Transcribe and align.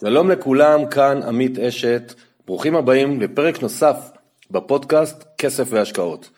שלום 0.00 0.30
לכולם, 0.30 0.86
כאן 0.86 1.22
עמית 1.22 1.58
אשת, 1.58 2.14
ברוכים 2.46 2.76
הבאים 2.76 3.20
לפרק 3.20 3.62
נוסף 3.62 3.96
בפודקאסט 4.50 5.24
כסף 5.38 5.66
והשקעות. 5.70 6.30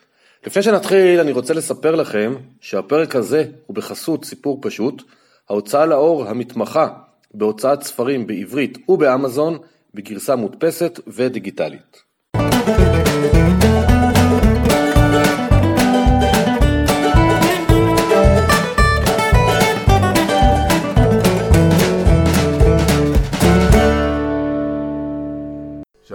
לפני 0.47 0.63
שנתחיל 0.63 1.19
אני 1.19 1.31
רוצה 1.31 1.53
לספר 1.53 1.95
לכם 1.95 2.35
שהפרק 2.61 3.15
הזה 3.15 3.45
הוא 3.65 3.75
בחסות 3.75 4.25
סיפור 4.25 4.59
פשוט, 4.61 5.03
ההוצאה 5.49 5.85
לאור 5.85 6.27
המתמחה 6.29 6.87
בהוצאת 7.33 7.83
ספרים 7.83 8.27
בעברית 8.27 8.89
ובאמזון 8.89 9.57
בגרסה 9.93 10.35
מודפסת 10.35 10.99
ודיגיטלית. 11.07 12.03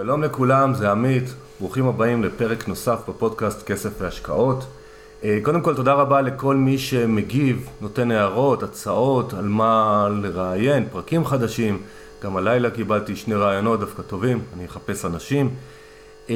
שלום 0.09 0.23
לכולם, 0.23 0.73
זה 0.73 0.91
עמית, 0.91 1.23
ברוכים 1.59 1.87
הבאים 1.87 2.23
לפרק 2.23 2.67
נוסף 2.67 3.09
בפודקאסט 3.09 3.63
כסף 3.63 3.89
והשקעות. 3.99 4.65
אה, 5.23 5.39
קודם 5.43 5.61
כל 5.61 5.75
תודה 5.75 5.93
רבה 5.93 6.21
לכל 6.21 6.55
מי 6.55 6.77
שמגיב, 6.77 7.69
נותן 7.81 8.11
הערות, 8.11 8.63
הצעות, 8.63 9.33
על 9.33 9.47
מה 9.47 10.07
לראיין, 10.21 10.87
פרקים 10.91 11.25
חדשים. 11.25 11.81
גם 12.23 12.37
הלילה 12.37 12.69
קיבלתי 12.69 13.15
שני 13.15 13.35
רעיונות 13.35 13.79
דווקא 13.79 14.01
טובים, 14.01 14.39
אני 14.57 14.65
אחפש 14.65 15.05
אנשים. 15.05 15.49
אה, 16.29 16.35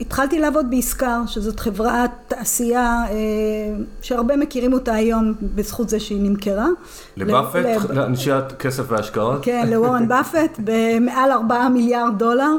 התחלתי 0.02 0.40
לעבוד 0.40 0.70
בישקר, 0.70 1.22
שזאת 1.28 1.60
חברת 1.60 2.12
תעשייה 2.28 3.04
אה, 3.10 3.16
שהרבה 4.02 4.36
מכירים 4.36 4.74
אותה 4.74 4.94
היום 4.94 5.34
בזכות 5.42 5.90
זה 5.90 6.00
שהיא 6.00 6.22
נמכרה. 6.22 6.68
לבאפט? 7.18 7.90
לאנשיית 7.90 8.52
כסף 8.52 8.84
והשקעות? 8.88 9.40
כן, 9.42 9.68
לוורן 9.70 10.08
באפט, 10.10 10.60
במעל 10.64 11.32
ארבעה 11.32 11.70
מיליארד 11.70 12.18
דולר. 12.18 12.52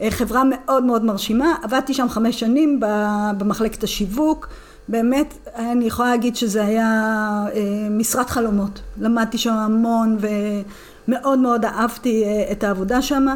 אה, 0.00 0.10
חברה 0.10 0.42
מאוד 0.44 0.84
מאוד 0.84 1.04
מרשימה, 1.04 1.54
עבדתי 1.62 1.94
שם 1.94 2.08
חמש 2.08 2.40
שנים 2.40 2.80
במחלקת 3.38 3.82
השיווק, 3.84 4.48
באמת 4.88 5.48
אני 5.56 5.84
יכולה 5.84 6.10
להגיד 6.10 6.36
שזה 6.36 6.64
היה 6.64 6.88
אה, 7.54 7.60
משרת 7.90 8.30
חלומות, 8.30 8.80
למדתי 9.00 9.38
שם 9.38 9.52
המון 9.52 10.18
ומאוד 11.08 11.38
מאוד 11.38 11.64
אהבתי 11.64 12.24
את 12.52 12.64
העבודה 12.64 13.02
שם. 13.02 13.26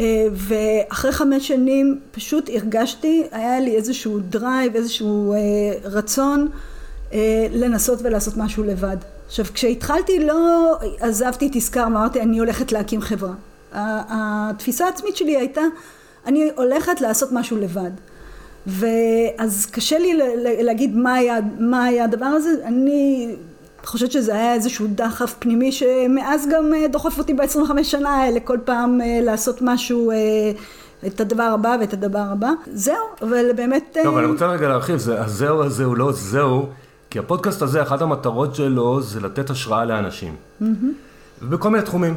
אה, 0.00 0.26
ואחרי 0.32 1.12
חמש 1.12 1.48
שנים 1.48 2.00
פשוט 2.12 2.50
הרגשתי, 2.54 3.22
היה 3.32 3.60
לי 3.60 3.76
איזשהו 3.76 4.20
דרייב, 4.20 4.76
איזשהו 4.76 5.32
אה, 5.32 5.38
רצון 5.84 6.48
אה, 7.12 7.46
לנסות 7.50 7.98
ולעשות 8.02 8.36
משהו 8.36 8.64
לבד. 8.64 8.96
עכשיו 9.26 9.44
כשהתחלתי 9.54 10.24
לא 10.24 10.76
עזבתי 11.00 11.46
את 11.46 11.56
עסקר, 11.56 11.84
אמרתי 11.86 12.20
אני 12.20 12.38
הולכת 12.38 12.72
להקים 12.72 13.00
חברה. 13.00 13.32
התפיסה 13.72 14.86
העצמית 14.86 15.16
שלי 15.16 15.36
הייתה 15.36 15.60
אני 16.26 16.50
הולכת 16.56 17.00
לעשות 17.00 17.32
משהו 17.32 17.56
לבד. 17.56 17.90
ואז 18.66 19.66
קשה 19.66 19.98
לי 19.98 20.12
להגיד 20.62 20.96
מה 20.96 21.14
היה, 21.14 21.38
מה 21.58 21.84
היה 21.84 22.04
הדבר 22.04 22.26
הזה, 22.26 22.50
אני 22.64 23.34
חושבת 23.84 24.12
שזה 24.12 24.34
היה 24.34 24.54
איזשהו 24.54 24.86
דחף 24.90 25.34
פנימי 25.38 25.72
שמאז 25.72 26.46
גם 26.52 26.74
אה, 26.74 26.88
דוחף 26.88 27.18
אותי 27.18 27.34
ב-25 27.34 27.82
שנה 27.84 28.10
האלה 28.10 28.40
כל 28.40 28.58
פעם 28.64 29.00
אה, 29.00 29.20
לעשות 29.22 29.58
משהו 29.62 30.10
אה, 30.10 30.16
את 31.06 31.20
הדבר 31.20 31.42
הבא 31.42 31.76
ואת 31.80 31.92
הדבר 31.92 32.24
הבא. 32.32 32.50
זהו, 32.72 32.96
אבל 33.22 33.44
באמת... 33.56 33.96
טוב, 34.04 34.16
אני 34.16 34.26
רוצה 34.26 34.46
רגע 34.46 34.68
להרחיב, 34.68 34.96
זה, 34.96 35.22
הזהו 35.22 35.62
הזה 35.62 35.84
הוא 35.84 35.96
לא 35.96 36.12
זהו, 36.12 36.66
כי 37.10 37.18
הפודקאסט 37.18 37.62
הזה, 37.62 37.82
אחת 37.82 38.02
המטרות 38.02 38.54
שלו 38.54 39.00
זה 39.00 39.20
לתת 39.20 39.50
השראה 39.50 39.84
לאנשים. 39.84 40.36
ובכל 41.42 41.70
מיני 41.70 41.84
תחומים. 41.84 42.14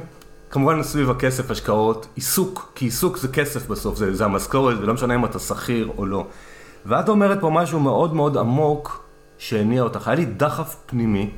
כמובן 0.50 0.84
סביב 0.84 1.10
הכסף, 1.10 1.52
השקעות, 1.52 2.08
עיסוק, 2.16 2.72
כי 2.76 2.86
עיסוק 2.86 3.18
זה 3.18 3.28
כסף 3.28 3.68
בסוף, 3.68 3.98
זה, 3.98 4.14
זה 4.14 4.26
המשכורת, 4.26 4.78
ולא 4.80 4.94
משנה 4.94 5.16
אם 5.16 5.26
אתה 5.26 5.40
שכיר 5.40 5.90
או 5.98 6.06
לא. 6.06 6.26
ואת 6.86 7.10
אומרת 7.10 7.42
פה 7.42 7.50
משהו 7.50 7.80
מאוד 7.80 8.14
מאוד 8.14 8.38
עמוק 8.38 9.04
שהניע 9.38 9.82
אותך. 9.82 10.08
היה 10.08 10.16
לי 10.16 10.26
דחף 10.26 10.76
פנימי 10.86 11.30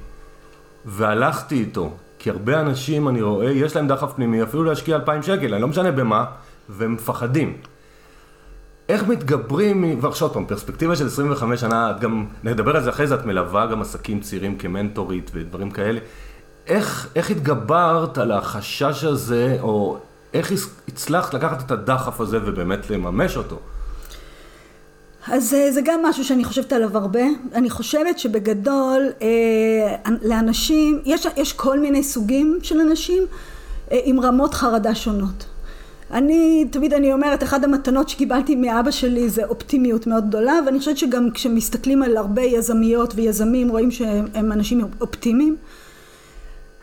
והלכתי 0.86 1.56
איתו, 1.56 1.94
כי 2.20 2.30
הרבה 2.30 2.60
אנשים 2.62 3.08
אני 3.08 3.22
רואה, 3.22 3.52
יש 3.52 3.76
להם 3.76 3.88
דחף 3.88 4.14
פנימי 4.16 4.44
אפילו 4.44 4.64
להשקיע 4.64 4.96
אלפיים 4.96 5.24
שקל, 5.24 5.54
אני 5.54 5.62
לא 5.62 5.68
משנה 5.68 5.92
במה, 5.92 6.26
והם 6.70 6.94
מפחדים. 6.94 7.58
איך 8.90 9.08
מתגברים, 9.08 10.00
ועכשיו 10.02 10.30
פעם, 10.30 10.46
פרספקטיבה 10.46 10.96
של 10.96 11.08
25 11.08 11.62
שנה, 11.62 11.92
את 11.92 12.00
גם, 12.00 12.26
נדבר 12.44 12.76
על 12.76 12.84
זה 12.84 12.90
אחרי 12.90 13.08
זה, 13.08 13.16
את 13.16 13.26
מלווה 13.26 13.66
גם 13.66 13.82
עסקים 13.82 14.20
צעירים 14.20 14.58
כמנטורית 14.58 15.32
ודברים 15.34 15.72
כאלה. 15.72 16.00
איך, 16.68 17.08
איך 17.16 17.30
התגברת 17.30 18.18
על 18.18 18.32
החשש 18.32 19.04
הזה, 19.04 19.58
או 19.62 19.98
איך 20.34 20.52
הצלחת 20.88 21.34
לקחת 21.34 21.66
את 21.66 21.72
הדחף 21.72 22.22
הזה 22.22 22.40
ובאמת 22.46 22.90
לממש 22.90 23.38
אותו? 23.38 23.60
אז 25.32 25.54
אה, 25.54 25.72
זה 25.72 25.82
גם 25.84 26.04
משהו 26.04 26.24
שאני 26.26 26.44
חושבת 26.44 26.74
עליו 26.74 26.98
הרבה. 26.98 27.24
אני 27.54 27.70
חושבת 27.70 28.20
שבגדול 28.20 29.10
אה, 29.22 30.12
לאנשים, 30.22 31.02
יש, 31.06 31.28
יש 31.38 31.54
כל 31.54 31.80
מיני 31.80 32.04
סוגים 32.04 32.60
של 32.64 32.80
אנשים 32.80 33.24
אה, 33.92 34.00
עם 34.04 34.20
רמות 34.20 34.54
חרדה 34.54 34.96
שונות. 34.96 35.46
אני, 36.12 36.66
תמיד 36.72 36.94
אני 36.94 37.14
אומרת, 37.14 37.44
אחת 37.44 37.64
המתנות 37.64 38.10
שקיבלתי 38.10 38.56
מאבא 38.56 38.92
שלי 38.92 39.30
זה 39.30 39.46
אופטימיות 39.46 40.08
מאוד 40.08 40.28
גדולה, 40.28 40.60
ואני 40.66 40.80
חושבת 40.80 40.98
שגם 40.98 41.32
כשמסתכלים 41.32 42.04
על 42.04 42.18
הרבה 42.18 42.42
יזמיות 42.42 43.14
ויזמים 43.16 43.70
רואים 43.70 43.92
שהם 43.92 44.52
אנשים 44.52 44.82
אופטימיים. 45.02 45.56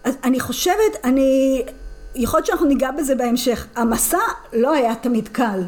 אז 0.05 0.14
אני 0.25 0.40
חושבת, 0.40 0.96
אני, 1.05 1.62
יכול 2.14 2.38
להיות 2.38 2.46
שאנחנו 2.46 2.67
ניגע 2.67 2.90
בזה 2.90 3.14
בהמשך. 3.14 3.67
המסע 3.76 4.19
לא 4.52 4.72
היה 4.72 4.94
תמיד 4.94 5.28
קל, 5.28 5.61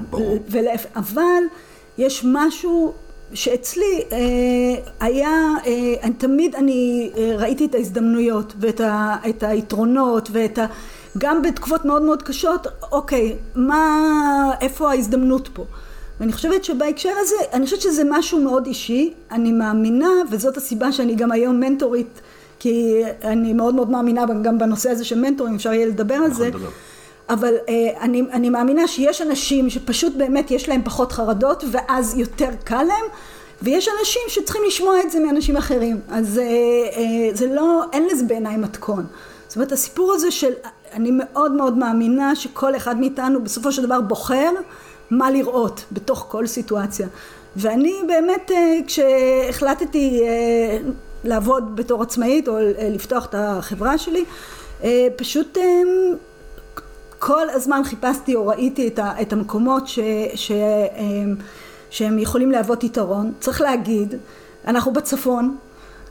ולהפ... 0.49 0.87
אבל 0.97 1.43
יש 1.99 2.25
משהו 2.29 2.93
שאצלי 3.35 4.03
אה, 4.13 4.19
היה, 5.01 5.31
אה, 5.67 5.95
אני, 6.03 6.15
תמיד 6.15 6.55
אני 6.55 7.11
אה, 7.17 7.37
ראיתי 7.37 7.65
את 7.65 7.75
ההזדמנויות 7.75 8.53
ואת 8.61 8.81
ה, 8.81 9.17
את 9.29 9.43
היתרונות 9.43 10.29
ואת 10.33 10.59
ה... 10.59 10.67
גם 11.19 11.43
בתקופות 11.43 11.85
מאוד 11.85 12.03
מאוד 12.03 12.23
קשות, 12.23 12.67
אוקיי, 12.93 13.37
מה, 13.55 14.51
איפה 14.61 14.91
ההזדמנות 14.91 15.49
פה? 15.53 15.65
ואני 16.21 16.33
חושבת 16.33 16.65
שבהקשר 16.65 17.13
הזה, 17.21 17.35
אני 17.53 17.65
חושבת 17.65 17.81
שזה 17.81 18.03
משהו 18.11 18.41
מאוד 18.41 18.67
אישי, 18.67 19.13
אני 19.31 19.53
מאמינה, 19.53 20.09
וזאת 20.31 20.57
הסיבה 20.57 20.93
שאני 20.93 21.15
גם 21.15 21.33
היום 21.33 21.61
מנטורית, 21.61 22.21
כי 22.59 23.03
אני 23.25 23.53
מאוד 23.53 23.75
מאוד 23.75 23.91
מאמינה 23.91 24.25
גם 24.43 24.59
בנושא 24.59 24.91
הזה 24.91 25.05
של 25.05 25.19
מנטורים, 25.21 25.55
אפשר 25.55 25.73
יהיה 25.73 25.87
לדבר 25.87 26.15
על 26.15 26.35
זה. 26.35 26.49
לדבר. 26.49 26.69
אבל 27.29 27.55
אה, 27.69 27.75
אני, 28.01 28.23
אני 28.33 28.51
מאמינה 28.51 28.87
שיש 28.87 29.23
אנשים 29.23 29.71
שפשוט 29.71 30.13
באמת 30.17 30.51
יש 30.51 30.69
להם 30.69 30.83
פחות 30.85 31.13
חרדות 31.13 31.65
ואז 31.71 32.19
יותר 32.19 32.49
קל 32.65 32.83
להם 32.83 33.05
ויש 33.63 33.89
אנשים 33.99 34.23
שצריכים 34.29 34.63
לשמוע 34.67 35.01
את 35.01 35.11
זה 35.11 35.21
מאנשים 35.21 35.57
אחרים. 35.57 36.01
אז 36.09 36.39
אה, 36.39 36.45
אה, 36.45 37.35
זה 37.35 37.47
לא, 37.47 37.83
אין 37.93 38.07
לזה 38.13 38.25
בעיניי 38.25 38.57
מתכון. 38.57 39.07
זאת 39.49 39.57
אומרת 39.57 39.73
הסיפור 39.73 40.13
הזה 40.13 40.31
של 40.31 40.53
אני 40.93 41.11
מאוד 41.13 41.53
מאוד 41.53 41.79
מאמינה 41.79 42.37
שכל 42.37 42.77
אחד 42.77 43.01
מאיתנו 43.01 43.43
בסופו 43.43 43.73
של 43.73 43.83
דבר 43.87 44.01
בוחר 44.01 44.51
מה 45.11 45.31
לראות 45.31 45.85
בתוך 45.93 46.27
כל 46.29 46.47
סיטואציה. 46.47 47.09
ואני 47.57 47.95
באמת 48.07 48.51
כשהחלטתי 48.87 50.23
לעבוד 51.25 51.77
בתור 51.77 52.03
עצמאית 52.03 52.49
או 52.49 52.59
לפתוח 52.91 53.27
את 53.27 53.35
החברה 53.39 53.99
שלי 53.99 54.25
פשוט 55.17 55.59
כל 57.27 57.51
הזמן 57.51 57.83
חיפשתי 57.85 58.35
או 58.35 58.47
ראיתי 58.47 58.89
את, 58.89 58.99
ה, 58.99 59.13
את 59.23 59.33
המקומות 59.33 59.89
ש, 59.89 59.99
ש, 59.99 59.99
שהם, 60.35 61.37
שהם 61.91 62.19
יכולים 62.19 62.51
להוות 62.51 62.85
יתרון. 62.85 63.33
צריך 63.41 63.61
להגיד, 63.61 64.15
אנחנו 64.67 64.93
בצפון, 64.93 65.57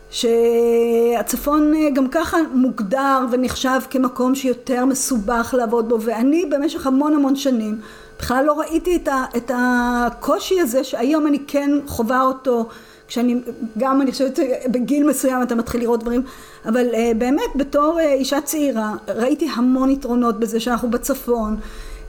שהצפון 0.09 1.73
אה, 1.75 1.89
גם 1.89 2.07
ככה 2.07 2.37
מוגדר 2.53 3.25
ונחשב 3.31 3.79
כמקום 3.89 4.35
שיותר 4.35 4.85
מסובך 4.85 5.53
לעבוד 5.57 5.89
בו 5.89 6.01
ואני 6.01 6.45
במשך 6.45 6.87
המון 6.87 7.13
המון 7.13 7.35
שנים 7.35 7.81
בכלל 8.19 8.45
לא 8.45 8.59
ראיתי 8.59 8.95
את, 8.95 9.07
ה, 9.07 9.25
את 9.37 9.51
הקושי 9.55 10.59
הזה 10.59 10.83
שהיום 10.83 11.27
אני 11.27 11.39
כן 11.47 11.71
חווה 11.87 12.21
אותו 12.21 12.69
כשאני 13.07 13.41
גם 13.77 14.01
אני 14.01 14.11
חושבת 14.11 14.39
בגיל 14.67 15.07
מסוים 15.07 15.43
אתה 15.43 15.55
מתחיל 15.55 15.81
לראות 15.81 15.99
דברים 15.99 16.23
אבל 16.65 16.85
אה, 16.91 17.17
באמת 17.17 17.49
בתור 17.55 17.99
אה, 17.99 18.03
אישה 18.03 18.41
צעירה 18.41 18.93
ראיתי 19.07 19.49
המון 19.55 19.89
יתרונות 19.89 20.39
בזה 20.39 20.59
שאנחנו 20.59 20.91
בצפון 20.91 21.57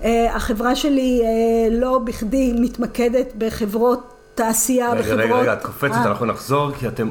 אה, 0.01 0.05
החברה 0.31 0.77
שלי 0.77 1.23
אה, 1.23 1.75
לא 1.75 1.99
בכדי 1.99 2.53
מתמקדת 2.59 3.33
בחברות 3.39 4.15
תעשייה 4.35 4.93
רגע, 4.93 5.01
בחברות... 5.01 5.21
רגע 5.21 5.37
רגע 5.37 5.53
את 5.53 5.63
קופצת 5.63 5.95
אה. 5.95 6.07
אנחנו 6.07 6.27
נחזור 6.27 6.73
כי 6.73 6.89
אתם 6.89 7.11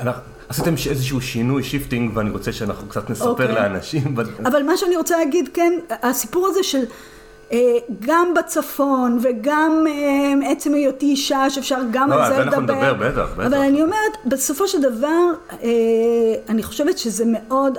אנחנו, 0.00 0.22
עשיתם 0.48 0.74
איזשהו 0.90 1.20
שינוי 1.20 1.62
shifting 1.62 2.16
ואני 2.16 2.30
רוצה 2.30 2.52
שאנחנו 2.52 2.88
קצת 2.88 3.10
נספר 3.10 3.26
אוקיי. 3.26 3.30
אוקיי. 3.30 3.54
לאנשים 3.54 4.14
אבל 4.44 4.62
מה 4.62 4.76
שאני 4.76 4.96
רוצה 4.96 5.18
להגיד 5.18 5.48
כן 5.54 5.72
הסיפור 6.02 6.46
הזה 6.46 6.62
של 6.62 6.84
גם 8.00 8.34
בצפון 8.34 9.18
וגם 9.22 9.84
אה, 9.88 10.50
עצם 10.52 10.74
היותי 10.74 11.06
אישה 11.06 11.50
שאפשר 11.50 11.78
גם 11.90 12.10
לא, 12.10 12.24
על 12.24 12.34
זה 12.34 12.44
לדבר. 12.44 12.60
נדבר, 12.60 12.94
בטח, 12.94 13.28
בטח. 13.36 13.46
אבל 13.46 13.54
אני 13.54 13.82
אומרת, 13.82 14.16
בסופו 14.26 14.68
של 14.68 14.82
דבר, 14.82 15.32
אה, 15.62 15.68
אני 16.48 16.62
חושבת 16.62 16.98
שזה 16.98 17.24
מאוד, 17.26 17.78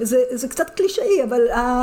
זה, 0.00 0.18
זה 0.32 0.48
קצת 0.48 0.70
קלישאי, 0.70 1.24
אבל 1.28 1.40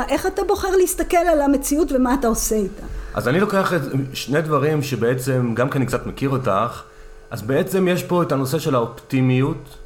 איך 0.08 0.26
אתה 0.26 0.44
בוחר 0.44 0.76
להסתכל 0.76 1.16
על 1.16 1.40
המציאות 1.40 1.92
ומה 1.92 2.14
אתה 2.14 2.28
עושה 2.28 2.54
איתה. 2.54 2.82
אז 3.14 3.28
אני 3.28 3.40
לוקח 3.40 3.72
את 3.74 3.80
שני 4.12 4.40
דברים 4.40 4.82
שבעצם, 4.82 5.54
גם 5.54 5.70
כי 5.70 5.78
אני 5.78 5.86
קצת 5.86 6.06
מכיר 6.06 6.30
אותך, 6.30 6.82
אז 7.30 7.42
בעצם 7.42 7.88
יש 7.88 8.02
פה 8.02 8.22
את 8.22 8.32
הנושא 8.32 8.58
של 8.58 8.74
האופטימיות. 8.74 9.85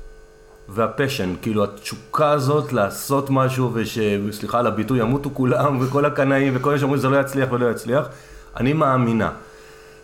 והפשן, 0.73 1.35
כאילו 1.43 1.65
התשוקה 1.65 2.31
הזאת 2.31 2.73
לעשות 2.73 3.31
משהו 3.31 3.71
ושסליחה 3.75 4.59
על 4.59 4.67
הביטוי 4.67 5.01
ימותו 5.01 5.31
כולם 5.35 5.79
וכל 5.81 6.05
הקנאים 6.05 6.53
וכל 6.57 6.71
אלה 6.71 6.79
שאומרים 6.79 6.99
שזה 6.99 7.09
לא 7.09 7.21
יצליח 7.21 7.53
ולא 7.53 7.71
יצליח, 7.71 8.09
אני 8.57 8.73
מאמינה. 8.73 9.31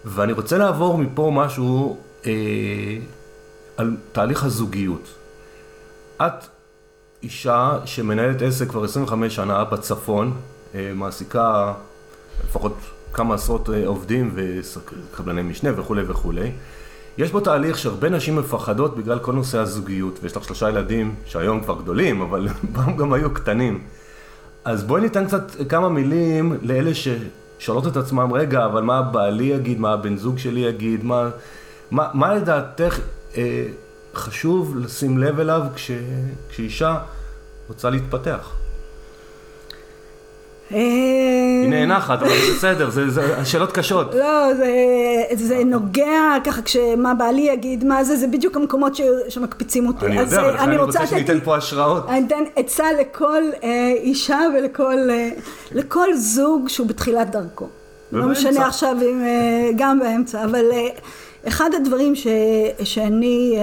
ואני 0.04 0.32
רוצה 0.32 0.58
לעבור 0.58 0.98
מפה 0.98 1.30
משהו 1.34 1.96
אה, 2.26 2.32
על 3.76 3.96
תהליך 4.12 4.44
הזוגיות. 4.44 5.08
את 6.16 6.46
אישה 7.22 7.78
שמנהלת 7.84 8.42
עסק 8.42 8.68
כבר 8.68 8.84
25 8.84 9.34
שנה 9.34 9.64
בצפון, 9.64 10.34
אה, 10.74 10.92
מעסיקה 10.94 11.72
לפחות 12.44 12.76
כמה 13.12 13.34
עשרות 13.34 13.70
אה, 13.70 13.86
עובדים 13.86 14.34
וקבלני 14.34 15.42
משנה 15.42 15.80
וכולי 15.80 16.02
וכולי. 16.06 16.52
יש 17.18 17.30
פה 17.30 17.40
תהליך 17.40 17.78
שהרבה 17.78 18.08
נשים 18.08 18.36
מפחדות 18.36 18.96
בגלל 18.96 19.18
כל 19.18 19.32
נושא 19.32 19.58
הזוגיות, 19.58 20.18
ויש 20.22 20.36
לך 20.36 20.44
שלושה 20.44 20.68
ילדים 20.68 21.14
שהיום 21.24 21.60
כבר 21.60 21.80
גדולים, 21.82 22.20
אבל 22.20 22.48
פעם 22.74 22.96
גם 22.96 23.12
היו 23.12 23.34
קטנים. 23.34 23.82
אז 24.64 24.84
בואי 24.84 25.02
ניתן 25.02 25.26
קצת 25.26 25.68
כמה 25.68 25.88
מילים 25.88 26.58
לאלה 26.62 26.90
ששואלות 26.94 27.86
את 27.86 27.96
עצמם, 27.96 28.32
רגע, 28.32 28.64
אבל 28.64 28.82
מה 28.82 29.02
בעלי 29.02 29.44
יגיד, 29.44 29.80
מה 29.80 29.92
הבן 29.92 30.16
זוג 30.16 30.38
שלי 30.38 30.60
יגיד, 30.60 31.04
מה, 31.04 31.28
מה, 31.90 32.08
מה 32.14 32.34
לדעתך 32.34 33.00
אה, 33.36 33.66
חשוב 34.14 34.76
לשים 34.76 35.18
לב 35.18 35.40
אליו 35.40 35.62
כש, 35.74 35.90
כשאישה 36.50 36.98
רוצה 37.68 37.90
להתפתח? 37.90 38.52
היא 41.62 41.70
נאנחת, 41.70 42.22
אבל 42.22 42.28
זה 42.28 42.54
בסדר, 42.56 42.90
זה 42.90 43.44
שאלות 43.44 43.72
קשות. 43.72 44.14
לא, 44.14 44.52
זה 45.34 45.64
נוגע 45.64 46.34
ככה 46.44 46.62
כשמה 46.62 47.14
בעלי 47.14 47.40
יגיד 47.40 47.84
מה 47.84 48.04
זה, 48.04 48.16
זה 48.16 48.26
בדיוק 48.26 48.56
המקומות 48.56 48.96
שמקפיצים 49.28 49.86
אותי. 49.86 50.06
אני 50.06 50.18
יודע, 50.18 50.40
אבל 50.40 50.56
אני 50.56 50.76
רוצה 50.76 51.06
שניתן 51.06 51.40
פה 51.40 51.56
השראות. 51.56 52.08
אני 52.08 52.26
אתן 52.26 52.42
עצה 52.56 52.92
לכל 53.00 53.42
אה, 53.62 53.92
אישה 53.96 54.40
ולכל 55.72 56.14
זוג 56.14 56.68
שהוא 56.68 56.86
בתחילת 56.86 57.30
דרכו. 57.30 57.68
לא 58.12 58.26
משנה 58.26 58.66
עכשיו 58.66 58.96
אם 59.02 59.22
אה, 59.24 59.70
גם 59.76 59.98
באמצע, 59.98 60.44
אבל 60.44 60.64
אה, 60.72 60.88
אחד 61.48 61.70
הדברים 61.74 62.14
שאני 62.84 63.58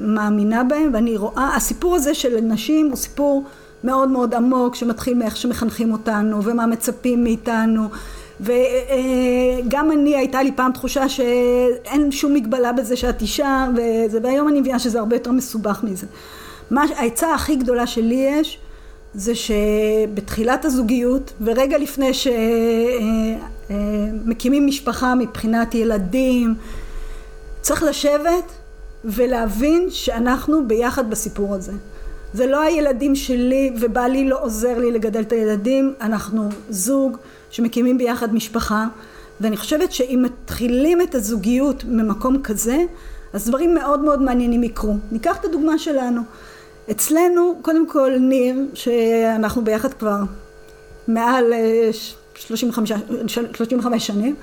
מאמינה 0.00 0.64
בהם 0.64 0.90
ואני 0.94 1.16
רואה, 1.16 1.56
הסיפור 1.56 1.96
הזה 1.96 2.14
של 2.14 2.40
נשים 2.42 2.86
הוא 2.86 2.96
סיפור 2.96 3.44
מאוד 3.84 4.08
מאוד 4.08 4.34
עמוק 4.34 4.74
שמתחיל 4.74 5.14
מאיך 5.14 5.36
שמחנכים 5.36 5.92
אותנו 5.92 6.44
ומה 6.44 6.66
מצפים 6.66 7.24
מאיתנו 7.24 7.88
וגם 8.40 9.92
אני 9.92 10.16
הייתה 10.16 10.42
לי 10.42 10.52
פעם 10.52 10.72
תחושה 10.72 11.08
שאין 11.08 12.12
שום 12.12 12.34
מגבלה 12.34 12.72
בזה 12.72 12.96
שאת 12.96 13.22
אישה 13.22 13.68
וזה, 13.72 14.18
והיום 14.22 14.48
אני 14.48 14.60
מבינה 14.60 14.78
שזה 14.78 14.98
הרבה 14.98 15.16
יותר 15.16 15.32
מסובך 15.32 15.80
מזה. 15.82 16.06
מה, 16.70 16.84
העצה 16.96 17.34
הכי 17.34 17.56
גדולה 17.56 17.86
שלי 17.86 18.26
יש 18.30 18.58
זה 19.14 19.32
שבתחילת 19.34 20.64
הזוגיות 20.64 21.32
ורגע 21.40 21.78
לפני 21.78 22.10
שמקימים 24.18 24.66
משפחה 24.66 25.14
מבחינת 25.14 25.74
ילדים 25.74 26.54
צריך 27.60 27.82
לשבת 27.82 28.52
ולהבין 29.04 29.86
שאנחנו 29.90 30.68
ביחד 30.68 31.10
בסיפור 31.10 31.54
הזה. 31.54 31.72
זה 32.34 32.46
לא 32.46 32.60
הילדים 32.60 33.14
שלי 33.14 33.72
ובעלי 33.80 34.28
לא 34.28 34.42
עוזר 34.42 34.78
לי 34.78 34.90
לגדל 34.90 35.20
את 35.20 35.32
הילדים, 35.32 35.94
אנחנו 36.00 36.48
זוג 36.70 37.16
שמקימים 37.50 37.98
ביחד 37.98 38.34
משפחה 38.34 38.86
ואני 39.40 39.56
חושבת 39.56 39.92
שאם 39.92 40.24
מתחילים 40.24 41.02
את 41.02 41.14
הזוגיות 41.14 41.84
ממקום 41.84 42.42
כזה 42.42 42.76
אז 43.32 43.48
דברים 43.48 43.74
מאוד 43.74 44.00
מאוד 44.00 44.22
מעניינים 44.22 44.64
יקרו. 44.64 44.96
ניקח 45.12 45.36
את 45.36 45.44
הדוגמה 45.44 45.78
שלנו. 45.78 46.20
אצלנו 46.90 47.58
קודם 47.62 47.88
כל 47.88 48.12
ניר 48.20 48.56
שאנחנו 48.74 49.64
ביחד 49.64 49.94
כבר 49.94 50.16
מעל 51.08 51.52
35, 52.34 52.92
אה, 52.92 52.96
35 53.54 54.06
שנים 54.06 54.34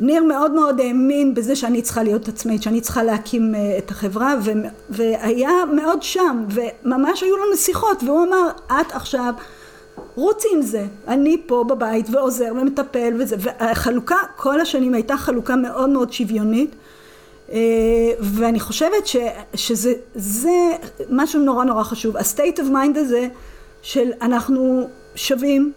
ניר 0.00 0.24
מאוד 0.24 0.52
מאוד 0.52 0.80
האמין 0.80 1.34
בזה 1.34 1.56
שאני 1.56 1.82
צריכה 1.82 2.02
להיות 2.02 2.28
עצמאית, 2.28 2.62
שאני 2.62 2.80
צריכה 2.80 3.02
להקים 3.02 3.54
אה, 3.54 3.78
את 3.78 3.90
החברה 3.90 4.34
ו, 4.44 4.50
והיה 4.90 5.50
מאוד 5.76 6.02
שם 6.02 6.44
וממש 6.50 7.22
היו 7.22 7.36
לנו 7.36 7.56
שיחות 7.56 8.02
והוא 8.02 8.22
אמר 8.22 8.48
את 8.66 8.92
עכשיו 8.92 9.34
רוצי 10.14 10.48
עם 10.52 10.62
זה, 10.62 10.84
אני 11.08 11.42
פה 11.46 11.64
בבית 11.68 12.06
ועוזר 12.10 12.52
ומטפל 12.60 13.14
וזה. 13.18 13.36
והחלוקה 13.38 14.16
כל 14.36 14.60
השנים 14.60 14.94
הייתה 14.94 15.16
חלוקה 15.16 15.56
מאוד 15.56 15.88
מאוד 15.88 16.12
שוויונית 16.12 16.70
אה, 17.52 17.58
ואני 18.20 18.60
חושבת 18.60 19.06
ש, 19.06 19.16
שזה 19.54 19.92
זה 20.14 20.72
משהו 21.10 21.40
נורא 21.40 21.64
נורא 21.64 21.82
חשוב, 21.82 22.16
ה-state 22.16 22.58
of 22.58 22.72
mind 22.72 22.98
הזה 22.98 23.28
של 23.82 24.10
אנחנו 24.22 24.88
שווים 25.14 25.72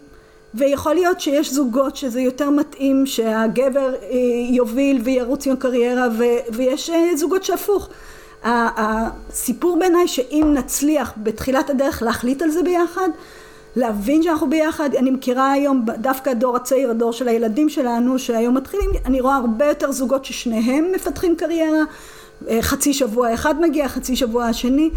ויכול 0.54 0.94
להיות 0.94 1.20
שיש 1.20 1.52
זוגות 1.52 1.96
שזה 1.96 2.20
יותר 2.20 2.50
מתאים 2.50 3.06
שהגבר 3.06 3.94
אה, 3.94 4.08
יוביל 4.50 5.00
וירוץ 5.04 5.46
עם 5.46 5.52
הקריירה 5.52 6.08
ויש 6.52 6.90
אה, 6.90 7.16
זוגות 7.16 7.44
שהפוך. 7.44 7.88
הסיפור 8.44 9.78
בעיניי 9.78 10.08
שאם 10.08 10.54
נצליח 10.54 11.12
בתחילת 11.16 11.70
הדרך 11.70 12.02
להחליט 12.02 12.42
על 12.42 12.50
זה 12.50 12.62
ביחד 12.62 13.08
להבין 13.76 14.22
שאנחנו 14.22 14.50
ביחד 14.50 14.94
אני 14.94 15.10
מכירה 15.10 15.52
היום 15.52 15.84
דווקא 15.98 16.30
הדור 16.30 16.56
הצעיר 16.56 16.90
הדור 16.90 17.12
של 17.12 17.28
הילדים 17.28 17.68
שלנו 17.68 18.18
שהיום 18.18 18.54
מתחילים 18.54 18.90
אני 19.04 19.20
רואה 19.20 19.36
הרבה 19.36 19.66
יותר 19.66 19.92
זוגות 19.92 20.24
ששניהם 20.24 20.92
מפתחים 20.94 21.36
קריירה 21.36 21.82
אה, 22.48 22.62
חצי 22.62 22.92
שבוע 22.92 23.34
אחד 23.34 23.60
מגיע 23.60 23.88
חצי 23.88 24.16
שבוע 24.16 24.44
השני 24.44 24.90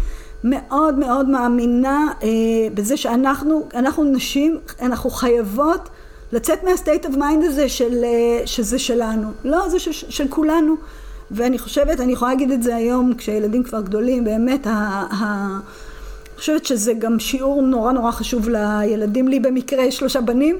מאוד 0.44 0.98
מאוד 0.98 1.28
מאמינה 1.28 2.08
אה, 2.22 2.28
בזה 2.74 2.96
שאנחנו 2.96 3.68
אנחנו 3.74 4.04
נשים 4.04 4.58
אנחנו 4.82 5.10
חייבות 5.10 5.88
לצאת 6.32 6.64
מה 6.64 6.76
state 6.76 7.06
of 7.06 7.16
mind 7.16 7.44
הזה 7.44 7.68
של 7.68 8.04
שזה 8.46 8.78
שלנו. 8.78 9.28
לא, 9.44 9.68
זה 9.68 9.78
של, 9.78 9.92
של 9.92 10.28
כולנו. 10.28 10.74
ואני 11.30 11.58
חושבת, 11.58 12.00
אני 12.00 12.12
יכולה 12.12 12.30
להגיד 12.30 12.50
את 12.50 12.62
זה 12.62 12.76
היום 12.76 13.14
כשהילדים 13.14 13.62
כבר 13.62 13.80
גדולים, 13.80 14.24
באמת, 14.24 14.66
ה, 14.66 14.70
ה, 14.70 15.24
אני 16.34 16.38
חושבת 16.38 16.66
שזה 16.66 16.92
גם 16.92 17.18
שיעור 17.18 17.62
נורא 17.62 17.92
נורא 17.92 18.10
חשוב 18.10 18.48
לילדים. 18.48 19.28
לי 19.28 19.40
במקרה 19.40 19.90
שלושה 19.90 20.20
בנים. 20.20 20.58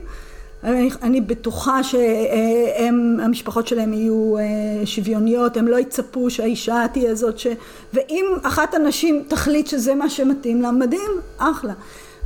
אני, 0.65 0.91
אני 1.03 1.21
בטוחה 1.21 1.81
שהמשפחות 1.83 3.67
שלהם 3.67 3.93
יהיו 3.93 4.39
אה, 4.39 4.43
שוויוניות, 4.87 5.57
הם 5.57 5.69
לא 5.69 5.77
יצפו 5.77 6.31
שהאישה 6.31 6.87
תהיה 6.93 7.15
זאת 7.15 7.39
ש... 7.39 7.47
ואם 7.95 8.25
אחת 8.43 8.75
הנשים 8.75 9.25
תחליט 9.29 9.67
שזה 9.67 9.95
מה 9.95 10.11
שמתאים 10.11 10.63
לה, 10.63 10.71
מדהים, 10.71 11.11
אחלה. 11.39 11.73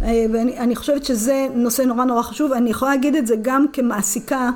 אה, 0.02 0.26
ואני 0.32 0.76
חושבת 0.76 1.04
שזה 1.04 1.46
נושא 1.54 1.82
נורא 1.82 2.04
נורא 2.04 2.22
חשוב, 2.22 2.52
אני 2.52 2.70
יכולה 2.70 2.90
להגיד 2.90 3.14
את 3.14 3.26
זה 3.26 3.34
גם 3.42 3.66
כמעסיקה 3.72 4.50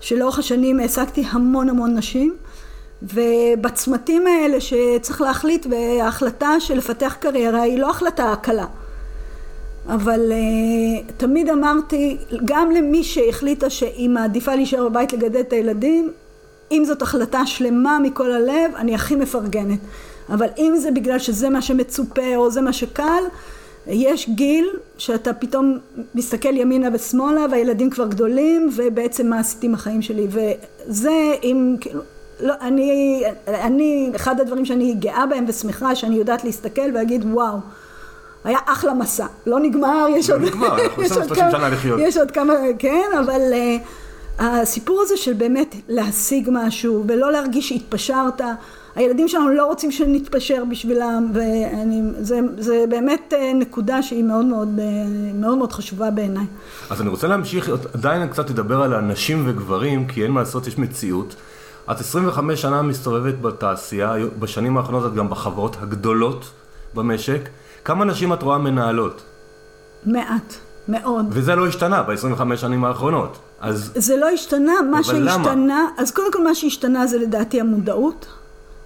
שלאורך 0.00 0.38
השנים 0.38 0.80
העסקתי 0.80 1.24
המון 1.30 1.68
המון 1.68 1.96
נשים 1.96 2.36
ובצמתים 3.02 4.26
האלה 4.26 4.60
שצריך 4.60 5.20
להחליט 5.20 5.66
וההחלטה 5.70 6.60
של 6.60 6.76
לפתח 6.76 7.16
קריירה 7.20 7.62
היא 7.62 7.78
לא 7.78 7.90
החלטה 7.90 8.34
קלה 8.42 8.66
אבל 9.88 10.32
uh, 10.32 11.12
תמיד 11.16 11.48
אמרתי 11.48 12.16
גם 12.44 12.70
למי 12.70 13.04
שהחליטה 13.04 13.70
שהיא 13.70 14.08
מעדיפה 14.08 14.54
להישאר 14.54 14.88
בבית 14.88 15.12
לגדל 15.12 15.40
את 15.40 15.52
הילדים 15.52 16.12
אם 16.72 16.82
זאת 16.86 17.02
החלטה 17.02 17.46
שלמה 17.46 17.98
מכל 18.02 18.32
הלב 18.32 18.74
אני 18.76 18.94
הכי 18.94 19.16
מפרגנת. 19.16 19.78
אבל 20.28 20.46
אם 20.58 20.74
זה 20.76 20.90
בגלל 20.90 21.18
שזה 21.18 21.48
מה 21.48 21.62
שמצופה 21.62 22.36
או 22.36 22.50
זה 22.50 22.60
מה 22.60 22.72
שקל 22.72 23.22
יש 23.86 24.28
גיל 24.28 24.68
שאתה 24.98 25.32
פתאום 25.32 25.78
מסתכל 26.14 26.56
ימינה 26.56 26.88
ושמאלה 26.92 27.46
והילדים 27.50 27.90
כבר 27.90 28.06
גדולים 28.06 28.70
ובעצם 28.76 29.26
מה 29.26 29.38
עשיתי 29.38 29.66
עם 29.66 29.74
החיים 29.74 30.02
שלי. 30.02 30.26
וזה 30.30 31.34
אם 31.42 31.76
כאילו 31.80 32.00
לא, 32.40 32.54
אני, 32.60 33.22
אני, 33.48 34.10
אחד 34.16 34.40
הדברים 34.40 34.64
שאני 34.64 34.94
גאה 34.94 35.26
בהם 35.26 35.44
ושמחה 35.48 35.94
שאני 35.94 36.16
יודעת 36.16 36.44
להסתכל 36.44 36.82
ולהגיד 36.82 37.24
וואו 37.24 37.56
היה 38.46 38.58
אחלה 38.66 38.94
מסע, 38.94 39.26
לא 39.46 39.60
נגמר, 39.60 40.06
יש 40.16 40.30
לא 40.30 40.34
עוד... 40.34 40.42
לא 40.42 40.48
נגמר, 40.48 40.74
אנחנו 40.84 41.02
עושים 41.02 41.24
30 41.26 41.44
שנה 41.50 41.68
לחיות. 41.68 42.00
יש 42.02 42.16
עוד 42.16 42.30
כמה, 42.30 42.52
כן, 42.78 43.10
אבל 43.24 43.40
uh, 43.52 43.82
הסיפור 44.38 45.02
הזה 45.02 45.16
של 45.16 45.32
באמת 45.32 45.74
להשיג 45.88 46.48
משהו 46.52 47.04
ולא 47.08 47.32
להרגיש 47.32 47.68
שהתפשרת, 47.68 48.40
הילדים 48.94 49.28
שלנו 49.28 49.48
לא 49.48 49.66
רוצים 49.66 49.92
שנתפשר 49.92 50.62
בשבילם, 50.70 51.32
וזה 51.34 52.84
באמת 52.88 53.32
אה, 53.36 53.52
נקודה 53.54 54.02
שהיא 54.02 54.24
מאוד 54.24 54.44
מאוד, 54.44 54.68
אה, 54.78 54.84
מאוד 55.34 55.58
מאוד 55.58 55.72
חשובה 55.72 56.10
בעיניי. 56.10 56.46
אז 56.90 57.00
אני 57.00 57.08
רוצה 57.08 57.26
להמשיך, 57.26 57.70
עדיין 57.94 58.28
קצת 58.28 58.50
לדבר 58.50 58.82
על 58.82 58.94
הנשים 58.94 59.42
וגברים, 59.46 60.06
כי 60.06 60.22
אין 60.22 60.30
מה 60.30 60.40
לעשות, 60.40 60.66
יש 60.66 60.78
מציאות. 60.78 61.34
את 61.90 62.00
25 62.00 62.62
שנה 62.62 62.82
מסתובבת 62.82 63.34
בתעשייה, 63.34 64.14
בשנים 64.38 64.76
האחרונות 64.76 65.12
את 65.12 65.14
גם 65.14 65.30
בחברות 65.30 65.76
הגדולות 65.80 66.50
במשק. 66.94 67.48
כמה 67.86 68.04
נשים 68.04 68.32
את 68.32 68.42
רואה 68.42 68.58
מנהלות? 68.58 69.22
מעט, 70.06 70.54
מאוד. 70.88 71.26
וזה 71.30 71.54
לא 71.54 71.66
השתנה 71.66 72.02
ב-25 72.02 72.56
שנים 72.56 72.84
האחרונות. 72.84 73.38
אז... 73.60 73.92
זה 73.94 74.16
לא 74.16 74.28
השתנה, 74.28 74.72
מה 74.90 75.02
שהשתנה, 75.02 75.54
למה? 75.54 75.88
אז 75.98 76.10
קודם 76.10 76.32
כל 76.32 76.44
מה 76.44 76.54
שהשתנה 76.54 77.06
זה 77.06 77.18
לדעתי 77.18 77.60
המודעות. 77.60 78.26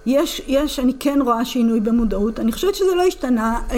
יש, 0.05 0.41
יש, 0.47 0.79
אני 0.79 0.93
כן 0.99 1.19
רואה 1.21 1.45
שינוי 1.45 1.79
במודעות, 1.79 2.39
אני 2.39 2.51
חושבת 2.51 2.75
שזה 2.75 2.95
לא 2.95 3.03
השתנה, 3.03 3.59
אה, 3.71 3.77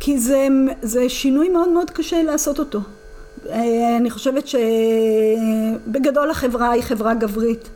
כי 0.00 0.18
זה, 0.18 0.48
זה 0.82 1.08
שינוי 1.08 1.48
מאוד 1.48 1.68
מאוד 1.68 1.90
קשה 1.90 2.22
לעשות 2.22 2.58
אותו. 2.58 2.80
אה, 3.50 3.96
אני 3.96 4.10
חושבת 4.10 4.44
שבגדול 4.46 6.30
החברה 6.30 6.70
היא 6.70 6.82
חברה 6.82 7.14
גברית, 7.14 7.68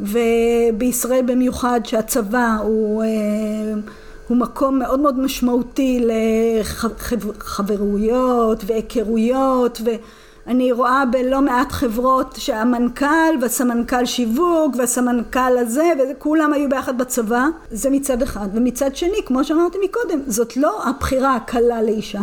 ובישראל 0.00 1.22
במיוחד 1.26 1.80
שהצבא 1.84 2.56
הוא, 2.62 3.02
אה, 3.02 3.08
הוא 4.28 4.36
מקום 4.36 4.78
מאוד 4.78 5.00
מאוד 5.00 5.18
משמעותי 5.18 6.06
לחברויות 6.58 8.64
והיכרויות 8.66 9.80
ו... 9.84 9.90
אני 10.46 10.72
רואה 10.72 11.04
בלא 11.10 11.40
מעט 11.40 11.72
חברות 11.72 12.34
שהמנכ"ל 12.38 13.34
והסמנכ"ל 13.40 14.04
שיווק 14.04 14.76
והסמנכ"ל 14.78 15.58
הזה 15.58 15.92
וכולם 15.98 16.52
היו 16.52 16.68
ביחד 16.68 16.98
בצבא. 16.98 17.46
זה 17.70 17.90
מצד 17.90 18.22
אחד. 18.22 18.48
ומצד 18.54 18.96
שני 18.96 19.22
כמו 19.26 19.44
שאמרתי 19.44 19.78
מקודם 19.84 20.20
זאת 20.26 20.56
לא 20.56 20.84
הבחירה 20.84 21.36
הקלה 21.36 21.82
לאישה. 21.82 22.20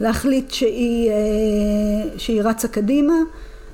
להחליט 0.00 0.50
שהיא, 0.50 1.10
אה, 1.10 2.18
שהיא 2.18 2.42
רצה 2.42 2.68
קדימה. 2.68 3.14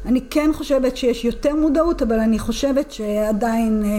אני 0.07 0.21
כן 0.31 0.51
חושבת 0.53 0.97
שיש 0.97 1.25
יותר 1.25 1.55
מודעות 1.55 2.03
אבל 2.03 2.19
אני 2.19 2.39
חושבת 2.39 2.93
שעדיין 2.93 3.83
אה, 3.85 3.91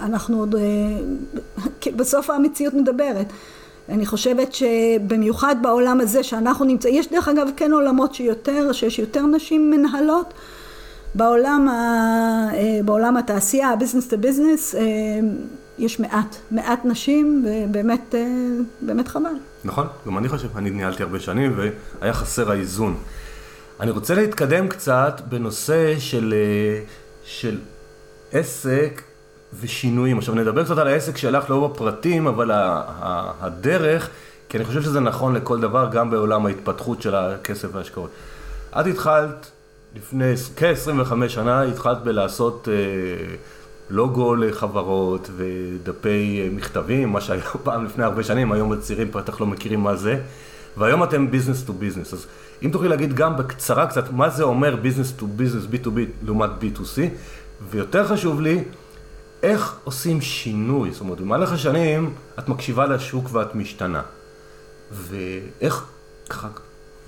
אנחנו 0.00 0.38
עוד 0.38 0.54
אה, 0.54 1.92
בסוף 1.96 2.30
המציאות 2.30 2.74
מדברת 2.74 3.26
אני 3.88 4.06
חושבת 4.06 4.52
שבמיוחד 4.52 5.56
בעולם 5.62 6.00
הזה 6.00 6.22
שאנחנו 6.22 6.64
נמצאים, 6.64 6.94
יש 6.94 7.08
דרך 7.08 7.28
אגב 7.28 7.48
כן 7.56 7.72
עולמות 7.72 8.14
שיותר, 8.14 8.72
שיש 8.72 8.98
יותר 8.98 9.26
נשים 9.26 9.70
מנהלות, 9.70 10.34
בעולם, 11.14 11.68
ה, 11.68 11.72
אה, 12.54 12.80
בעולם 12.84 13.16
התעשייה, 13.16 13.70
ה 13.70 13.74
business 13.74 14.08
to 14.08 14.18
business, 14.18 14.74
יש 15.78 16.00
מעט, 16.00 16.36
מעט 16.50 16.84
נשים 16.84 17.44
ובאמת 17.46 18.14
אה, 18.14 18.26
באמת 18.80 19.08
חבל. 19.08 19.34
נכון, 19.64 19.86
גם 20.06 20.18
אני 20.18 20.28
חושב, 20.28 20.48
אני 20.56 20.70
ניהלתי 20.70 21.02
הרבה 21.02 21.20
שנים 21.20 21.58
והיה 22.00 22.12
חסר 22.12 22.50
האיזון. 22.50 22.96
אני 23.80 23.90
רוצה 23.90 24.14
להתקדם 24.14 24.68
קצת 24.68 25.20
בנושא 25.28 25.98
של, 25.98 26.34
של 27.24 27.58
עסק 28.32 29.02
ושינויים. 29.60 30.18
עכשיו 30.18 30.34
נדבר 30.34 30.64
קצת 30.64 30.78
על 30.78 30.88
העסק 30.88 31.16
שלך, 31.16 31.50
לא 31.50 31.68
בפרטים, 31.68 32.26
אבל 32.26 32.50
הדרך, 33.40 34.10
כי 34.48 34.56
אני 34.56 34.64
חושב 34.64 34.82
שזה 34.82 35.00
נכון 35.00 35.34
לכל 35.34 35.60
דבר, 35.60 35.88
גם 35.92 36.10
בעולם 36.10 36.46
ההתפתחות 36.46 37.02
של 37.02 37.14
הכסף 37.14 37.68
וההשקעות. 37.72 38.10
את 38.70 38.86
התחלת 38.86 39.50
לפני 39.96 40.36
כ-25 40.56 41.28
שנה, 41.28 41.62
התחלת 41.62 41.98
בלעשות 42.04 42.68
אה, 42.70 43.34
לוגו 43.90 44.34
לחברות 44.34 45.30
ודפי 45.36 46.40
אה, 46.42 46.48
מכתבים, 46.52 47.08
מה 47.08 47.20
שהיה 47.20 47.42
פעם 47.64 47.84
לפני 47.84 48.04
הרבה 48.04 48.22
שנים, 48.22 48.52
היום 48.52 48.72
הצעירים 48.72 49.10
בטח 49.12 49.40
לא 49.40 49.46
מכירים 49.46 49.80
מה 49.80 49.96
זה, 49.96 50.20
והיום 50.76 51.02
אתם 51.02 51.30
business 51.30 51.62
to 51.62 51.72
business. 51.72 52.14
אז 52.14 52.26
אם 52.62 52.70
תוכלי 52.70 52.88
להגיד 52.88 53.14
גם 53.14 53.36
בקצרה 53.36 53.86
קצת, 53.86 54.12
מה 54.12 54.28
זה 54.28 54.42
אומר 54.42 54.76
business 54.76 55.12
to 55.12 55.26
business, 55.26 55.64
B2B 55.64 55.98
לעומת 56.24 56.50
B2C, 56.60 57.00
ויותר 57.70 58.06
חשוב 58.08 58.40
לי, 58.40 58.64
איך 59.42 59.76
עושים 59.84 60.20
שינוי? 60.20 60.90
זאת 60.90 61.00
אומרת, 61.00 61.20
במהלך 61.20 61.52
השנים 61.52 62.14
את 62.38 62.48
מקשיבה 62.48 62.86
לשוק 62.86 63.28
ואת 63.32 63.54
משתנה. 63.54 64.02
ואיך, 64.92 65.84
ככה, 66.30 66.48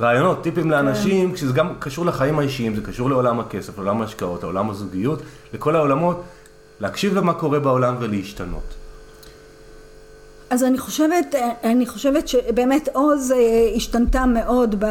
רעיונות, 0.01 0.43
טיפים 0.43 0.71
לאנשים, 0.71 1.29
כן. 1.29 1.35
כשזה 1.35 1.53
גם 1.53 1.75
קשור 1.79 2.07
לחיים 2.07 2.39
האישיים, 2.39 2.75
זה 2.75 2.81
קשור 2.83 3.11
לעולם 3.11 3.41
הכסף, 3.41 3.79
לעולם 3.79 4.01
ההשקעות, 4.01 4.43
לעולם 4.43 4.71
הזוגיות, 4.71 5.23
לכל 5.55 5.77
העולמות, 5.77 6.23
להקשיב 6.81 7.15
למה 7.15 7.35
קורה 7.35 7.61
בעולם 7.61 7.97
ולהשתנות. 8.01 8.75
אז 10.51 10.65
אני 10.65 10.79
חושבת, 10.79 11.35
אני 11.65 11.87
חושבת 11.87 12.29
שבאמת 12.29 12.89
עוז 12.93 13.33
אה, 13.33 13.37
השתנתה 13.77 14.27
מאוד, 14.27 14.85
ב, 14.85 14.87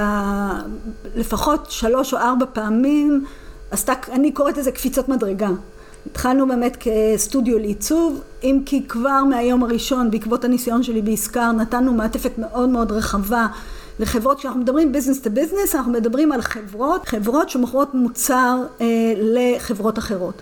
לפחות 1.16 1.72
שלוש 1.72 2.14
או 2.14 2.20
ארבע 2.20 2.46
פעמים, 2.54 3.26
עשתה, 3.72 3.94
אני 4.12 4.32
קוראת 4.32 4.58
לזה 4.58 4.72
קפיצות 4.72 5.10
מדרגה. 5.10 5.50
התחלנו 6.06 6.48
באמת 6.48 6.78
כסטודיו 6.80 7.60
לעיצוב, 7.60 8.22
אם 8.44 8.60
כי 8.66 8.84
כבר 8.88 9.24
מהיום 9.30 9.64
הראשון 9.64 10.12
בעקבות 10.12 10.46
הניסיון 10.46 10.84
שלי 10.84 11.02
בעסקר 11.02 11.52
נתנו 11.52 11.94
מעטפת 11.94 12.38
מאוד 12.38 12.70
מאוד 12.70 12.92
רחבה 12.92 13.48
לחברות, 14.00 14.38
כשאנחנו 14.38 14.60
מדברים 14.60 14.92
business 14.92 15.22
to 15.22 15.30
business 15.32 15.76
אנחנו 15.76 15.92
מדברים 15.92 16.32
על 16.32 16.42
חברות, 16.42 17.08
חברות 17.08 17.50
שמוכרות 17.50 17.94
מוצר 17.94 18.58
אה, 18.82 18.86
לחברות 19.18 19.98
אחרות. 19.98 20.42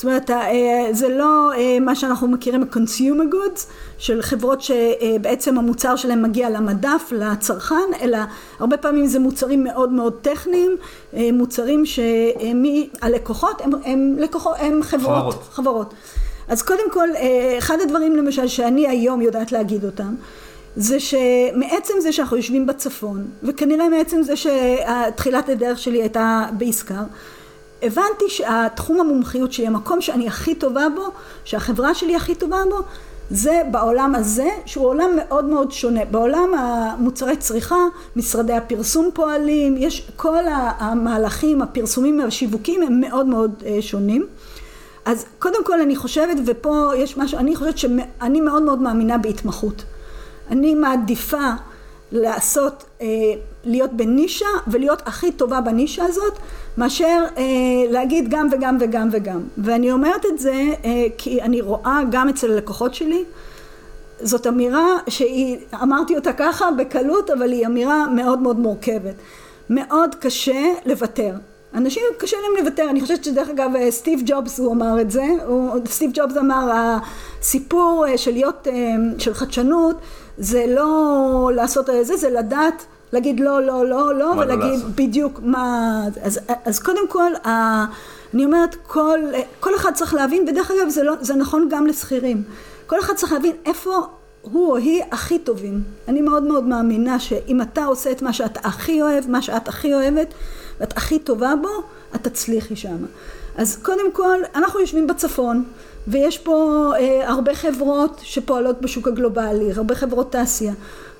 זאת 0.00 0.04
אומרת 0.04 0.30
אה, 0.30 0.88
זה 0.92 1.08
לא 1.08 1.52
אה, 1.52 1.80
מה 1.80 1.94
שאנחנו 1.94 2.28
מכירים 2.28 2.62
consumer 2.62 3.34
goods 3.34 3.60
של 3.98 4.22
חברות 4.22 4.60
שבעצם 4.60 5.58
המוצר 5.58 5.96
שלהם 5.96 6.22
מגיע 6.22 6.50
למדף 6.50 7.12
לצרכן 7.12 7.74
אלא 8.00 8.18
הרבה 8.58 8.76
פעמים 8.76 9.06
זה 9.06 9.18
מוצרים 9.18 9.64
מאוד 9.64 9.92
מאוד 9.92 10.12
טכניים 10.22 10.76
אה, 11.14 11.28
מוצרים 11.32 11.82
שהלקוחות 11.86 13.60
הם, 13.60 13.70
הם, 13.84 14.16
לקוחות, 14.18 14.56
הם 14.58 14.82
חברות, 14.82 15.34
חברות. 15.34 15.48
חברות 15.52 15.94
אז 16.48 16.62
קודם 16.62 16.90
כל 16.92 17.08
אחד 17.58 17.76
הדברים 17.82 18.16
למשל 18.16 18.48
שאני 18.48 18.88
היום 18.88 19.20
יודעת 19.22 19.52
להגיד 19.52 19.84
אותם 19.84 20.14
זה 20.76 21.00
שמעצם 21.00 21.94
זה 22.00 22.12
שאנחנו 22.12 22.36
יושבים 22.36 22.66
בצפון 22.66 23.26
וכנראה 23.42 23.88
מעצם 23.88 24.22
זה 24.22 24.34
שתחילת 24.36 25.48
הדרך 25.48 25.78
שלי 25.78 26.00
הייתה 26.02 26.46
בעסקר 26.58 27.02
הבנתי 27.82 28.24
שהתחום 28.28 29.00
המומחיות 29.00 29.52
שלי, 29.52 29.66
המקום 29.66 30.00
שאני 30.00 30.28
הכי 30.28 30.54
טובה 30.54 30.86
בו, 30.94 31.08
שהחברה 31.44 31.94
שלי 31.94 32.16
הכי 32.16 32.34
טובה 32.34 32.62
בו, 32.70 32.78
זה 33.30 33.62
בעולם 33.70 34.14
הזה, 34.14 34.48
שהוא 34.66 34.86
עולם 34.86 35.10
מאוד 35.16 35.44
מאוד 35.44 35.72
שונה. 35.72 36.04
בעולם 36.04 36.54
המוצרי 36.54 37.36
צריכה, 37.36 37.76
משרדי 38.16 38.52
הפרסום 38.52 39.10
פועלים, 39.14 39.76
יש 39.78 40.10
כל 40.16 40.44
המהלכים, 40.78 41.62
הפרסומים 41.62 42.20
והשיווקים 42.20 42.82
הם 42.82 43.00
מאוד 43.00 43.26
מאוד 43.26 43.62
אה, 43.66 43.76
שונים. 43.80 44.26
אז 45.04 45.24
קודם 45.38 45.64
כל 45.64 45.80
אני 45.80 45.96
חושבת, 45.96 46.36
ופה 46.46 46.90
יש 46.96 47.16
משהו, 47.16 47.38
אני 47.38 47.56
חושבת 47.56 47.78
שאני 47.78 48.40
מאוד 48.40 48.62
מאוד 48.62 48.82
מאמינה 48.82 49.18
בהתמחות. 49.18 49.82
אני 50.50 50.74
מעדיפה 50.74 51.50
לעשות, 52.12 52.84
אה, 53.00 53.06
להיות 53.64 53.92
בנישה 53.92 54.46
ולהיות 54.66 55.02
הכי 55.06 55.32
טובה 55.32 55.60
בנישה 55.60 56.04
הזאת 56.04 56.38
מאשר 56.78 57.24
אה, 57.36 57.42
להגיד 57.90 58.30
גם 58.30 58.48
וגם 58.52 58.78
וגם 58.80 59.08
וגם. 59.12 59.40
ואני 59.58 59.92
אומרת 59.92 60.26
את 60.26 60.38
זה 60.38 60.74
אה, 60.84 61.06
כי 61.18 61.42
אני 61.42 61.60
רואה 61.60 62.00
גם 62.10 62.28
אצל 62.28 62.52
הלקוחות 62.52 62.94
שלי 62.94 63.24
זאת 64.22 64.46
אמירה 64.46 64.96
שהיא 65.08 65.58
אמרתי 65.82 66.16
אותה 66.16 66.32
ככה 66.32 66.70
בקלות 66.70 67.30
אבל 67.30 67.52
היא 67.52 67.66
אמירה 67.66 68.06
מאוד 68.06 68.38
מאוד 68.38 68.58
מורכבת. 68.58 69.14
מאוד 69.70 70.14
קשה 70.14 70.72
לוותר. 70.86 71.34
אנשים 71.74 72.02
קשה 72.18 72.36
להם 72.36 72.64
לוותר, 72.64 72.90
אני 72.90 73.00
חושבת 73.00 73.24
שדרך 73.24 73.48
אגב 73.48 73.70
סטיב 73.90 74.20
ג'ובס 74.26 74.58
הוא 74.58 74.72
אמר 74.72 75.00
את 75.00 75.10
זה, 75.10 75.24
הוא, 75.46 75.70
סטיב 75.86 76.10
ג'ובס 76.14 76.36
אמר 76.36 76.70
הסיפור 76.74 78.04
של 78.16 78.30
להיות, 78.30 78.68
של 79.18 79.34
חדשנות 79.34 79.96
זה 80.38 80.64
לא 80.68 81.50
לעשות 81.54 81.86
זה, 82.02 82.16
זה 82.16 82.30
לדעת 82.30 82.84
להגיד 83.12 83.40
לא, 83.40 83.62
לא, 83.62 83.86
לא, 83.86 84.14
לא, 84.14 84.24
ולהגיד 84.24 84.80
לא 84.80 84.88
בדיוק 84.94 85.40
מה... 85.42 86.04
אז, 86.22 86.40
אז 86.64 86.78
קודם 86.78 87.08
כל, 87.08 87.32
ה, 87.44 87.84
אני 88.34 88.44
אומרת, 88.44 88.76
כל, 88.86 89.20
כל 89.60 89.74
אחד 89.74 89.94
צריך 89.94 90.14
להבין, 90.14 90.48
ודרך 90.48 90.70
אגב 90.70 90.88
זה, 90.88 91.02
לא, 91.02 91.14
זה 91.20 91.34
נכון 91.34 91.68
גם 91.70 91.86
לשכירים, 91.86 92.42
כל 92.86 92.98
אחד 92.98 93.14
צריך 93.14 93.32
להבין 93.32 93.56
איפה 93.66 94.06
הוא 94.42 94.70
או 94.70 94.76
היא 94.76 95.02
הכי 95.10 95.38
טובים. 95.38 95.82
אני 96.08 96.20
מאוד 96.20 96.42
מאוד 96.42 96.64
מאמינה 96.64 97.18
שאם 97.18 97.62
אתה 97.62 97.84
עושה 97.84 98.12
את 98.12 98.22
מה 98.22 98.32
שאתה 98.32 98.60
הכי 98.64 99.02
אוהב, 99.02 99.30
מה 99.30 99.42
שאת 99.42 99.68
הכי 99.68 99.94
אוהבת, 99.94 100.34
ואת 100.80 100.96
הכי 100.96 101.18
טובה 101.18 101.52
בו, 101.62 101.68
את 102.14 102.28
תצליחי 102.28 102.76
שם. 102.76 102.96
אז 103.56 103.78
קודם 103.82 104.12
כל, 104.12 104.38
אנחנו 104.54 104.80
יושבים 104.80 105.06
בצפון, 105.06 105.64
ויש 106.08 106.38
פה 106.38 106.90
אה, 106.98 107.28
הרבה 107.28 107.54
חברות 107.54 108.20
שפועלות 108.22 108.80
בשוק 108.80 109.08
הגלובלי, 109.08 109.72
הרבה 109.72 109.94
חברות 109.94 110.32
תעשייה. 110.32 110.72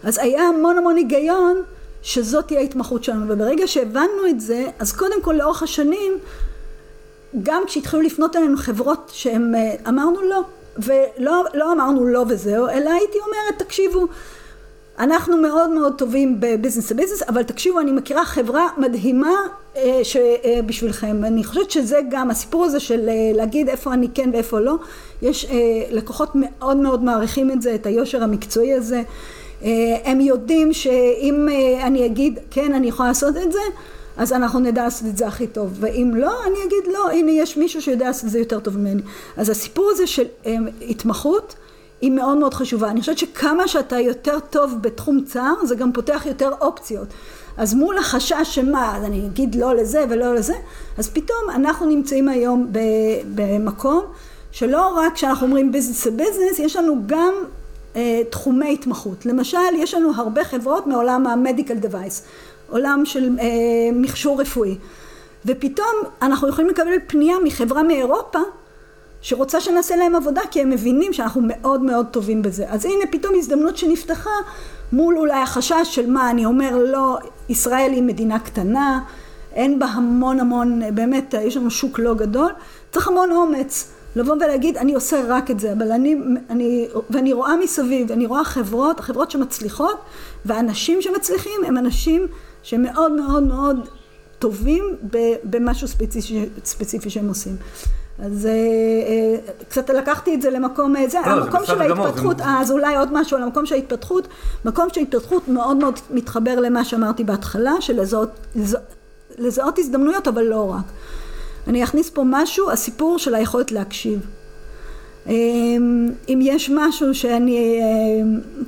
אז 0.04 0.18
היה 0.18 0.42
המון 0.42 0.78
המון 0.78 0.96
היגיון 0.96 1.56
שזאת 2.02 2.46
תהיה 2.46 2.60
ההתמחות 2.60 3.04
שלנו, 3.04 3.26
וברגע 3.28 3.66
שהבנו 3.66 4.26
את 4.30 4.40
זה, 4.40 4.66
אז 4.78 4.92
קודם 4.92 5.22
כל 5.22 5.32
לאורך 5.32 5.62
השנים, 5.62 6.12
גם 7.42 7.62
כשהתחילו 7.66 8.02
לפנות 8.02 8.36
אלינו 8.36 8.56
חברות 8.56 9.10
שהם, 9.14 9.54
אה, 9.54 9.74
אמרנו 9.88 10.22
לא, 10.22 10.42
ולא 10.78 11.44
לא 11.54 11.72
אמרנו 11.72 12.04
לא 12.04 12.24
וזהו, 12.28 12.68
אלא 12.68 12.90
הייתי 12.90 13.18
אומרת, 13.18 13.62
תקשיבו, 13.62 14.06
אנחנו 15.00 15.36
מאוד 15.36 15.70
מאוד 15.70 15.94
טובים 15.98 16.36
בביזנס 16.40 16.90
לביזנס, 16.90 17.22
אבל 17.22 17.42
תקשיבו, 17.42 17.80
אני 17.80 17.92
מכירה 17.92 18.24
חברה 18.24 18.68
מדהימה 18.76 19.36
אה, 19.76 20.02
בשבילכם. 20.66 21.24
אני 21.24 21.44
חושבת 21.44 21.70
שזה 21.70 21.98
גם 22.10 22.30
הסיפור 22.30 22.64
הזה 22.64 22.80
של 22.80 23.08
אה, 23.08 23.32
להגיד 23.34 23.68
איפה 23.68 23.92
אני 23.92 24.08
כן 24.14 24.30
ואיפה 24.32 24.60
לא. 24.60 24.74
יש 25.22 25.44
אה, 25.44 25.56
לקוחות 25.90 26.30
מאוד 26.34 26.76
מאוד 26.76 27.02
מעריכים 27.02 27.50
את 27.50 27.62
זה, 27.62 27.74
את 27.74 27.86
היושר 27.86 28.22
המקצועי 28.22 28.74
הזה. 28.74 29.02
הם 30.04 30.20
יודעים 30.20 30.72
שאם 30.72 31.48
אני 31.82 32.06
אגיד 32.06 32.38
כן 32.50 32.74
אני 32.74 32.88
יכולה 32.88 33.08
לעשות 33.08 33.36
את 33.36 33.52
זה 33.52 33.60
אז 34.16 34.32
אנחנו 34.32 34.60
נדע 34.60 34.84
לעשות 34.84 35.08
את 35.08 35.16
זה 35.16 35.26
הכי 35.26 35.46
טוב. 35.46 35.70
ואם 35.80 36.12
לא 36.14 36.32
אני 36.46 36.58
אגיד 36.66 36.92
לא 36.92 37.10
הנה 37.10 37.30
יש 37.30 37.56
מישהו 37.56 37.82
שיודע 37.82 38.06
לעשות 38.06 38.24
את 38.24 38.30
זה 38.30 38.38
יותר 38.38 38.60
טוב 38.60 38.78
ממני 38.78 39.02
אז 39.36 39.48
הסיפור 39.48 39.90
הזה 39.92 40.06
של 40.06 40.24
התמחות 40.88 41.54
היא 42.00 42.10
מאוד 42.10 42.38
מאוד 42.38 42.54
חשובה. 42.54 42.90
אני 42.90 43.00
חושבת 43.00 43.18
שכמה 43.18 43.68
שאתה 43.68 44.00
יותר 44.00 44.38
טוב 44.50 44.74
בתחום 44.80 45.24
צער 45.24 45.54
זה 45.64 45.74
גם 45.74 45.92
פותח 45.92 46.22
יותר 46.26 46.50
אופציות. 46.60 47.08
אז 47.56 47.74
מול 47.74 47.98
החשש 47.98 48.34
שמה, 48.42 48.96
אז 48.96 49.04
אני 49.04 49.26
אגיד 49.26 49.54
לא 49.54 49.74
לזה 49.74 50.04
ולא 50.10 50.34
לזה, 50.34 50.54
אז 50.98 51.08
פתאום 51.08 51.50
אנחנו 51.54 51.86
נמצאים 51.86 52.28
היום 52.28 52.72
במקום 53.34 54.04
שלא 54.52 54.88
רק 54.96 55.14
כשאנחנו 55.14 55.46
אומרים 55.46 55.72
ביזנס 55.72 56.06
לביזנס, 56.06 56.58
יש 56.58 56.76
לנו 56.76 56.96
גם 57.06 57.32
אה, 57.34 57.59
תחומי 58.30 58.72
התמחות. 58.72 59.26
למשל, 59.26 59.58
יש 59.76 59.94
לנו 59.94 60.12
הרבה 60.16 60.44
חברות 60.44 60.86
מעולם 60.86 61.26
המדיקל 61.26 61.74
דווייס, 61.74 62.22
עולם 62.70 63.02
של 63.04 63.30
אה, 63.38 63.46
מכשור 63.92 64.40
רפואי, 64.40 64.76
ופתאום 65.46 65.96
אנחנו 66.22 66.48
יכולים 66.48 66.70
לקבל 66.70 66.92
פנייה 67.06 67.36
מחברה 67.44 67.82
מאירופה 67.82 68.38
שרוצה 69.22 69.60
שנעשה 69.60 69.96
להם 69.96 70.14
עבודה 70.14 70.40
כי 70.50 70.60
הם 70.60 70.70
מבינים 70.70 71.12
שאנחנו 71.12 71.40
מאוד 71.44 71.82
מאוד 71.82 72.06
טובים 72.10 72.42
בזה. 72.42 72.64
אז 72.68 72.84
הנה 72.84 73.06
פתאום 73.10 73.34
הזדמנות 73.38 73.76
שנפתחה 73.76 74.30
מול 74.92 75.18
אולי 75.18 75.42
החשש 75.42 75.84
של 75.84 76.10
מה 76.10 76.30
אני 76.30 76.44
אומר 76.44 76.76
לא, 76.76 77.18
ישראל 77.48 77.92
היא 77.92 78.02
מדינה 78.02 78.38
קטנה, 78.38 79.00
אין 79.52 79.78
בה 79.78 79.86
המון 79.86 80.40
המון, 80.40 80.80
באמת 80.94 81.34
יש 81.40 81.56
לנו 81.56 81.70
שוק 81.70 81.98
לא 81.98 82.14
גדול, 82.14 82.52
צריך 82.92 83.08
המון 83.08 83.32
אומץ 83.32 83.92
לבוא 84.16 84.34
ולהגיד 84.34 84.76
אני 84.76 84.94
עושה 84.94 85.22
רק 85.28 85.50
את 85.50 85.60
זה, 85.60 85.72
אבל 85.72 85.92
אני, 85.92 86.16
אני, 86.50 86.88
ואני 87.10 87.32
רואה 87.32 87.56
מסביב, 87.56 88.12
אני 88.12 88.26
רואה 88.26 88.44
חברות, 88.44 89.00
החברות 89.00 89.30
שמצליחות 89.30 89.96
והאנשים 90.44 91.02
שמצליחים 91.02 91.60
הם 91.66 91.78
אנשים 91.78 92.26
שמאוד 92.62 93.12
מאוד 93.12 93.42
מאוד 93.42 93.88
טובים 94.38 94.84
במשהו 95.44 95.88
ספציפי, 95.88 96.46
ספציפי 96.64 97.10
שהם 97.10 97.28
עושים. 97.28 97.56
אז 98.22 98.46
אה, 98.46 98.50
אה, 98.52 99.52
קצת 99.68 99.90
לקחתי 99.90 100.34
את 100.34 100.42
זה 100.42 100.50
למקום 100.50 100.96
אה, 100.96 101.08
זה, 101.08 101.18
לא, 101.26 101.30
המקום 101.30 101.60
של 101.64 101.80
ההתפתחות, 101.80 102.38
זה... 102.38 102.44
אז 102.46 102.70
אולי 102.70 102.96
עוד 102.96 103.08
משהו 103.12 103.36
על 103.36 103.42
המקום 103.42 103.66
של 103.66 103.74
ההתפתחות, 103.74 104.28
מקום 104.64 104.88
של 104.92 105.00
ההתפתחות 105.00 105.48
מאוד 105.48 105.76
מאוד 105.76 105.98
מתחבר 106.10 106.60
למה 106.60 106.84
שאמרתי 106.84 107.24
בהתחלה, 107.24 107.72
של 107.80 108.00
לזהות, 108.00 108.30
לזהות 109.38 109.78
הזדמנויות 109.78 110.28
אבל 110.28 110.42
לא 110.42 110.70
רק. 110.72 110.84
אני 111.70 111.84
אכניס 111.84 112.10
פה 112.10 112.22
משהו, 112.26 112.70
הסיפור 112.70 113.18
של 113.18 113.34
היכולת 113.34 113.72
להקשיב. 113.72 114.20
אם 116.28 116.38
יש 116.42 116.70
משהו 116.74 117.14
שאני, 117.14 117.80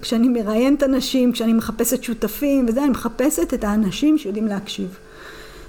כשאני 0.02 0.28
מראיינת 0.28 0.82
אנשים, 0.82 1.32
כשאני 1.32 1.52
מחפשת 1.52 2.02
שותפים 2.02 2.66
וזה, 2.68 2.80
אני 2.80 2.90
מחפשת 2.90 3.54
את 3.54 3.64
האנשים 3.64 4.18
שיודעים 4.18 4.46
להקשיב. 4.46 4.98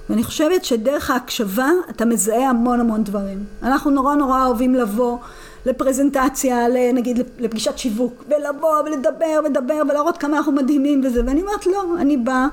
ואני 0.10 0.24
חושבת 0.24 0.66
שדרך 0.66 1.12
ההקשבה 1.12 1.70
אתה 1.90 2.06
מזהה 2.06 2.50
המון 2.50 2.80
המון 2.80 3.04
דברים. 3.04 3.44
אנחנו 3.64 3.92
נורא 3.92 4.16
נורא 4.16 4.46
אוהבים 4.46 4.76
לבוא 4.76 5.18
לפרזנטציה, 5.66 6.68
נגיד 6.94 7.20
לפגישת 7.40 7.78
שיווק, 7.78 8.24
ולבוא 8.30 8.80
ולדבר 8.86 9.40
ולדבר 9.44 9.82
ולהראות 9.90 10.18
כמה 10.18 10.38
אנחנו 10.38 10.52
מדהימים 10.52 11.02
וזה, 11.06 11.22
ואני 11.26 11.42
אומרת 11.42 11.66
לא, 11.66 11.84
אני 11.98 12.18
באה, 12.18 12.48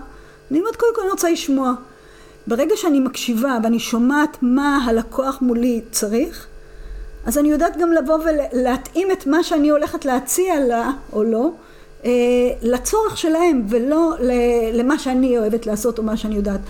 אני 0.51 0.61
אומרת 0.61 0.77
קודם 0.77 0.95
כל 0.95 1.01
אני 1.03 1.11
רוצה 1.11 1.31
לשמוע. 1.31 1.73
ברגע 2.47 2.75
שאני 2.77 3.01
מקשיבה 3.01 3.59
ואני 3.63 3.79
שומעת 3.79 4.37
מה 4.43 4.85
הלקוח 4.87 5.39
מולי 5.43 5.81
צריך, 5.91 6.47
אז 7.27 7.39
אני 7.39 7.49
יודעת 7.49 7.77
גם 7.77 7.93
לבוא 7.93 8.19
ולהתאים 8.25 9.09
את 9.13 9.27
מה 9.27 9.43
שאני 9.43 9.71
הולכת 9.71 10.05
להציע 10.05 10.61
לה 10.69 10.91
או 11.13 11.23
לא 11.23 11.51
אה, 12.05 12.11
לצורך 12.63 13.17
שלהם 13.17 13.63
ולא 13.69 14.15
למה 14.73 14.99
שאני 14.99 15.39
אוהבת 15.39 15.67
לעשות 15.67 15.99
או 15.99 16.03
מה 16.03 16.17
שאני 16.17 16.35
יודעת. 16.35 16.61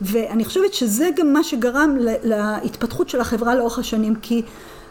ואני 0.00 0.44
חושבת 0.44 0.74
שזה 0.74 1.08
גם 1.16 1.32
מה 1.32 1.42
שגרם 1.42 1.96
להתפתחות 2.22 3.08
של 3.08 3.20
החברה 3.20 3.54
לאורך 3.54 3.78
השנים 3.78 4.14
כי 4.14 4.42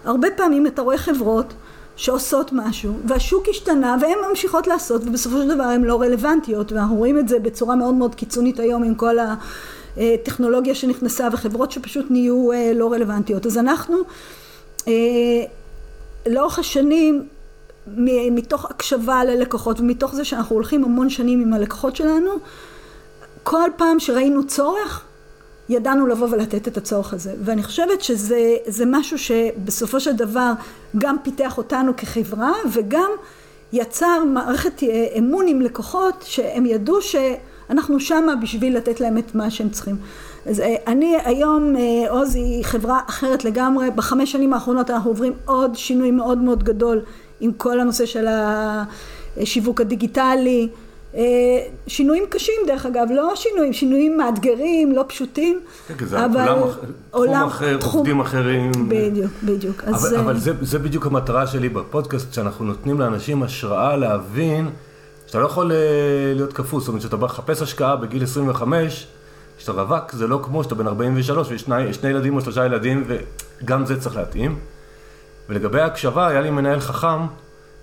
הרבה 0.05 0.27
פעמים 0.31 0.67
אתה 0.67 0.81
רואה 0.81 0.97
חברות 0.97 1.53
שעושות 1.95 2.49
משהו 2.53 2.93
והשוק 3.05 3.49
השתנה 3.49 3.97
והן 4.01 4.17
ממשיכות 4.29 4.67
לעשות 4.67 5.01
ובסופו 5.05 5.37
של 5.37 5.55
דבר 5.55 5.63
הן 5.63 5.83
לא 5.83 6.01
רלוונטיות 6.01 6.71
ואנחנו 6.71 6.95
רואים 6.95 7.19
את 7.19 7.27
זה 7.27 7.39
בצורה 7.39 7.75
מאוד 7.75 7.93
מאוד 7.93 8.15
קיצונית 8.15 8.59
היום 8.59 8.83
עם 8.83 8.95
כל 8.95 9.17
הטכנולוגיה 9.97 10.75
שנכנסה 10.75 11.27
וחברות 11.33 11.71
שפשוט 11.71 12.05
נהיו 12.09 12.51
אה, 12.51 12.71
לא 12.75 12.93
רלוונטיות 12.93 13.45
אז 13.45 13.57
אנחנו 13.57 13.97
אה, 14.87 14.93
לאורך 16.27 16.59
השנים 16.59 17.27
מתוך 18.31 18.65
הקשבה 18.65 19.23
ללקוחות 19.23 19.79
ומתוך 19.79 20.15
זה 20.15 20.25
שאנחנו 20.25 20.55
הולכים 20.55 20.83
המון 20.83 21.09
שנים 21.09 21.41
עם 21.41 21.53
הלקוחות 21.53 21.95
שלנו 21.95 22.31
כל 23.45 23.69
פעם 23.77 23.99
שראינו 23.99 24.47
צורך, 24.47 25.01
ידענו 25.69 26.07
לבוא 26.07 26.27
ולתת 26.31 26.67
את 26.67 26.77
הצורך 26.77 27.13
הזה. 27.13 27.33
ואני 27.43 27.63
חושבת 27.63 28.01
שזה 28.01 28.85
משהו 28.85 29.17
שבסופו 29.17 29.99
של 29.99 30.11
דבר 30.11 30.51
גם 30.97 31.15
פיתח 31.23 31.57
אותנו 31.57 31.95
כחברה 31.97 32.53
וגם 32.71 33.09
יצר 33.73 34.23
מערכת 34.23 34.83
אה, 34.83 35.07
אמון 35.17 35.47
עם 35.47 35.61
לקוחות 35.61 36.23
שהם 36.27 36.65
ידעו 36.65 37.01
שאנחנו 37.67 37.99
שמה 37.99 38.35
בשביל 38.41 38.77
לתת 38.77 38.99
להם 38.99 39.17
את 39.17 39.35
מה 39.35 39.51
שהם 39.51 39.69
צריכים. 39.69 39.95
אז 40.45 40.59
אה, 40.59 40.75
אני 40.87 41.15
היום, 41.25 41.75
אה, 41.75 42.11
עוז 42.11 42.35
היא 42.35 42.63
חברה 42.63 42.99
אחרת 43.09 43.45
לגמרי, 43.45 43.91
בחמש 43.95 44.31
שנים 44.31 44.53
האחרונות 44.53 44.89
אנחנו 44.89 45.09
עוברים 45.09 45.33
עוד 45.45 45.75
שינוי 45.75 46.11
מאוד 46.11 46.37
מאוד 46.37 46.63
גדול 46.63 47.01
עם 47.39 47.51
כל 47.57 47.79
הנושא 47.79 48.05
של 48.05 48.25
השיווק 49.37 49.81
הדיגיטלי 49.81 50.69
שינויים 51.87 52.23
קשים 52.29 52.55
דרך 52.67 52.85
אגב, 52.85 53.07
לא 53.11 53.31
שינויים, 53.35 53.73
שינויים 53.73 54.17
מאתגרים, 54.17 54.91
לא 54.91 55.05
פשוטים, 55.07 55.59
כן, 55.87 56.05
זה 56.05 56.25
אבל 56.25 56.49
עולם, 56.49 56.67
עולם, 57.11 57.47
אחר, 57.47 57.77
תחום, 57.77 57.97
עובדים 57.97 58.19
אחרים. 58.19 58.71
בדיוק, 58.87 59.31
בדיוק. 59.43 59.83
אבל, 59.83 59.95
אז, 59.95 60.15
אבל 60.19 60.37
זה, 60.37 60.51
זה 60.61 60.79
בדיוק 60.79 61.05
המטרה 61.05 61.47
שלי 61.47 61.69
בפודקאסט, 61.69 62.33
שאנחנו 62.33 62.65
נותנים 62.65 62.99
לאנשים 62.99 63.43
השראה 63.43 63.95
להבין 63.95 64.69
שאתה 65.27 65.39
לא 65.39 65.45
יכול 65.45 65.71
להיות 66.35 66.53
קפוץ, 66.53 66.83
זאת 66.83 66.87
אומרת 66.87 67.01
שאתה 67.01 67.17
בא 67.17 67.25
לחפש 67.25 67.61
השקעה 67.61 67.95
בגיל 67.95 68.23
25, 68.23 69.07
כשאתה 69.57 69.71
רווק 69.71 70.11
זה 70.11 70.27
לא 70.27 70.39
כמו 70.43 70.63
שאתה 70.63 70.75
בן 70.75 70.87
43 70.87 71.51
ויש 71.51 71.61
שני, 71.61 71.93
שני 71.93 72.09
ילדים 72.09 72.35
או 72.35 72.41
שלושה 72.41 72.65
ילדים 72.65 73.07
וגם 73.07 73.85
זה 73.85 74.01
צריך 74.01 74.15
להתאים. 74.15 74.59
ולגבי 75.49 75.81
ההקשבה, 75.81 76.27
היה 76.27 76.41
לי 76.41 76.49
מנהל 76.49 76.79
חכם 76.79 77.25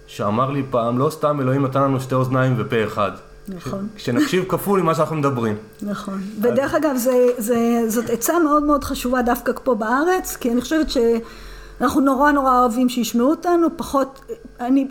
שאמר 0.06 0.50
לי 0.50 0.62
פעם, 0.70 0.98
לא 0.98 1.10
סתם 1.10 1.40
אלוהים 1.40 1.64
נתן 1.64 1.82
לנו 1.82 2.00
שתי 2.00 2.14
אוזניים 2.14 2.54
ופה 2.58 2.84
אחד. 2.84 3.10
נכון. 3.48 3.88
כשנקשיב 3.96 4.44
כפול 4.48 4.82
ממה 4.82 4.94
שאנחנו 4.94 5.16
מדברים. 5.16 5.56
נכון. 5.82 6.20
ודרך 6.42 6.74
אגב, 6.74 6.96
זה, 6.96 7.26
זה, 7.38 7.82
זאת 7.88 8.10
עצה 8.10 8.38
מאוד 8.38 8.62
מאוד 8.62 8.84
חשובה 8.84 9.22
דווקא 9.22 9.52
פה 9.64 9.74
בארץ, 9.74 10.36
כי 10.36 10.52
אני 10.52 10.60
חושבת 10.60 10.86
שאנחנו 10.90 12.00
נורא 12.00 12.32
נורא 12.32 12.60
אוהבים 12.60 12.88
שישמעו 12.88 13.30
אותנו, 13.30 13.68
פחות, 13.76 14.20
אני 14.60 14.88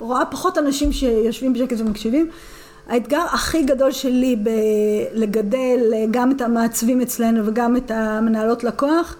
רואה 0.00 0.24
פחות 0.24 0.58
אנשים 0.58 0.92
שיושבים 0.92 1.52
בשקט 1.52 1.80
ומקשיבים. 1.80 2.30
האתגר 2.88 3.22
הכי 3.32 3.62
גדול 3.62 3.92
שלי 3.92 4.36
בלגדל 4.36 5.80
גם 6.10 6.30
את 6.30 6.40
המעצבים 6.40 7.00
אצלנו 7.00 7.46
וגם 7.46 7.76
את 7.76 7.90
המנהלות 7.90 8.64
לקוח, 8.64 9.16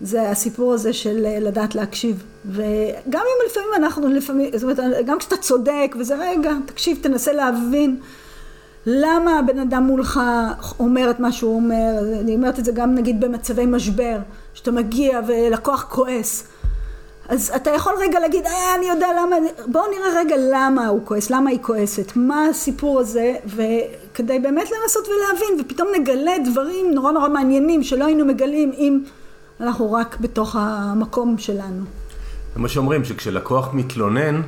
זה 0.00 0.30
הסיפור 0.30 0.74
הזה 0.74 0.92
של 0.92 1.26
לדעת 1.40 1.74
להקשיב. 1.74 2.22
וגם 2.46 3.20
אם 3.20 3.46
לפעמים 3.50 3.68
אנחנו, 3.76 4.08
לפעמים, 4.08 4.50
זאת 4.54 4.62
אומרת, 4.62 5.06
גם 5.06 5.18
כשאתה 5.18 5.36
צודק, 5.36 5.96
וזה 5.98 6.16
רגע, 6.18 6.52
תקשיב, 6.66 6.98
תנסה 7.02 7.32
להבין 7.32 7.96
למה 8.86 9.38
הבן 9.38 9.58
אדם 9.58 9.82
מולך 9.82 10.20
אומר 10.80 11.10
את 11.10 11.20
מה 11.20 11.32
שהוא 11.32 11.56
אומר. 11.56 11.98
אני 12.20 12.34
אומרת 12.34 12.58
את 12.58 12.64
זה 12.64 12.72
גם 12.72 12.94
נגיד 12.94 13.20
במצבי 13.20 13.66
משבר, 13.66 14.18
שאתה 14.54 14.70
מגיע 14.70 15.20
ולקוח 15.26 15.86
כועס. 15.90 16.48
אז 17.28 17.52
אתה 17.56 17.70
יכול 17.70 17.92
רגע 18.00 18.20
להגיד, 18.20 18.46
אה, 18.46 18.74
אני 18.78 18.86
יודע 18.86 19.08
למה, 19.22 19.36
בואו 19.66 19.84
נראה 19.90 20.20
רגע 20.20 20.36
למה 20.52 20.86
הוא 20.86 21.00
כועס, 21.04 21.30
למה 21.30 21.50
היא 21.50 21.58
כועסת, 21.62 22.12
מה 22.16 22.46
הסיפור 22.46 23.00
הזה, 23.00 23.34
וכדי 23.46 24.38
באמת 24.38 24.68
לנסות 24.70 25.08
ולהבין, 25.08 25.60
ופתאום 25.60 25.88
נגלה 26.00 26.32
דברים 26.44 26.94
נורא 26.94 27.12
נורא 27.12 27.28
מעניינים 27.28 27.82
שלא 27.82 28.04
היינו 28.06 28.24
מגלים 28.24 28.72
אם 28.78 29.00
אנחנו 29.60 29.92
רק 29.92 30.16
בתוך 30.20 30.56
המקום 30.58 31.38
שלנו. 31.38 31.84
זה 32.54 32.60
מה 32.60 32.68
שאומרים, 32.68 33.04
שכשלקוח 33.04 33.74
מתלונן, 33.74 34.42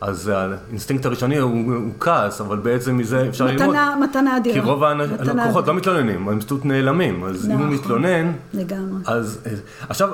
אז 0.00 0.28
האינסטינקט 0.28 1.06
הראשוני 1.06 1.38
הוא, 1.38 1.74
הוא 1.74 1.92
כעס, 2.00 2.40
אבל 2.40 2.58
בעצם 2.58 2.96
מזה 2.96 3.28
אפשר 3.28 3.52
מתנה, 3.52 3.66
ללמוד. 3.66 4.08
מתנה 4.08 4.36
אדירה. 4.36 4.54
כי 4.54 4.60
רוב 4.60 4.84
הלקוחות 4.84 5.66
לא 5.68 5.74
מתלוננים, 5.74 6.28
הם 6.28 6.40
פשוט 6.40 6.64
נעלמים. 6.64 7.24
אז 7.24 7.48
נכון, 7.48 7.50
אם 7.50 7.58
הוא 7.58 7.74
נכון. 7.74 7.84
מתלונן, 7.84 8.32
לגמרי. 8.54 9.02
אז 9.06 9.38
עכשיו, 9.88 10.08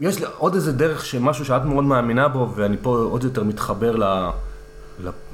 יש 0.00 0.22
עוד 0.38 0.54
איזה 0.54 0.72
דרך 0.72 1.04
שמשהו 1.04 1.44
שאת 1.44 1.64
מאוד 1.64 1.84
מאמינה 1.84 2.28
בו, 2.28 2.52
ואני 2.54 2.76
פה 2.82 2.96
עוד 2.96 3.24
יותר 3.24 3.44
מתחבר 3.44 4.22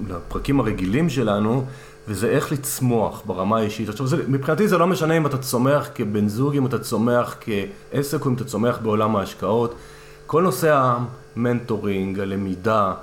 לפרקים 0.09 0.61
הרגילים 0.61 1.09
שלנו, 1.11 1.64
וזה 2.09 2.29
איך 2.29 2.53
לצמוח 2.53 3.22
ברמה 3.27 3.59
האישית. 3.59 3.88
עכשיו, 3.88 4.07
זה, 4.07 4.16
מבחינתי 4.29 4.68
זה 4.68 4.79
לא 4.79 4.87
משנה 4.87 5.16
אם 5.16 5.27
אתה 5.27 5.38
צומח 5.38 5.88
כבן 5.94 6.29
זוג, 6.29 6.57
אם 6.57 6.66
אתה 6.66 6.79
צומח 6.79 7.37
כעסק, 7.40 8.25
או 8.25 8.31
אם 8.31 8.35
אתה 8.35 8.44
צומח 8.44 8.79
בעולם 8.83 9.16
ההשקעות. 9.16 9.75
כל 10.27 10.42
נושא 10.42 10.94
המנטורינג, 11.37 12.20
הלמידה, 12.20 12.94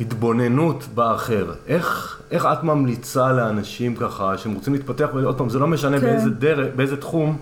ההתבוננות 0.00 0.84
באחר, 0.94 1.52
איך, 1.66 2.18
איך 2.30 2.46
את 2.46 2.62
ממליצה 2.62 3.32
לאנשים 3.32 3.96
ככה, 3.96 4.38
שהם 4.38 4.54
רוצים 4.54 4.72
להתפתח, 4.72 5.08
ועוד 5.14 5.38
פעם, 5.38 5.48
זה 5.48 5.58
לא 5.58 5.66
משנה 5.66 6.00
כן. 6.00 6.06
באיזה 6.06 6.30
דרך, 6.30 6.74
באיזה 6.76 6.96
תחום, 6.96 7.38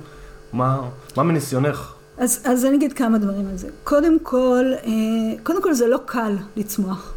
מה, 0.53 0.81
מה 1.17 1.23
מניסיונך? 1.23 1.93
אז, 2.19 2.41
אז 2.45 2.65
אני 2.65 2.77
אגיד 2.77 2.93
כמה 2.93 3.19
דברים 3.19 3.49
על 3.51 3.57
זה. 3.57 3.69
קודם 3.85 4.19
כל, 4.23 4.65
אה, 4.85 4.91
קודם 5.43 5.63
כל 5.63 5.73
זה 5.75 5.87
לא 5.87 5.99
קל 6.07 6.37
לצמוח. 6.57 7.15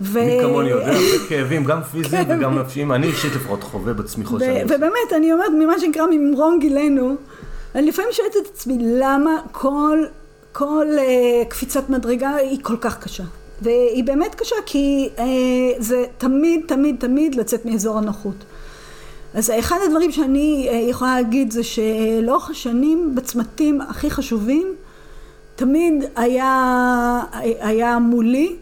ו... 0.00 0.18
מי 0.24 0.38
כמוני 0.42 0.70
יודע, 0.70 0.86
הרבה 0.86 1.18
כאבים, 1.28 1.64
גם 1.64 1.82
פיזיים 1.82 2.24
כן. 2.24 2.38
וגם 2.38 2.58
נפשיים, 2.58 2.92
אני 2.92 3.06
אישית 3.06 3.34
לפחות 3.34 3.62
חווה 3.62 3.92
בצמיחות 3.92 4.40
שלי. 4.40 4.64
ובאמת, 4.64 5.12
אני 5.16 5.32
אומרת, 5.32 5.50
ממה 5.58 5.78
שנקרא 5.78 6.06
ממרום 6.10 6.58
גילנו, 6.60 7.16
אני 7.74 7.86
לפעמים 7.86 8.12
שואלת 8.12 8.32
את 8.42 8.46
עצמי, 8.54 8.78
למה 8.80 9.30
כל, 9.52 9.98
כל 10.52 10.86
uh, 10.96 11.48
קפיצת 11.48 11.90
מדרגה 11.90 12.34
היא 12.34 12.58
כל 12.62 12.76
כך 12.80 12.98
קשה? 12.98 13.24
והיא 13.62 14.04
באמת 14.04 14.34
קשה, 14.34 14.56
כי 14.66 15.08
uh, 15.16 15.20
זה 15.78 16.04
תמיד, 16.18 16.60
תמיד, 16.68 16.96
תמיד 16.98 17.34
לצאת 17.34 17.64
מאזור 17.64 17.98
הנוחות. 17.98 18.44
אז 19.34 19.52
אחד 19.58 19.76
הדברים 19.86 20.12
שאני 20.12 20.68
uh, 20.70 20.90
יכולה 20.90 21.20
להגיד 21.20 21.50
זה 21.50 21.62
שלאורך 21.62 22.50
השנים, 22.50 23.14
בצמתים 23.14 23.80
הכי 23.80 24.10
חשובים, 24.10 24.74
תמיד 25.58 26.04
היה, 26.16 27.22
היה 27.60 27.98
מולי 27.98 28.56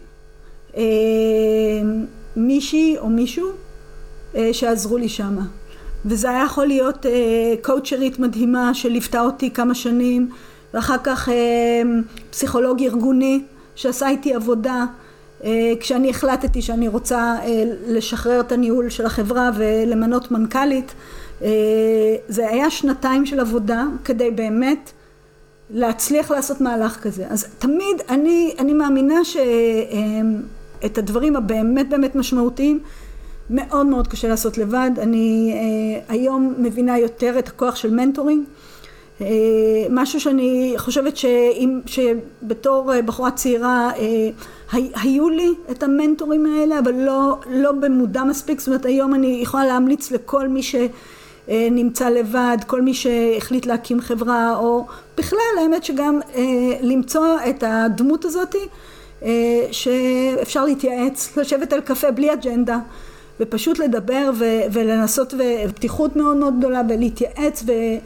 אה, 0.77 0.83
מישהי 2.35 2.97
או 2.97 3.09
מישהו 3.09 3.49
אה, 4.35 4.49
שעזרו 4.53 4.97
לי 4.97 5.09
שמה. 5.09 5.41
וזה 6.05 6.29
היה 6.29 6.43
יכול 6.43 6.65
להיות 6.65 7.05
אה, 7.05 7.11
קואוצ'רית 7.61 8.19
מדהימה 8.19 8.73
שליוותה 8.73 9.21
אותי 9.21 9.51
כמה 9.51 9.75
שנים, 9.75 10.29
ואחר 10.73 10.97
כך 11.03 11.29
פסיכולוג 12.29 12.83
ארגוני 12.83 13.43
שעשה 13.75 14.09
איתי 14.09 14.33
עבודה 14.33 14.85
כשאני 15.79 16.09
החלטתי 16.09 16.61
שאני 16.61 16.87
רוצה 16.87 17.35
לשחרר 17.87 18.39
את 18.39 18.51
הניהול 18.51 18.89
של 18.89 19.05
החברה 19.05 19.49
ולמנות 19.55 20.31
מנכ"לית. 20.31 20.93
זה 22.27 22.49
היה 22.49 22.69
שנתיים 22.69 23.25
של 23.25 23.39
עבודה 23.39 23.85
כדי 24.05 24.31
באמת 24.31 24.91
להצליח 25.69 26.31
לעשות 26.31 26.61
מהלך 26.61 26.99
כזה. 27.01 27.25
אז 27.29 27.45
תמיד 27.59 28.01
אני, 28.09 28.55
אני 28.59 28.73
מאמינה 28.73 29.25
ש... 29.25 29.37
את 30.85 30.97
הדברים 30.97 31.35
הבאמת 31.35 31.89
באמת 31.89 32.15
משמעותיים 32.15 32.79
מאוד 33.49 33.85
מאוד 33.85 34.07
קשה 34.07 34.27
לעשות 34.27 34.57
לבד. 34.57 34.91
אני 34.97 35.53
אה, 35.53 36.13
היום 36.13 36.53
מבינה 36.57 36.99
יותר 36.99 37.39
את 37.39 37.47
הכוח 37.47 37.75
של 37.75 37.91
מנטורינג. 37.93 38.43
אה, 39.21 39.27
משהו 39.89 40.19
שאני 40.19 40.73
חושבת 40.77 41.17
שאם, 41.17 41.79
שבתור 41.85 42.93
אה, 42.93 43.01
בחורה 43.01 43.31
צעירה 43.31 43.91
אה, 43.97 44.29
היו 44.71 45.29
לי 45.29 45.53
את 45.71 45.83
המנטורים 45.83 46.45
האלה 46.45 46.79
אבל 46.79 46.93
לא, 46.93 47.37
לא 47.49 47.71
במודע 47.71 48.23
מספיק. 48.23 48.59
זאת 48.59 48.67
אומרת 48.67 48.85
היום 48.85 49.13
אני 49.13 49.39
יכולה 49.41 49.65
להמליץ 49.65 50.11
לכל 50.11 50.47
מי 50.47 50.61
שנמצא 50.63 52.09
לבד 52.09 52.57
כל 52.67 52.81
מי 52.81 52.93
שהחליט 52.93 53.65
להקים 53.65 54.01
חברה 54.01 54.57
או 54.57 54.85
בכלל 55.17 55.39
האמת 55.61 55.83
שגם 55.83 56.19
אה, 56.35 56.43
למצוא 56.81 57.37
את 57.49 57.63
הדמות 57.67 58.25
הזאתי 58.25 58.67
אה, 59.23 59.67
שאפשר 59.71 60.65
להתייעץ, 60.65 61.37
לשבת 61.37 61.73
על 61.73 61.81
קפה 61.81 62.11
בלי 62.11 62.33
אג'נדה 62.33 62.79
ופשוט 63.39 63.79
לדבר 63.79 64.31
ו- 64.39 64.61
ולנסות 64.71 65.33
ופתיחות 65.33 66.15
מאוד 66.15 66.37
מאוד 66.37 66.59
גדולה 66.59 66.81
ולהתייעץ 66.89 67.63
ו- 67.67 67.97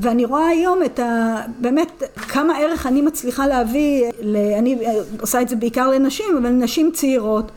ואני 0.00 0.24
רואה 0.24 0.46
היום 0.46 0.82
את 0.82 0.98
ה... 0.98 1.40
באמת 1.60 2.02
כמה 2.16 2.58
ערך 2.58 2.86
אני 2.86 3.02
מצליחה 3.02 3.46
להביא, 3.46 4.10
ל... 4.20 4.36
אני 4.36 4.78
עושה 5.20 5.42
את 5.42 5.48
זה 5.48 5.56
בעיקר 5.56 5.90
לנשים, 5.90 6.36
אבל 6.40 6.50
נשים 6.50 6.90
צעירות 6.94 7.50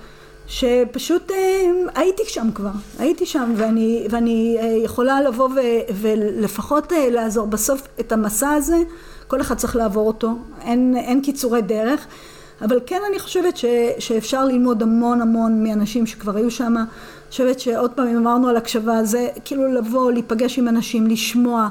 שפשוט 0.48 1.32
אה, 1.32 1.72
הייתי 1.96 2.24
שם 2.28 2.48
כבר, 2.56 2.70
הייתי 3.00 3.26
שם 3.26 3.54
ואני, 3.58 4.08
ואני 4.10 4.58
אה, 4.60 4.68
יכולה 4.68 5.22
לבוא 5.22 5.50
ו, 5.50 5.60
ולפחות 5.94 6.92
לעזור. 7.12 7.48
בסוף 7.48 7.88
את 8.00 8.12
המסע 8.12 8.50
הזה, 8.50 8.78
כל 9.28 9.42
אחד 9.42 9.56
צריך 9.56 9.76
לעבור 9.76 10.08
אותו, 10.08 10.32
אין, 10.62 10.96
אין 10.98 11.22
קיצורי 11.22 11.62
דרך. 11.62 12.08
אבל 12.62 12.80
כן 12.86 13.02
אני 13.10 13.20
חושבת 13.20 13.58
ש, 13.58 13.66
שאפשר 14.00 14.46
ללמוד 14.46 14.84
המון 14.84 15.22
המון 15.22 15.64
מאנשים 15.64 16.06
שכבר 16.06 16.38
היו 16.38 16.52
שם. 16.52 16.78
אני 16.78 16.86
חושבת 17.30 17.60
שעוד 17.60 17.92
פעם 17.92 18.08
אם 18.08 18.18
אמרנו 18.18 18.48
על 18.48 18.58
הקשבה 18.58 19.04
זה 19.04 19.28
כאילו 19.46 19.74
לבוא, 19.74 20.12
להיפגש 20.12 20.60
עם 20.60 20.68
אנשים, 20.68 21.08
לשמוע, 21.08 21.70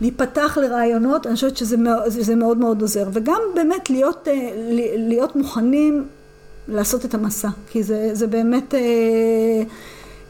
להיפתח 0.00 0.58
לרעיונות, 0.60 1.26
אני 1.26 1.34
חושבת 1.34 1.56
שזה 1.56 1.76
מאוד, 1.76 2.08
זה 2.08 2.34
מאוד 2.36 2.80
עוזר. 2.80 3.08
וגם 3.12 3.40
באמת 3.54 3.90
להיות, 3.90 4.28
אה, 4.28 4.50
להיות 4.96 5.36
מוכנים 5.36 6.06
לעשות 6.68 7.04
את 7.04 7.14
המסע, 7.14 7.48
כי 7.70 7.82
זה, 7.82 8.10
זה 8.12 8.26
באמת... 8.26 8.74
אה, 8.74 8.80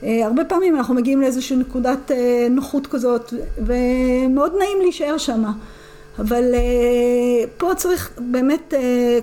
אה, 0.02 0.26
הרבה 0.26 0.44
פעמים 0.44 0.76
אנחנו 0.76 0.94
מגיעים 0.94 1.20
לאיזושהי 1.20 1.56
נקודת 1.56 2.10
נוחות 2.50 2.86
כזאת 2.86 3.34
ומאוד 3.58 4.52
נעים 4.58 4.78
להישאר 4.80 5.18
שמה. 5.18 5.52
אבל 6.18 6.44
פה 7.56 7.74
צריך 7.76 8.10
באמת 8.18 8.74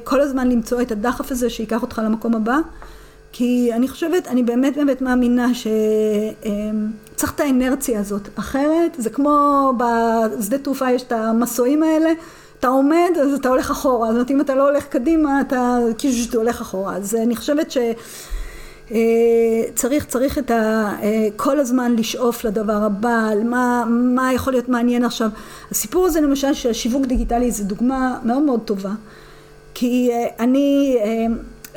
כל 0.03 0.21
הזמן 0.21 0.49
למצוא 0.49 0.81
את 0.81 0.91
הדחף 0.91 1.31
הזה 1.31 1.49
שייקח 1.49 1.81
אותך 1.81 2.01
למקום 2.05 2.35
הבא 2.35 2.57
כי 3.37 3.73
אני 3.73 3.87
חושבת, 3.87 4.27
אני 4.27 4.43
באמת 4.43 4.75
באמת 4.75 5.01
מאמינה 5.01 5.53
שצריך 5.53 7.29
אה, 7.29 7.35
את 7.35 7.39
האנרציה 7.39 7.99
הזאת. 7.99 8.29
אחרת 8.35 8.95
זה 8.97 9.09
כמו 9.09 9.71
בשדה 9.77 10.57
תעופה 10.57 10.91
יש 10.91 11.03
את 11.03 11.11
המסועים 11.11 11.83
האלה 11.83 12.09
אתה 12.59 12.67
עומד 12.67 13.11
אז 13.21 13.33
אתה 13.33 13.49
הולך 13.49 13.71
אחורה. 13.71 14.07
זאת 14.07 14.13
אומרת 14.15 14.31
אם 14.31 14.41
אתה 14.41 14.55
לא 14.55 14.69
הולך 14.69 14.85
קדימה 14.85 15.41
אתה 15.41 15.77
כאילו 15.97 16.13
שאתה 16.13 16.37
הולך 16.37 16.61
אחורה. 16.61 16.95
אז 16.95 17.15
אני 17.15 17.35
חושבת 17.35 17.71
ש... 17.71 17.77
צריך, 19.75 20.05
צריך 20.05 20.37
את 20.37 20.51
ה... 20.51 20.91
כל 21.35 21.59
הזמן 21.59 21.95
לשאוף 21.95 22.43
לדבר 22.43 22.83
הבא, 22.83 23.29
מה, 23.45 23.85
מה 23.89 24.33
יכול 24.33 24.53
להיות 24.53 24.69
מעניין 24.69 25.03
עכשיו. 25.03 25.29
הסיפור 25.71 26.05
הזה 26.05 26.21
למשל 26.21 26.53
של 26.53 26.73
שיווק 26.73 27.05
דיגיטלי 27.05 27.51
זה 27.51 27.63
דוגמה 27.63 28.19
מאוד 28.23 28.41
מאוד 28.41 28.59
טובה, 28.65 28.91
כי 29.73 30.11
אני 30.39 30.97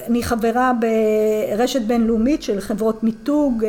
אני 0.07 0.23
חברה 0.23 0.73
ברשת 0.81 1.83
בינלאומית 1.83 2.43
של 2.43 2.61
חברות 2.61 3.05
מיתוג, 3.05 3.65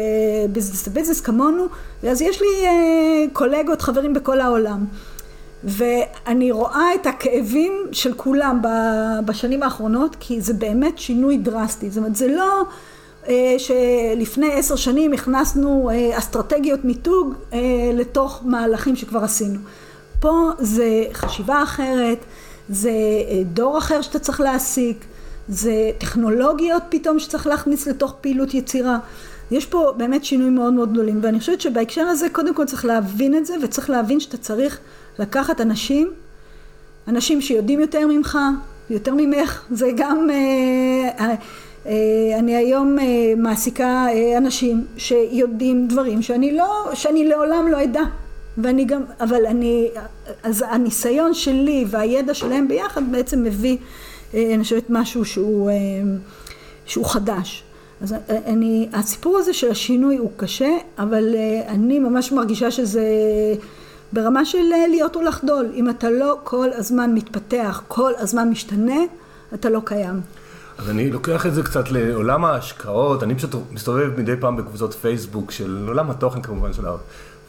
ביזנס 0.51 0.87
ביזנס 0.87 1.21
כמונו, 1.21 1.65
אז 2.09 2.21
יש 2.21 2.41
לי 2.41 2.47
קולגות, 3.33 3.81
חברים 3.81 4.13
בכל 4.13 4.41
העולם. 4.41 4.85
ואני 5.63 6.51
רואה 6.51 6.95
את 6.95 7.07
הכאבים 7.07 7.73
של 7.91 8.13
כולם 8.13 8.61
בשנים 9.25 9.63
האחרונות, 9.63 10.15
כי 10.19 10.41
זה 10.41 10.53
באמת 10.53 10.97
שינוי 10.97 11.37
דרסטי. 11.37 11.89
זאת 11.89 11.97
אומרת, 11.97 12.15
זה 12.15 12.27
לא 12.27 12.63
שלפני 13.57 14.53
עשר 14.53 14.75
שנים 14.75 15.13
הכנסנו 15.13 15.89
אסטרטגיות 16.13 16.85
מיתוג 16.85 17.33
לתוך 17.93 18.41
מהלכים 18.45 18.95
שכבר 18.95 19.23
עשינו. 19.23 19.59
פה 20.19 20.49
זה 20.59 21.03
חשיבה 21.13 21.63
אחרת, 21.63 22.17
זה 22.69 22.91
דור 23.45 23.77
אחר 23.77 24.01
שאתה 24.01 24.19
צריך 24.19 24.41
להעסיק. 24.41 25.05
זה 25.49 25.91
טכנולוגיות 25.97 26.83
פתאום 26.89 27.19
שצריך 27.19 27.47
להכניס 27.47 27.87
לתוך 27.87 28.13
פעילות 28.21 28.53
יצירה. 28.53 28.99
יש 29.51 29.65
פה 29.65 29.93
באמת 29.97 30.25
שינויים 30.25 30.55
מאוד 30.55 30.73
מאוד 30.73 30.93
גדולים, 30.93 31.19
ואני 31.21 31.39
חושבת 31.39 31.61
שבהקשר 31.61 32.01
הזה 32.01 32.29
קודם 32.29 32.53
כל 32.53 32.65
צריך 32.65 32.85
להבין 32.85 33.37
את 33.37 33.45
זה, 33.45 33.53
וצריך 33.63 33.89
להבין 33.89 34.19
שאתה 34.19 34.37
צריך 34.37 34.79
לקחת 35.19 35.61
אנשים, 35.61 36.11
אנשים 37.07 37.41
שיודעים 37.41 37.79
יותר 37.79 38.07
ממך, 38.07 38.37
יותר 38.89 39.13
ממך, 39.13 39.61
זה 39.71 39.89
גם, 39.95 40.27
אה, 40.29 41.35
אה, 41.85 42.39
אני 42.39 42.55
היום 42.55 42.99
אה, 42.99 43.05
מעסיקה 43.37 44.07
אנשים 44.37 44.85
שיודעים 44.97 45.87
דברים 45.87 46.21
שאני 46.21 46.57
לא, 46.57 46.89
שאני 46.93 47.27
לעולם 47.27 47.67
לא 47.67 47.83
אדע, 47.83 48.03
ואני 48.57 48.85
גם, 48.85 49.01
אבל 49.19 49.45
אני, 49.45 49.89
אז 50.43 50.65
הניסיון 50.67 51.33
שלי 51.33 51.85
והידע 51.87 52.33
שלהם 52.33 52.67
ביחד 52.67 53.11
בעצם 53.11 53.43
מביא 53.43 53.77
אה, 53.77 54.08
אני 54.33 54.63
חושבת 54.63 54.85
משהו 54.89 55.25
שהוא, 55.25 55.69
אה, 55.69 55.75
שהוא 56.85 57.05
חדש. 57.05 57.63
אז 58.01 58.13
אה, 58.13 58.17
אני, 58.45 58.89
הסיפור 58.93 59.37
הזה 59.37 59.53
של 59.53 59.71
השינוי 59.71 60.17
הוא 60.17 60.31
קשה, 60.37 60.77
אבל 60.97 61.35
אני 61.67 61.99
ממש 61.99 62.31
מרגישה 62.31 62.71
שזה 62.71 63.03
ברמה 64.13 64.45
של 64.45 64.63
להיות 64.89 65.15
או 65.15 65.21
לחדול. 65.21 65.67
אם 65.73 65.89
אתה 65.89 66.09
לא 66.09 66.37
כל 66.43 66.67
הזמן 66.77 67.13
מתפתח, 67.13 67.83
כל 67.87 68.11
הזמן 68.17 68.49
משתנה, 68.49 68.99
אתה 69.53 69.69
לא 69.69 69.81
קיים. 69.85 70.21
אז 70.77 70.89
אני 70.89 71.11
לוקח 71.11 71.45
את 71.45 71.53
זה 71.53 71.63
קצת 71.63 71.91
לעולם 71.91 72.45
ההשקעות, 72.45 73.23
אני 73.23 73.35
פשוט 73.35 73.55
מסתובב 73.71 74.19
מדי 74.19 74.33
פעם 74.39 74.57
בקבוצות 74.57 74.93
פייסבוק 74.93 75.51
של 75.51 75.85
עולם 75.87 76.11
התוכן 76.11 76.41
כמובן 76.41 76.73
של 76.73 76.85
הארץ. 76.85 76.99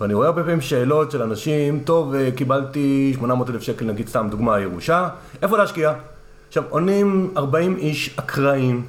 ואני 0.01 0.15
רואה 0.15 0.27
הרבה 0.27 0.43
פעמים 0.43 0.61
שאלות 0.61 1.11
של 1.11 1.23
אנשים, 1.23 1.81
טוב, 1.85 2.15
קיבלתי 2.37 3.13
800 3.17 3.51
אלף 3.51 3.63
שקל, 3.63 3.85
נגיד 3.85 4.09
סתם 4.09 4.27
דוגמה, 4.31 4.61
ירושה, 4.61 5.09
איפה 5.43 5.59
להשקיע? 5.59 5.93
עכשיו, 6.51 6.63
עונים 6.69 7.31
40 7.37 7.77
איש 7.77 8.11
אקראיים, 8.17 8.83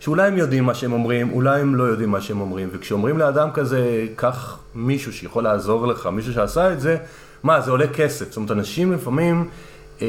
שאולי 0.00 0.28
הם 0.28 0.36
יודעים 0.36 0.64
מה 0.64 0.74
שהם 0.74 0.92
אומרים, 0.92 1.32
אולי 1.32 1.60
הם 1.60 1.74
לא 1.74 1.82
יודעים 1.84 2.10
מה 2.10 2.20
שהם 2.20 2.40
אומרים, 2.40 2.68
וכשאומרים 2.72 3.18
לאדם 3.18 3.50
כזה, 3.54 4.06
קח 4.16 4.58
מישהו 4.74 5.12
שיכול 5.12 5.44
לעזור 5.44 5.86
לך, 5.86 6.06
מישהו 6.06 6.32
שעשה 6.32 6.72
את 6.72 6.80
זה, 6.80 6.96
מה, 7.42 7.60
זה 7.60 7.70
עולה 7.70 7.86
כסף. 7.86 8.28
זאת 8.28 8.36
אומרת, 8.36 8.50
אנשים 8.50 8.92
לפעמים 8.92 9.48
אה, 10.02 10.06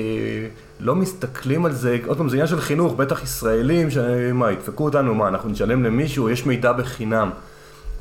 לא 0.80 0.96
מסתכלים 0.96 1.66
על 1.66 1.72
זה, 1.72 1.98
עוד 2.06 2.18
פעם, 2.18 2.30
זה 2.30 2.36
עניין 2.36 2.48
של 2.48 2.62
חינוך, 2.62 2.94
בטח 2.94 3.24
ישראלים, 3.24 3.92
שמה, 3.92 4.52
ידפקו 4.52 4.86
אותנו, 4.86 5.16
מה, 5.16 5.28
אנחנו 5.28 5.50
נשלם 5.50 5.84
למישהו, 5.84 6.30
יש 6.30 6.46
מידע 6.46 6.72
בחינם. 6.72 7.30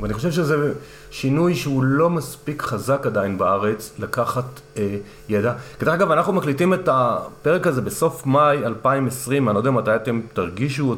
ואני 0.00 0.14
חושב 0.14 0.30
שזה 0.30 0.72
שינוי 1.10 1.54
שהוא 1.54 1.82
לא 1.82 2.10
מספיק 2.10 2.62
חזק 2.62 3.06
עדיין 3.06 3.38
בארץ, 3.38 3.92
לקחת 3.98 4.44
אה, 4.76 4.96
ידע. 5.28 5.52
כדרך 5.78 5.94
אגב, 5.94 6.10
אנחנו 6.10 6.32
מקליטים 6.32 6.74
את 6.74 6.88
הפרק 6.92 7.66
הזה 7.66 7.80
בסוף 7.80 8.26
מאי 8.26 8.64
2020, 8.64 9.48
אני 9.48 9.54
לא 9.54 9.60
יודע 9.60 9.70
מתי 9.70 9.96
אתם 9.96 10.20
תרגישו, 10.32 10.96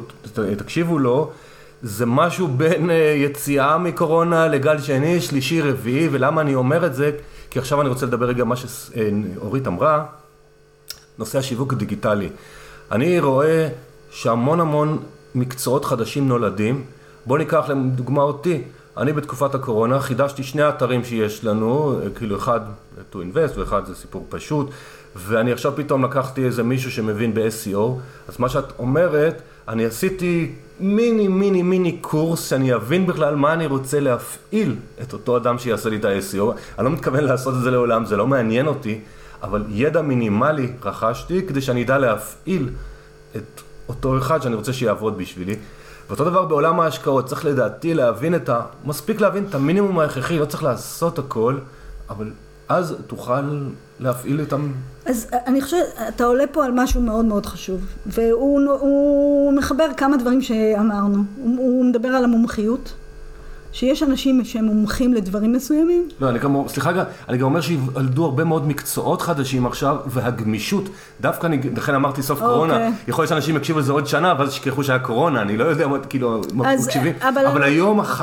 תקשיבו 0.57 0.99
לו, 0.99 1.31
זה 1.81 2.05
משהו 2.05 2.47
בין 2.47 2.89
אה, 2.89 2.95
יציאה 2.95 3.77
מקורונה 3.77 4.47
לגל 4.47 4.81
שני, 4.81 5.21
שלישי, 5.21 5.61
רביעי, 5.61 6.09
ולמה 6.11 6.41
אני 6.41 6.55
אומר 6.55 6.85
את 6.85 6.95
זה? 6.95 7.11
כי 7.49 7.59
עכשיו 7.59 7.81
אני 7.81 7.89
רוצה 7.89 8.05
לדבר 8.05 8.25
רגע 8.25 8.43
מה 8.43 8.55
שאורית 8.55 9.67
אמרה, 9.67 10.05
נושא 11.17 11.37
השיווק 11.37 11.73
הדיגיטלי. 11.73 12.29
אני 12.91 13.19
רואה 13.19 13.67
שהמון 14.11 14.59
המון 14.59 14.99
מקצועות 15.35 15.85
חדשים 15.85 16.27
נולדים. 16.27 16.83
בואו 17.25 17.37
ניקח 17.37 17.69
לדוגמה 17.69 18.21
אותי. 18.21 18.61
אני 18.97 19.13
בתקופת 19.13 19.55
הקורונה 19.55 19.99
חידשתי 19.99 20.43
שני 20.43 20.69
אתרים 20.69 21.03
שיש 21.03 21.45
לנו, 21.45 21.99
כאילו 22.15 22.37
אחד 22.37 22.59
to 23.11 23.15
invest 23.15 23.59
ואחד 23.59 23.85
זה 23.85 23.95
סיפור 23.95 24.25
פשוט, 24.29 24.69
ואני 25.15 25.51
עכשיו 25.51 25.73
פתאום 25.75 26.05
לקחתי 26.05 26.45
איזה 26.45 26.63
מישהו 26.63 26.91
שמבין 26.91 27.33
ב-SEO, 27.33 27.79
אז 28.27 28.39
מה 28.39 28.49
שאת 28.49 28.79
אומרת, 28.79 29.41
אני 29.67 29.85
עשיתי 29.85 30.51
מיני 30.79 31.27
מיני 31.27 31.61
מיני 31.61 31.97
קורס 32.01 32.49
שאני 32.49 32.75
אבין 32.75 33.07
בכלל 33.07 33.35
מה 33.35 33.53
אני 33.53 33.65
רוצה 33.65 33.99
להפעיל 33.99 34.75
את 35.01 35.13
אותו 35.13 35.37
אדם 35.37 35.59
שיעשה 35.59 35.89
לי 35.89 35.97
את 35.97 36.05
ה-SEO, 36.05 36.43
אני 36.77 36.85
לא 36.85 36.91
מתכוון 36.91 37.23
לעשות 37.23 37.53
את 37.53 37.61
זה 37.61 37.71
לעולם, 37.71 38.05
זה 38.05 38.17
לא 38.17 38.27
מעניין 38.27 38.67
אותי, 38.67 38.99
אבל 39.43 39.63
ידע 39.69 40.01
מינימלי 40.01 40.71
רכשתי 40.83 41.47
כדי 41.47 41.61
שאני 41.61 41.83
אדע 41.83 41.97
להפעיל 41.97 42.69
את 43.35 43.61
אותו 43.89 44.17
אחד 44.17 44.41
שאני 44.41 44.55
רוצה 44.55 44.73
שיעבוד 44.73 45.17
בשבילי. 45.17 45.55
ואותו 46.09 46.23
דבר 46.23 46.45
בעולם 46.45 46.79
ההשקעות, 46.79 47.25
צריך 47.25 47.45
לדעתי 47.45 47.93
להבין 47.93 48.35
את 48.35 48.49
ה... 48.49 48.61
מספיק 48.85 49.21
להבין 49.21 49.45
את 49.49 49.55
המינימום 49.55 49.99
ההכרחי, 49.99 50.39
לא 50.39 50.45
צריך 50.45 50.63
לעשות 50.63 51.19
הכל, 51.19 51.57
אבל 52.09 52.31
אז 52.69 52.95
תוכל 53.07 53.41
להפעיל 53.99 54.41
את 54.41 54.53
ה... 54.53 54.57
אז 55.05 55.27
אני 55.45 55.61
חושבת, 55.61 55.81
אתה 56.07 56.23
עולה 56.23 56.43
פה 56.51 56.65
על 56.65 56.71
משהו 56.75 57.01
מאוד 57.01 57.25
מאוד 57.25 57.45
חשוב, 57.45 57.81
והוא 58.05 59.53
מחבר 59.53 59.87
כמה 59.97 60.17
דברים 60.17 60.41
שאמרנו. 60.41 61.23
הוא, 61.43 61.57
הוא 61.57 61.85
מדבר 61.85 62.07
על 62.07 62.23
המומחיות. 62.23 62.93
שיש 63.71 64.03
אנשים 64.03 64.45
שהם 64.45 64.65
מומחים 64.65 65.13
לדברים 65.13 65.51
מסוימים? 65.51 66.09
לא, 66.21 66.29
אני 66.29 66.39
גם, 66.39 66.55
סליחה, 66.67 66.91
אני 67.29 67.37
גם 67.37 67.43
אומר 67.43 67.61
שיוולדו 67.61 68.25
הרבה 68.25 68.43
מאוד 68.43 68.67
מקצועות 68.67 69.21
חדשים 69.21 69.65
עכשיו, 69.65 69.97
והגמישות, 70.07 70.89
דווקא 71.21 71.47
אני, 71.47 71.59
לכן 71.75 71.95
אמרתי 71.95 72.23
סוף 72.23 72.39
קורונה, 72.39 72.73
אוקיי. 72.73 72.91
יכול 73.07 73.21
להיות 73.21 73.29
שאנשים 73.29 73.55
יקשיבו 73.55 73.79
לזה 73.79 73.91
עוד 73.91 74.07
שנה, 74.07 74.33
ואז 74.39 74.49
ישכחו 74.49 74.83
שהיה 74.83 74.99
קורונה, 74.99 75.41
אני 75.41 75.57
לא 75.57 75.63
יודע, 75.63 75.87
כאילו, 76.09 76.41
מקשיבים, 76.53 77.13
אבל, 77.21 77.45
אבל 77.45 77.63
היום 77.63 77.99
הח... 77.99 78.21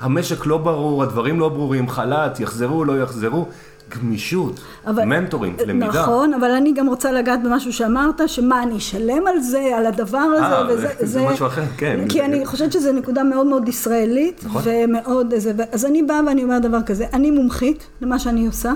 המשק 0.00 0.46
לא 0.46 0.58
ברור, 0.58 1.02
הדברים 1.02 1.40
לא 1.40 1.48
ברורים, 1.48 1.88
חל"ת, 1.88 2.40
יחזרו, 2.40 2.84
לא 2.84 3.02
יחזרו, 3.02 3.48
גמישות, 3.88 4.60
אבל, 4.86 5.04
מנטורינג, 5.04 5.62
למידה. 5.62 6.02
נכון, 6.02 6.34
אבל 6.34 6.50
אני 6.50 6.72
גם 6.72 6.88
רוצה 6.88 7.12
לגעת 7.12 7.42
במשהו 7.42 7.72
שאמרת, 7.72 8.20
שמה, 8.26 8.62
אני 8.62 8.76
אשלם 8.76 9.26
על 9.26 9.40
זה, 9.40 9.70
על 9.76 9.86
הדבר 9.86 10.18
הזה, 10.18 10.58
아, 10.58 10.72
וזה... 10.72 10.88
זה, 11.00 11.06
זה 11.06 11.22
משהו 11.22 11.46
אחר, 11.46 11.64
כן. 11.76 12.08
כי 12.08 12.22
אני 12.22 12.46
חושבת 12.46 12.72
שזו 12.72 12.92
נקודה 12.92 13.22
מאוד 13.22 13.46
מאוד 13.46 13.68
ישראלית, 13.68 14.42
נכון. 14.44 14.62
ומאוד 14.64 15.32
איזה... 15.32 15.52
אז 15.72 15.86
אני 15.86 16.02
באה 16.02 16.20
ואני 16.26 16.42
אומרת 16.42 16.62
דבר 16.62 16.82
כזה, 16.82 17.06
אני 17.12 17.30
מומחית 17.30 17.86
למה 18.00 18.18
שאני 18.18 18.46
עושה, 18.46 18.72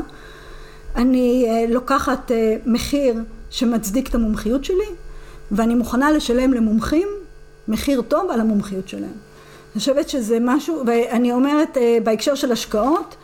אני 0.96 1.46
uh, 1.46 1.72
לוקחת 1.72 2.30
uh, 2.30 2.34
מחיר 2.66 3.14
שמצדיק 3.50 4.08
את 4.08 4.14
המומחיות 4.14 4.64
שלי, 4.64 4.86
ואני 5.50 5.74
מוכנה 5.74 6.10
לשלם 6.10 6.52
למומחים 6.52 7.08
מחיר 7.68 8.02
טוב 8.02 8.30
על 8.30 8.40
המומחיות 8.40 8.88
שלהם. 8.88 9.02
אני 9.04 9.78
חושבת 9.78 10.08
שזה 10.08 10.38
משהו, 10.40 10.82
ואני 10.86 11.32
אומרת 11.32 11.76
uh, 11.76 11.80
בהקשר 12.04 12.34
של 12.34 12.52
השקעות, 12.52 13.16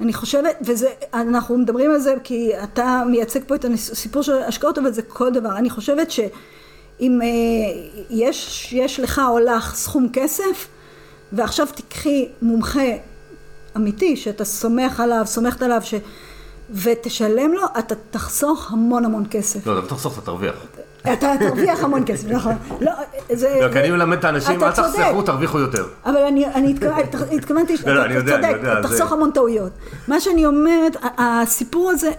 אני 0.00 0.12
חושבת, 0.12 0.56
וזה, 0.62 0.88
אנחנו 1.14 1.58
מדברים 1.58 1.90
על 1.90 1.98
זה 1.98 2.14
כי 2.24 2.50
אתה 2.64 3.02
מייצג 3.06 3.40
פה 3.46 3.54
את 3.54 3.64
הסיפור 3.74 4.22
של 4.22 4.42
השקעות, 4.42 4.78
אבל 4.78 4.92
זה 4.92 5.02
כל 5.02 5.32
דבר. 5.32 5.56
אני 5.56 5.70
חושבת 5.70 6.10
שאם 6.10 7.20
אה, 7.22 7.28
יש, 8.10 8.68
יש 8.72 9.00
לך 9.00 9.20
או 9.28 9.38
לך 9.38 9.74
סכום 9.74 10.08
כסף, 10.12 10.68
ועכשיו 11.32 11.66
תיקחי 11.74 12.28
מומחה 12.42 12.88
אמיתי, 13.76 14.16
שאתה 14.16 14.44
סומך 14.44 15.00
עליו, 15.00 15.22
סומכת 15.26 15.62
עליו, 15.62 15.80
ש... 15.84 15.94
ותשלם 16.70 17.52
לו, 17.52 17.62
אתה 17.78 17.94
תחסוך 18.10 18.72
המון 18.72 19.04
המון 19.04 19.24
כסף. 19.30 19.66
לא, 19.66 19.78
אתה 19.78 19.88
תחסוך, 19.88 20.18
אתה 20.18 20.26
תרוויח. 20.26 20.54
אתה 21.02 21.32
תרוויח 21.40 21.84
המון 21.84 22.02
כסף, 22.06 22.28
נכון. 22.28 22.52
לא, 22.80 22.92
זה... 23.32 23.58
לא, 23.60 23.72
כי 23.72 23.78
אני 23.78 23.90
מלמד 23.90 24.18
את 24.18 24.24
האנשים, 24.24 24.64
אל 24.64 24.70
תחסכו, 24.70 25.22
תרוויחו 25.22 25.58
יותר. 25.58 25.84
אבל 26.06 26.16
אני 26.16 26.74
התכוונתי, 27.32 27.74
אתה 27.74 27.84
צודק, 28.30 28.56
תחסוך 28.82 29.12
המון 29.12 29.30
טעויות. 29.30 29.70
מה 30.08 30.20
שאני 30.20 30.46
אומרת, 30.46 30.96
הסיפור 31.18 31.90
הזה, 31.90 32.10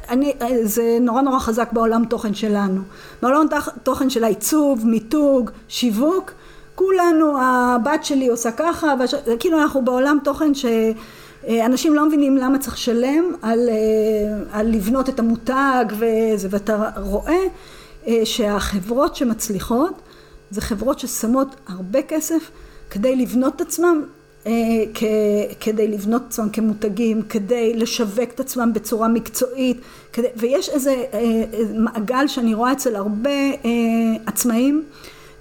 זה 0.64 0.98
נורא 1.02 1.22
נורא 1.22 1.40
חזק 1.40 1.70
בעולם 1.72 2.06
תוכן 2.06 2.34
שלנו. 2.34 2.82
בעולם 3.22 3.46
תוכן 3.84 4.10
של 4.10 4.24
העיצוב, 4.24 4.88
מיתוג, 4.88 5.52
שיווק, 5.68 6.32
כולנו, 6.76 7.38
הבת 7.42 8.06
שלי 8.06 8.28
עושה 8.28 8.52
ככה, 8.52 8.94
כאילו 9.40 9.62
אנחנו 9.62 9.86
בעולם 9.86 10.18
תוכן 10.24 10.54
ש... 10.54 10.66
אנשים 11.66 11.94
לא 11.94 12.06
מבינים 12.06 12.38
למה 12.38 12.58
צריך 12.58 12.74
לשלם 12.74 13.24
על, 13.42 13.70
על 14.52 14.68
לבנות 14.68 15.10
את 15.10 15.20
המותג 15.20 15.86
וזה, 15.90 16.48
ואתה 16.52 16.90
רואה 16.98 17.34
אה, 17.34 17.48
שהחברות 18.24 19.16
שמצליחות 19.16 20.02
זה 20.52 20.62
חברות 20.62 21.00
ששמות 21.00 21.48
הרבה 21.68 22.02
כסף 22.02 22.52
כדי 22.90 23.16
לבנות 23.16 23.56
את 23.56 23.62
עצמם 23.62 24.04
אה, 24.48 24.52
כדי 25.60 25.88
לבנות 25.88 26.22
את 26.22 26.28
עצמם 26.28 26.50
כמותגים, 26.50 27.22
כדי 27.22 27.74
לשווק 27.74 28.30
את 28.36 28.40
עצמם 28.40 28.74
בצורה 28.74 29.08
מקצועית, 29.08 29.78
כדי, 30.14 30.28
ויש 30.36 30.70
איזה 30.70 31.04
אה, 31.14 31.44
מעגל 31.74 32.28
שאני 32.28 32.54
רואה 32.54 32.72
אצל 32.72 32.96
הרבה 32.96 33.30
אה, 33.30 33.70
עצמאים 34.26 34.84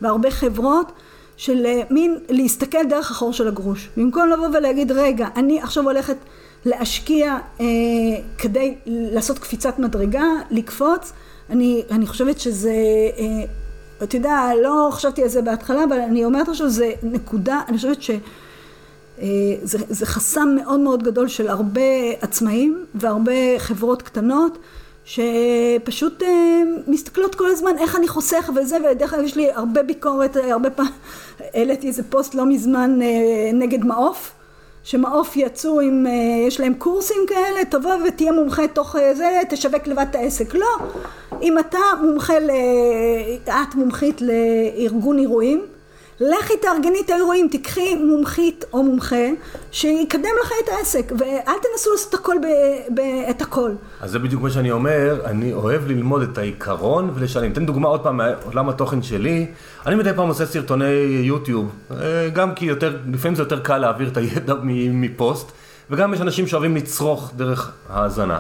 והרבה 0.01 0.31
חברות 0.31 0.93
של 1.37 1.67
מין 1.91 2.19
להסתכל 2.29 2.85
דרך 2.89 3.11
החור 3.11 3.33
של 3.33 3.49
הגרוש. 3.49 3.89
במקום 3.97 4.29
לבוא 4.29 4.49
ולהגיד 4.49 4.93
רגע 4.93 5.29
אני 5.37 5.63
עכשיו 5.63 5.85
הולכת 5.85 6.17
להשקיע 6.65 7.39
אה, 7.61 7.67
כדי 8.39 8.75
לעשות 8.87 9.39
קפיצת 9.39 9.79
מדרגה, 9.79 10.25
לקפוץ, 10.51 11.13
אני, 11.51 11.83
אני 11.91 12.07
חושבת 12.07 12.41
שזה 12.41 12.73
אה, 13.19 13.45
אתה 14.03 14.17
יודע, 14.17 14.51
לא 14.63 14.89
חשבתי 14.93 15.23
על 15.23 15.29
זה 15.29 15.43
בהתחלה, 15.43 15.85
אבל 15.85 16.01
אני 16.01 16.25
אומרת 16.25 16.49
עכשיו, 16.49 16.69
זה 16.69 16.93
נקודה, 17.03 17.61
אני 17.69 17.77
חושבת 17.77 18.03
ש... 18.03 18.11
אה, 19.21 19.27
חסם 20.05 20.49
מאוד 20.57 20.81
מאוד 20.81 21.03
גדול 21.03 21.29
של 21.29 21.49
הרבה 21.49 21.81
עצמאים 22.21 22.85
והרבה 22.95 23.33
חברות 23.59 24.03
קטנות 24.03 24.59
שפשוט 25.05 26.23
אה, 26.23 26.63
מסתכלות 26.87 27.35
כל 27.35 27.51
הזמן 27.51 27.79
איך 27.79 27.97
אני 27.97 28.09
חוסך 28.09 28.51
וזה 28.57 28.77
ודרך 28.91 29.15
אגב 29.15 29.25
יש 29.25 29.37
לי 29.37 29.53
הרבה 29.53 29.83
ביקורת 29.83 30.37
הרבה 30.37 30.71
פעמים 30.71 30.93
העליתי 31.55 31.89
איזה 31.89 32.03
פוסט 32.03 32.35
לא 32.35 32.47
מזמן 32.47 33.03
אה, 33.03 33.51
נגד 33.53 33.85
מעוף 33.85 34.33
שמעוף 34.85 35.37
יצאו 35.37 35.81
עם, 35.81 36.07
יש 36.47 36.61
להם 36.61 36.75
קורסים 36.75 37.23
כאלה, 37.29 37.65
תבוא 37.65 37.95
ותהיה 38.09 38.33
מומחה 38.33 38.69
תוך 38.69 38.97
זה, 39.13 39.41
תשווק 39.49 39.87
לבד 39.87 40.07
את 40.11 40.15
העסק. 40.15 40.55
לא, 40.55 40.67
אם 41.43 41.59
אתה 41.59 41.79
מומחה, 42.03 42.35
את 43.47 43.75
מומחית 43.75 44.21
לארגון 44.21 45.19
אירועים, 45.19 45.67
לכי 46.21 46.57
תארגני 46.63 47.01
את 47.05 47.11
האירועים, 47.11 47.49
תקחי 47.51 47.95
מומחית 47.95 48.65
או 48.73 48.83
מומחה 48.83 49.27
שיקדם 49.73 50.31
לך 50.43 50.53
את 50.65 50.69
העסק, 50.69 51.13
ואל 51.19 51.55
תנסו 51.63 51.91
לעשות 51.93 52.15
הכל 52.15 52.37
ב, 52.43 52.47
ב, 52.95 53.01
את 53.31 53.43
הכל. 53.43 53.71
אז 54.01 54.11
זה 54.11 54.19
בדיוק 54.19 54.43
מה 54.43 54.51
שאני 54.51 54.71
אומר, 54.71 55.21
אני 55.25 55.53
אוהב 55.53 55.87
ללמוד 55.87 56.23
את 56.23 56.39
העיקרון 56.39 57.11
ולשלם. 57.15 57.53
אתן 57.53 57.67
דוגמה 57.67 57.89
עוד 57.89 58.01
פעם 58.01 58.17
מעולם 58.17 58.69
התוכן 58.69 59.03
שלי, 59.03 59.47
אני 59.87 59.95
מדי 59.95 60.11
פעם 60.17 60.29
עושה 60.29 60.47
סרטוני 60.47 60.91
יוטיוב, 61.23 61.71
אה, 61.91 62.29
גם 62.29 62.55
כי 62.55 62.65
יותר, 62.65 62.97
לפעמים 63.13 63.35
זה 63.35 63.43
יותר 63.43 63.61
קל 63.61 63.79
להעביר 63.79 64.09
את 64.09 64.17
הידע 64.17 64.55
מפוסט, 64.65 65.53
וגם 65.91 66.15
יש 66.15 66.21
אנשים 66.21 66.47
שאוהבים 66.47 66.77
לצרוך 66.77 67.33
דרך 67.37 67.73
האזנה. 67.89 68.39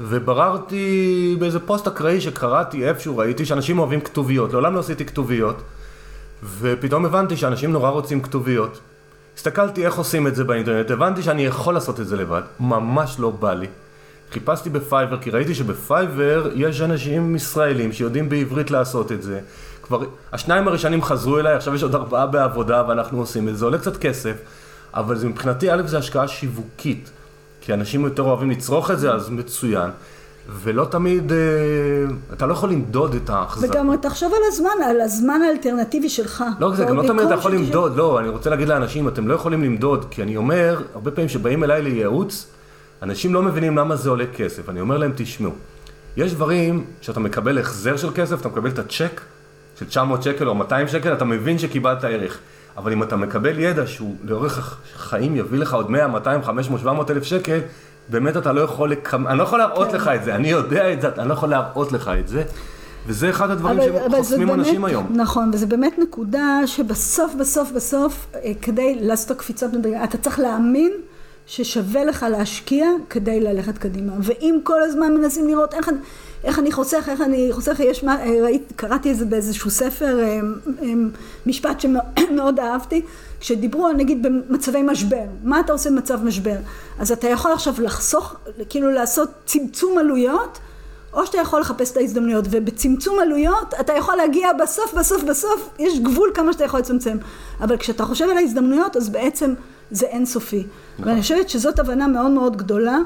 ובררתי 0.00 1.36
באיזה 1.38 1.60
פוסט 1.60 1.86
אקראי 1.86 2.20
שקראתי 2.20 2.88
איפשהו, 2.88 3.18
ראיתי 3.18 3.46
שאנשים 3.46 3.78
אוהבים 3.78 4.00
כתוביות, 4.00 4.52
לעולם 4.52 4.74
לא 4.74 4.80
עשיתי 4.80 5.04
כתוביות. 5.04 5.62
ופתאום 6.42 7.04
הבנתי 7.04 7.36
שאנשים 7.36 7.72
נורא 7.72 7.90
רוצים 7.90 8.22
כתוביות. 8.22 8.80
הסתכלתי 9.36 9.86
איך 9.86 9.94
עושים 9.94 10.26
את 10.26 10.34
זה 10.34 10.44
באינטרנט, 10.44 10.90
הבנתי 10.90 11.22
שאני 11.22 11.46
יכול 11.46 11.74
לעשות 11.74 12.00
את 12.00 12.06
זה 12.06 12.16
לבד, 12.16 12.42
ממש 12.60 13.16
לא 13.18 13.30
בא 13.30 13.54
לי. 13.54 13.66
חיפשתי 14.32 14.70
בפייבר, 14.70 15.18
כי 15.20 15.30
ראיתי 15.30 15.54
שבפייבר 15.54 16.50
יש 16.54 16.80
אנשים 16.80 17.36
ישראלים 17.36 17.92
שיודעים 17.92 18.28
בעברית 18.28 18.70
לעשות 18.70 19.12
את 19.12 19.22
זה. 19.22 19.40
כבר, 19.82 20.00
השניים 20.32 20.68
הראשונים 20.68 21.02
חזרו 21.02 21.38
אליי, 21.38 21.54
עכשיו 21.54 21.74
יש 21.74 21.82
עוד 21.82 21.94
ארבעה 21.94 22.26
בעבודה 22.26 22.84
ואנחנו 22.88 23.18
עושים 23.18 23.48
את 23.48 23.52
זה, 23.52 23.58
זה 23.58 23.64
עולה 23.64 23.78
קצת 23.78 23.96
כסף, 23.96 24.36
אבל 24.94 25.16
זה 25.16 25.28
מבחינתי, 25.28 25.72
א', 25.72 25.82
זה 25.86 25.98
השקעה 25.98 26.28
שיווקית, 26.28 27.10
כי 27.60 27.74
אנשים 27.74 28.04
יותר 28.04 28.22
אוהבים 28.22 28.50
לצרוך 28.50 28.90
את 28.90 28.98
זה, 28.98 29.12
אז 29.12 29.30
מצוין. 29.30 29.90
ולא 30.48 30.84
תמיד, 30.84 31.32
אה, 31.32 31.38
אתה 32.32 32.46
לא 32.46 32.52
יכול 32.52 32.70
למדוד 32.70 33.14
את 33.14 33.30
ההחזרה. 33.30 33.70
וגם 33.70 33.96
תחשוב 33.96 34.32
על 34.34 34.40
הזמן, 34.48 34.70
על 34.90 35.00
הזמן 35.00 35.40
האלטרנטיבי 35.42 36.08
שלך. 36.08 36.44
לא, 36.60 36.74
זה 36.74 36.84
גם 36.84 36.96
לא 36.96 37.02
תמיד 37.06 37.26
אתה 37.26 37.34
יכול 37.34 37.52
למדוד, 37.52 37.96
לא, 37.96 38.20
אני 38.20 38.28
רוצה 38.28 38.50
להגיד 38.50 38.68
לאנשים, 38.68 39.08
אתם 39.08 39.28
לא 39.28 39.34
יכולים 39.34 39.64
למדוד, 39.64 40.06
כי 40.10 40.22
אני 40.22 40.36
אומר, 40.36 40.82
הרבה 40.94 41.10
פעמים 41.10 41.28
שבאים 41.28 41.64
אליי 41.64 41.82
לייעוץ, 41.82 42.46
אנשים 43.02 43.34
לא 43.34 43.42
מבינים 43.42 43.78
למה 43.78 43.96
זה 43.96 44.10
עולה 44.10 44.26
כסף. 44.36 44.68
אני 44.68 44.80
אומר 44.80 44.98
להם, 44.98 45.12
תשמעו, 45.16 45.52
יש 46.16 46.34
דברים 46.34 46.84
שאתה 47.00 47.20
מקבל 47.20 47.58
החזר 47.58 47.96
של 47.96 48.10
כסף, 48.14 48.40
אתה 48.40 48.48
מקבל 48.48 48.70
את 48.70 48.78
הצ'ק 48.78 49.20
של 49.78 49.86
900 49.86 50.22
שקל 50.22 50.48
או 50.48 50.54
200 50.54 50.88
שקל, 50.88 51.12
אתה 51.12 51.24
מבין 51.24 51.58
שקיבלת 51.58 52.04
ערך. 52.04 52.38
אבל 52.76 52.92
אם 52.92 53.02
אתה 53.02 53.16
מקבל 53.16 53.58
ידע 53.58 53.86
שהוא 53.86 54.16
לאורך 54.24 54.78
החיים 54.96 55.36
יביא 55.36 55.58
לך 55.58 55.74
עוד 55.74 55.90
100, 55.90 56.06
200, 56.08 56.42
500, 56.42 56.80
700 56.80 57.10
אלף 57.10 57.22
שקל, 57.22 57.58
באמת 58.08 58.36
אתה 58.36 58.52
לא 58.52 58.60
יכול, 58.60 58.90
לקמ... 58.90 59.26
אני 59.26 59.38
לא 59.38 59.42
יכול 59.42 59.58
להראות 59.58 59.88
כן. 59.88 59.94
לך 59.94 60.08
את 60.08 60.24
זה, 60.24 60.34
אני 60.34 60.48
יודע 60.48 60.92
את 60.92 61.00
זה, 61.00 61.08
אני 61.18 61.28
לא 61.28 61.34
יכול 61.34 61.48
להראות 61.48 61.92
לך 61.92 62.10
את 62.20 62.28
זה. 62.28 62.42
וזה 63.06 63.30
אחד 63.30 63.50
הדברים 63.50 63.78
שחוסמים 64.10 64.50
אנשים 64.50 64.84
היום. 64.84 65.06
נכון, 65.10 65.50
וזה 65.52 65.66
באמת 65.66 65.98
נקודה 65.98 66.60
שבסוף, 66.66 67.34
בסוף, 67.34 67.70
בסוף, 67.72 68.26
אה, 68.34 68.52
כדי 68.62 68.98
לעשות 69.00 69.26
את 69.26 69.36
הקפיצות 69.36 69.72
מדרגה, 69.72 70.04
אתה 70.04 70.18
צריך 70.18 70.38
להאמין 70.38 70.92
ששווה 71.46 72.04
לך 72.04 72.26
להשקיע 72.30 72.86
כדי 73.10 73.40
ללכת 73.40 73.78
קדימה. 73.78 74.12
ואם 74.20 74.58
כל 74.62 74.82
הזמן 74.82 75.14
מנסים 75.14 75.48
לראות 75.48 75.74
איך, 75.74 75.90
איך 76.44 76.58
אני 76.58 76.72
חוסך, 76.72 77.08
איך 77.08 77.20
אני 77.20 77.48
חוסך, 77.52 77.80
יש 77.80 78.04
מה, 78.04 78.22
אה, 78.22 78.42
ראית, 78.42 78.72
קראתי 78.76 79.10
את 79.10 79.16
זה 79.16 79.24
באיזשהו 79.24 79.70
ספר, 79.70 80.20
אה, 80.20 80.40
משפט 81.46 81.80
שמאוד 81.80 82.60
אהבתי, 82.64 83.02
כשדיברו 83.40 83.92
נגיד 83.92 84.22
במצבי 84.22 84.82
משבר, 84.82 85.24
מה 85.44 85.60
אתה 85.60 85.72
עושה 85.72 85.90
במצב 85.90 86.24
משבר? 86.24 86.56
אז 86.98 87.12
אתה 87.12 87.28
יכול 87.28 87.52
עכשיו 87.52 87.74
לחסוך, 87.78 88.36
כאילו 88.68 88.90
לעשות 88.90 89.28
צמצום 89.46 89.98
עלויות, 89.98 90.58
או 91.12 91.26
שאתה 91.26 91.38
יכול 91.38 91.60
לחפש 91.60 91.92
את 91.92 91.96
ההזדמנויות, 91.96 92.44
ובצמצום 92.50 93.18
עלויות 93.18 93.74
אתה 93.80 93.92
יכול 93.92 94.16
להגיע 94.16 94.52
בסוף 94.52 94.94
בסוף 94.94 95.22
בסוף, 95.22 95.68
יש 95.78 95.98
גבול 95.98 96.30
כמה 96.34 96.52
שאתה 96.52 96.64
יכול 96.64 96.80
לצמצם, 96.80 97.16
אבל 97.60 97.76
כשאתה 97.76 98.04
חושב 98.04 98.28
על 98.30 98.36
ההזדמנויות 98.36 98.96
אז 98.96 99.08
בעצם 99.08 99.54
זה 99.90 100.06
אינסופי, 100.06 100.64
נכון. 100.98 101.08
ואני 101.08 101.22
חושבת 101.22 101.48
שזאת 101.48 101.78
הבנה 101.78 102.06
מאוד 102.06 102.30
מאוד 102.30 102.56
גדולה 102.56 102.96
אה, 102.96 103.02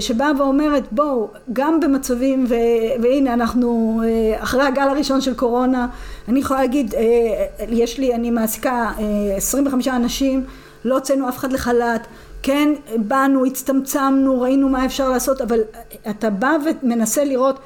שבאה 0.00 0.32
ואומרת 0.38 0.82
בואו 0.92 1.28
גם 1.52 1.80
במצבים 1.80 2.44
ו, 2.48 2.54
והנה 3.02 3.34
אנחנו 3.34 4.00
אה, 4.04 4.42
אחרי 4.42 4.62
הגל 4.62 4.88
הראשון 4.88 5.20
של 5.20 5.34
קורונה 5.34 5.86
אני 6.28 6.40
יכולה 6.40 6.60
להגיד 6.60 6.94
אה, 6.94 7.00
יש 7.68 7.98
לי 7.98 8.14
אני 8.14 8.30
מעסיקה 8.30 8.92
25 9.36 9.88
אנשים 9.88 10.44
לא 10.84 10.94
הוצאנו 10.94 11.28
אף 11.28 11.38
אחד 11.38 11.52
לחל"ת. 11.52 12.06
כן 12.42 12.68
באנו 12.96 13.44
הצטמצמנו 13.44 14.40
ראינו 14.40 14.68
מה 14.68 14.84
אפשר 14.84 15.08
לעשות 15.08 15.40
אבל 15.40 15.60
אתה 16.10 16.30
בא 16.30 16.56
ומנסה 16.82 17.24
לראות 17.24 17.58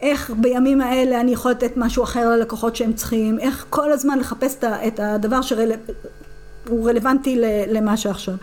איך 0.00 0.30
בימים 0.36 0.80
האלה 0.80 1.20
אני 1.20 1.32
יכולה 1.32 1.54
לתת 1.54 1.76
משהו 1.76 2.04
אחר 2.04 2.30
ללקוחות 2.30 2.76
שהם 2.76 2.92
צריכים 2.92 3.38
איך 3.38 3.66
כל 3.70 3.92
הזמן 3.92 4.18
לחפש 4.18 4.56
את 4.64 5.00
הדבר 5.02 5.42
שהוא 5.42 6.88
רלוונטי 6.88 7.36
למה 7.68 7.96
שעכשיו 7.96 8.34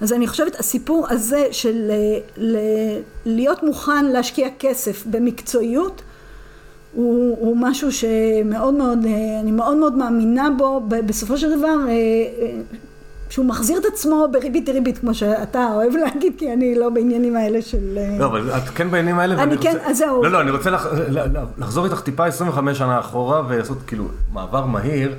אז 0.00 0.12
אני 0.12 0.26
חושבת 0.26 0.60
הסיפור 0.60 1.06
הזה 1.10 1.46
של 1.50 1.90
אה, 1.90 2.18
ל, 2.36 2.56
להיות 3.26 3.62
מוכן 3.62 4.04
להשקיע 4.04 4.48
כסף 4.58 5.06
במקצועיות 5.06 6.02
הוא, 6.94 7.36
הוא 7.40 7.56
משהו 7.56 7.92
שמאוד 7.92 8.74
מאוד, 8.74 9.04
אה, 9.06 9.40
אני 9.40 9.50
מאוד 9.50 9.76
מאוד 9.76 9.96
מאמינה 9.96 10.48
בו 10.58 10.80
בסופו 11.06 11.36
של 11.36 11.58
דבר 11.58 11.76
אה, 11.88 11.94
שהוא 13.30 13.46
מחזיר 13.46 13.78
את 13.78 13.84
עצמו 13.84 14.26
בריבית 14.32 14.64
דריבית 14.64 14.98
כמו 14.98 15.14
שאתה 15.14 15.68
אוהב 15.74 15.96
להגיד 16.04 16.32
כי 16.38 16.52
אני 16.52 16.74
לא 16.74 16.88
בעניינים 16.88 17.36
האלה 17.36 17.62
של... 17.62 17.98
לא 18.18 18.26
אבל 18.26 18.50
את 18.50 18.68
כן 18.74 18.90
בעניינים 18.90 19.18
האלה 19.18 19.42
אני 19.42 19.58
כן, 19.58 19.72
רוצה... 19.76 19.90
אז 19.90 19.98
זהו. 19.98 20.22
לא 20.22 20.30
לא 20.30 20.40
אני 20.40 20.50
רוצה 20.50 20.70
לח... 20.70 20.86
לחזור 21.58 21.84
איתך 21.84 22.00
טיפה 22.00 22.26
25 22.26 22.78
שנה 22.78 22.98
אחורה 22.98 23.42
ולעשות 23.48 23.78
כאילו 23.86 24.04
מעבר 24.32 24.66
מהיר 24.66 25.14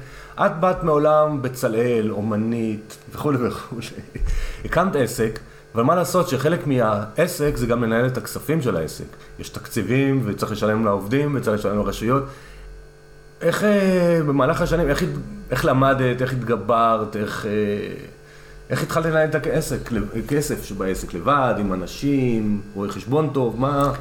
את 0.46 0.60
באת 0.60 0.84
מעולם 0.84 1.42
בצלאל, 1.42 2.12
אומנית 2.12 2.98
וכולי 3.12 3.38
וכולי. 3.48 3.88
הקמת 4.66 4.96
עסק, 4.96 5.40
אבל 5.76 5.84
מה 5.84 5.96
לעשות 5.96 6.30
שחלק 6.30 6.68
מהעסק 6.68 7.52
זה 7.56 7.68
גם 7.68 7.84
לנהל 7.84 8.08
את 8.08 8.18
הכספים 8.18 8.62
של 8.62 8.78
העסק. 8.78 9.06
יש 9.40 9.50
תקציבים 9.50 10.22
וצריך 10.26 10.52
לשלם 10.52 10.86
לעובדים 10.86 11.36
וצריך 11.36 11.60
לשלם 11.60 11.78
לרשויות. 11.78 12.24
איך 13.42 13.64
אה, 13.64 14.20
במהלך 14.28 14.62
השנים, 14.62 14.90
איך, 14.90 15.04
איך 15.52 15.66
למדת, 15.66 16.22
איך 16.22 16.34
התגברת, 16.34 17.16
איך, 17.16 17.46
אה, 17.46 17.52
איך 18.70 18.84
התחלת 18.84 19.06
לנהל 19.06 19.30
את 19.30 19.36
העסק, 19.36 19.78
כסף 20.28 20.64
שבעסק 20.64 21.14
לבד, 21.14 21.56
עם 21.60 21.74
אנשים, 21.74 22.62
רואי 22.74 22.90
חשבון 22.90 23.30
טוב, 23.34 23.60
מה... 23.60 23.92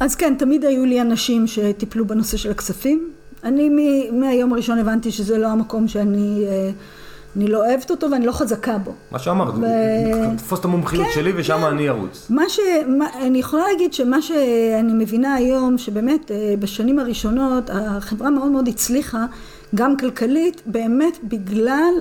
אז 0.00 0.14
כן, 0.14 0.34
תמיד 0.38 0.64
היו 0.64 0.84
לי 0.84 1.00
אנשים 1.00 1.46
שטיפלו 1.46 2.06
בנושא 2.06 2.36
של 2.36 2.50
הכספים. 2.50 3.12
אני 3.44 3.70
מהיום 4.12 4.52
הראשון 4.52 4.78
הבנתי 4.78 5.10
שזה 5.10 5.38
לא 5.38 5.46
המקום 5.46 5.88
שאני 5.88 6.44
אה, 6.48 6.70
אני 7.36 7.48
לא 7.48 7.66
אוהבת 7.66 7.90
אותו 7.90 8.10
ואני 8.10 8.26
לא 8.26 8.32
חזקה 8.32 8.78
בו. 8.78 8.92
מה 9.10 9.18
שאמרת, 9.18 9.54
ו... 9.54 9.66
תפוס 10.36 10.60
את 10.60 10.64
המומחיות 10.64 11.06
כן, 11.06 11.12
שלי 11.14 11.32
ושם 11.36 11.58
כן. 11.58 11.64
אני 11.64 11.88
ארוץ. 11.88 12.26
מה 12.30 12.48
ש... 12.48 12.60
מה, 12.86 13.06
אני 13.22 13.38
יכולה 13.38 13.62
להגיד 13.72 13.94
שמה 13.94 14.22
שאני 14.22 14.92
מבינה 14.92 15.34
היום, 15.34 15.78
שבאמת 15.78 16.30
אה, 16.30 16.54
בשנים 16.58 16.98
הראשונות 16.98 17.70
החברה 17.72 18.30
מאוד 18.30 18.50
מאוד 18.50 18.68
הצליחה, 18.68 19.26
גם 19.74 19.96
כלכלית, 19.96 20.62
באמת 20.66 21.18
בגלל 21.24 21.94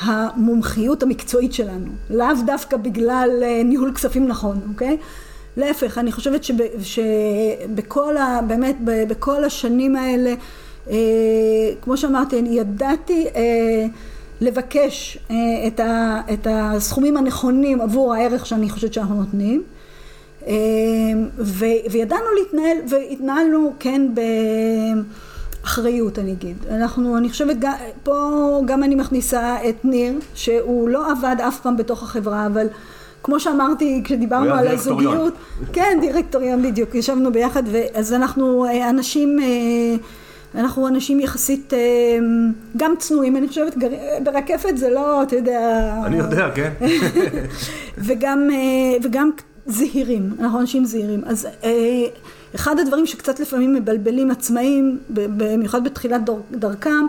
המומחיות 0.00 1.02
המקצועית 1.02 1.52
שלנו, 1.52 1.90
לאו 2.10 2.26
דווקא 2.46 2.76
בגלל 2.76 3.30
אה, 3.42 3.62
ניהול 3.64 3.94
כספים 3.94 4.28
נכון, 4.28 4.60
אוקיי? 4.72 4.96
להפך, 5.56 5.98
אני 5.98 6.12
חושבת 6.12 6.44
שב, 6.44 6.54
שבכל 6.82 8.16
ה... 8.16 8.40
באמת, 8.46 8.76
בכל 8.84 9.44
השנים 9.44 9.96
האלה 9.96 10.34
כמו 11.82 11.96
שאמרתי, 11.96 12.38
אני 12.38 12.48
ידעתי 12.48 13.26
אה, 13.36 13.86
לבקש 14.40 15.18
אה, 15.30 15.36
את, 15.66 15.80
ה, 15.80 16.20
את 16.32 16.46
הסכומים 16.50 17.16
הנכונים 17.16 17.80
עבור 17.80 18.14
הערך 18.14 18.46
שאני 18.46 18.70
חושבת 18.70 18.92
שאנחנו 18.92 19.14
נותנים. 19.14 19.62
אה, 20.46 20.54
ו, 21.38 21.64
וידענו 21.90 22.24
להתנהל, 22.38 22.76
והתנהלנו 22.88 23.72
כן 23.78 24.02
באחריות 25.62 26.18
אני 26.18 26.32
אגיד. 26.32 26.56
אנחנו, 26.70 27.16
אני 27.16 27.30
חושבת, 27.30 27.56
פה 28.02 28.60
גם 28.66 28.82
אני 28.84 28.94
מכניסה 28.94 29.56
את 29.68 29.84
ניר, 29.84 30.12
שהוא 30.34 30.88
לא 30.88 31.12
עבד 31.12 31.36
אף 31.48 31.60
פעם 31.60 31.76
בתוך 31.76 32.02
החברה, 32.02 32.46
אבל 32.46 32.66
כמו 33.22 33.40
שאמרתי 33.40 34.00
כשדיברנו 34.04 34.54
על 34.54 34.68
הזוגיות, 34.68 35.34
כן 35.72 35.98
דירקטוריון 36.00 36.62
בדיוק, 36.62 36.94
ישבנו 36.94 37.32
ביחד, 37.32 37.62
אז 37.94 38.12
אנחנו 38.12 38.64
אה, 38.64 38.90
אנשים 38.90 39.38
אנחנו 40.54 40.88
אנשים 40.88 41.20
יחסית 41.20 41.74
אה, 41.74 41.78
גם 42.76 42.94
צנועים, 42.98 43.36
אני 43.36 43.48
חושבת, 43.48 43.74
ברקפת 44.22 44.76
זה 44.76 44.90
לא, 44.90 45.22
אתה 45.22 45.36
יודע... 45.36 45.90
אני 46.06 46.16
יודע, 46.16 46.50
כן. 46.54 46.72
וגם, 48.06 48.48
אה, 48.52 48.96
וגם 49.02 49.30
זהירים, 49.66 50.30
אנחנו 50.40 50.60
אנשים 50.60 50.84
זהירים. 50.84 51.22
אז 51.26 51.48
אה, 51.64 51.70
אחד 52.54 52.78
הדברים 52.78 53.06
שקצת 53.06 53.40
לפעמים 53.40 53.74
מבלבלים 53.74 54.30
עצמאים, 54.30 54.98
במיוחד 55.10 55.84
בתחילת 55.84 56.20
דרכם, 56.50 57.06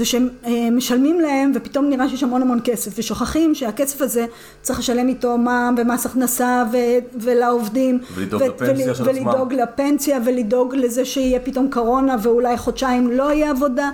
זה 0.00 0.06
שהם 0.06 0.28
אה, 0.46 0.70
משלמים 0.72 1.20
להם 1.20 1.52
ופתאום 1.54 1.88
נראה 1.88 2.08
שיש 2.08 2.22
המון 2.22 2.42
המון 2.42 2.60
כסף 2.64 2.98
ושוכחים 2.98 3.54
שהכסף 3.54 4.02
הזה 4.02 4.26
צריך 4.62 4.78
לשלם 4.78 5.08
איתו 5.08 5.38
מע"מ 5.38 5.74
ומס 5.78 6.06
הכנסה 6.06 6.64
ו- 6.72 7.20
ולעובדים 7.20 7.98
ולדאוג 8.14 8.42
לפנסיה 8.42 8.94
של 8.94 9.08
עצמם. 9.08 9.26
ולדאוג 9.26 9.52
לפנסיה 9.52 10.18
ולדאוג 10.24 10.74
לזה 10.74 11.04
שיהיה 11.04 11.40
פתאום 11.40 11.70
קורונה 11.70 12.16
ואולי 12.22 12.56
חודשיים 12.56 13.10
לא 13.10 13.32
יהיה 13.32 13.50
עבודה. 13.50 13.90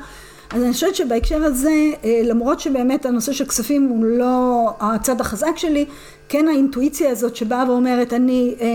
אז 0.51 0.63
אני 0.63 0.73
חושבת 0.73 0.95
שבהקשר 0.95 1.45
הזה 1.45 1.91
אה, 2.05 2.21
למרות 2.25 2.61
שבאמת 2.61 3.07
הנושא 3.07 3.33
של 3.33 3.45
כספים 3.45 3.89
הוא 3.89 4.05
לא 4.05 4.71
הצד 4.81 5.21
החזק 5.21 5.57
שלי 5.57 5.87
כן 6.29 6.49
האינטואיציה 6.49 7.11
הזאת 7.11 7.37
שבאה 7.37 7.65
ואומרת 7.69 8.13
אני 8.13 8.55
אה, 8.61 8.67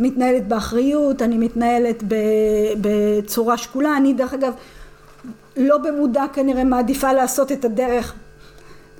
מתנהלת 0.00 0.48
באחריות 0.48 1.22
אני 1.22 1.38
מתנהלת 1.38 2.02
בצורה 2.80 3.56
שקולה 3.56 3.96
אני 3.96 4.12
דרך 4.12 4.34
אגב 4.34 4.52
לא 5.58 5.78
במודע 5.78 6.24
כנראה 6.32 6.64
מעדיפה 6.64 7.12
לעשות 7.12 7.52
את 7.52 7.64
הדרך 7.64 8.14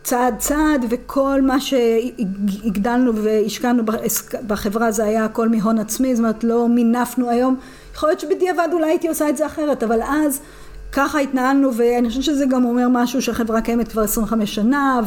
צעד 0.03 0.39
צעד 0.39 0.85
וכל 0.91 1.43
מה 1.43 1.61
שהגדלנו 1.61 3.17
והשקענו 3.17 3.83
בחברה 4.47 4.91
זה 4.91 5.05
היה 5.05 5.25
הכל 5.25 5.49
מהון 5.49 5.79
עצמי 5.79 6.17
זאת 6.17 6.23
אומרת 6.23 6.45
לא 6.45 6.69
מינפנו 6.69 7.31
היום. 7.31 7.57
יכול 7.95 8.09
להיות 8.09 8.21
שבדיעבד 8.21 8.69
אולי 8.73 8.87
הייתי 8.87 9.09
עושה 9.09 9.29
את 9.29 9.37
זה 9.37 9.47
אחרת 9.47 9.83
אבל 9.83 10.03
אז 10.03 10.41
ככה 10.93 11.19
התנהלנו 11.19 11.75
ואני 11.75 12.09
חושבת 12.09 12.25
שזה 12.25 12.47
גם 12.47 12.65
אומר 12.65 12.89
משהו 12.91 13.23
שהחברה 13.23 13.61
קיימת 13.61 13.89
כבר 13.89 14.03
25 14.03 14.55
שנה 14.55 15.01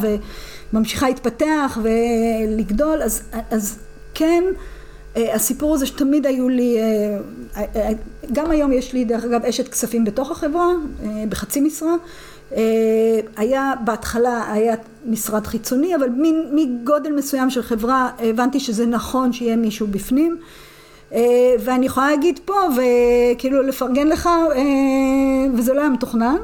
וממשיכה 0.72 1.08
להתפתח 1.08 1.78
ולגדול. 1.82 3.02
אז, 3.02 3.22
אז 3.50 3.78
כן 4.14 4.44
הסיפור 5.16 5.74
הזה 5.74 5.86
שתמיד 5.86 6.26
היו 6.26 6.48
לי, 6.48 6.78
אה, 6.78 7.64
אה, 7.76 7.90
גם 8.32 8.50
היום 8.50 8.72
יש 8.72 8.92
לי 8.92 9.04
דרך 9.04 9.24
אגב 9.24 9.44
אשת 9.44 9.68
כספים 9.68 10.04
בתוך 10.04 10.30
החברה, 10.30 10.68
בחצי 11.28 11.60
משרה, 11.60 11.94
היה 13.36 13.72
בהתחלה 13.84 14.52
היה 14.52 14.74
משרד 15.06 15.46
חיצוני 15.46 15.96
אבל 15.96 16.08
מגודל 16.52 17.12
מסוים 17.12 17.50
של 17.50 17.62
חברה 17.62 18.10
הבנתי 18.18 18.60
שזה 18.60 18.86
נכון 18.86 19.32
שיהיה 19.32 19.56
מישהו 19.56 19.86
בפנים. 19.86 20.36
ואני 21.60 21.86
יכולה 21.86 22.10
להגיד 22.10 22.40
פה 22.44 22.54
וכאילו 22.76 23.62
לפרגן 23.62 24.08
לך 24.08 24.28
וזה 25.54 25.74
לא 25.74 25.80
היה 25.80 25.90
מתוכנן 25.90 26.36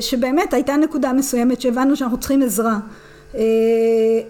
שבאמת 0.00 0.54
הייתה 0.54 0.76
נקודה 0.76 1.12
מסוימת 1.12 1.60
שהבנו 1.60 1.96
שאנחנו 1.96 2.18
צריכים 2.18 2.42
עזרה. 2.42 2.78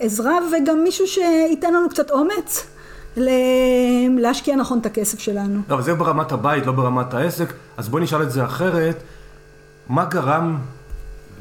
עזרה 0.01 0.39
וגם 0.53 0.83
מישהו 0.83 1.07
שייתן 1.07 1.75
לנו 1.75 1.89
קצת 1.89 2.11
אומץ 2.11 2.67
להשקיע 4.19 4.57
נכון 4.57 4.79
את 4.79 4.87
הכסף 4.87 5.19
שלנו. 5.19 5.61
לא, 5.69 5.75
אבל 5.75 5.83
זה 5.83 5.95
ברמת 5.95 6.33
הבית, 6.33 6.67
לא 6.67 6.73
ברמת 6.73 7.15
העסק, 7.15 7.53
אז 7.77 7.89
בואי 7.89 8.03
נשאל 8.03 8.23
את 8.23 8.31
זה 8.31 8.45
אחרת. 8.45 9.03
מה 9.89 10.05
גרם 10.05 10.59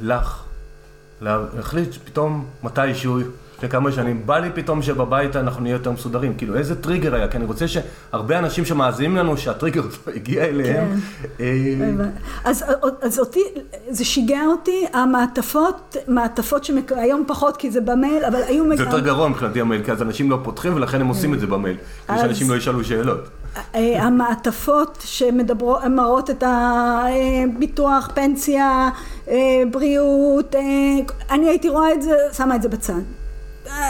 לך 0.02 0.44
להחליט 1.22 1.94
שפתאום 1.94 2.46
מתישהו 2.64 3.20
לפני 3.58 3.70
כמה 3.70 3.92
שנים, 3.92 4.26
בא 4.26 4.40
לי 4.40 4.50
פתאום 4.54 4.82
שבבית 4.82 5.36
אנחנו 5.36 5.62
נהיה 5.62 5.74
יותר 5.74 5.92
מסודרים, 5.92 6.34
כאילו 6.38 6.56
איזה 6.56 6.82
טריגר 6.82 7.16
היה, 7.16 7.28
כי 7.28 7.38
אני 7.38 7.46
רוצה 7.46 7.66
שהרבה 7.68 8.40
אנשים 8.40 8.66
שמאזינים 8.66 9.16
לנו, 9.16 9.38
שהטריגר 9.38 9.82
הגיע 10.16 10.44
אליהם. 10.44 11.00
כן. 11.38 11.44
אה, 11.44 12.06
אז, 12.44 12.66
אז 13.02 13.20
אותי, 13.20 13.44
זה 13.90 14.06
שיגע 14.06 14.42
אותי, 14.46 14.86
המעטפות, 14.94 15.98
מעטפות 16.08 16.64
שהיום 16.64 17.24
פחות 17.28 17.58
כי 17.58 17.72
זה 17.72 17.82
במייל, 17.82 18.26
אבל 18.26 18.40
היו... 18.48 18.78
זה 18.78 18.84
יותר 18.84 19.00
גרוע 19.00 19.28
מבחינתי 19.28 19.62
המייל, 19.62 19.84
כי 19.84 19.92
אז 19.92 20.02
אנשים 20.02 20.32
לא 20.32 20.40
פותחים 20.44 20.76
ולכן 20.76 21.02
הם 21.02 21.08
עושים 21.08 21.34
את 21.34 21.40
זה 21.40 21.48
במייל, 21.48 21.76
כדי 22.08 22.18
שאנשים 22.18 22.50
לא 22.50 22.56
ישאלו 22.56 22.84
שאלות. 22.84 23.28
אה, 23.76 24.04
המעטפות 24.04 24.98
שמראות 25.06 26.30
את 26.30 26.44
הביטוח, 26.48 28.10
פנסיה, 28.14 28.90
אה, 29.28 29.36
בריאות, 29.72 30.56
אני 31.32 31.48
הייתי 31.48 31.70
רואה 31.70 31.94
את 31.94 32.02
זה, 32.02 32.12
שמה 32.34 32.56
את 32.56 32.62
זה 32.62 32.70
בצד. 32.70 32.94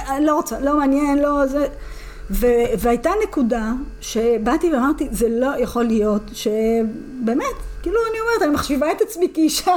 אני 0.09 0.25
לא 0.25 0.35
רוצה, 0.35 0.59
לא 0.59 0.77
מעניין, 0.77 1.17
לא 1.19 1.45
זה... 1.45 1.67
ו, 2.31 2.47
והייתה 2.79 3.11
נקודה 3.23 3.71
שבאתי 4.01 4.73
ואמרתי, 4.73 5.07
זה 5.11 5.29
לא 5.29 5.47
יכול 5.59 5.83
להיות 5.83 6.21
שבאמת, 6.33 7.55
כאילו 7.81 7.97
אני 8.11 8.19
אומרת, 8.19 8.41
אני 8.41 8.53
מחשיבה 8.53 8.91
את 8.91 9.01
עצמי 9.01 9.27
כאישה 9.33 9.75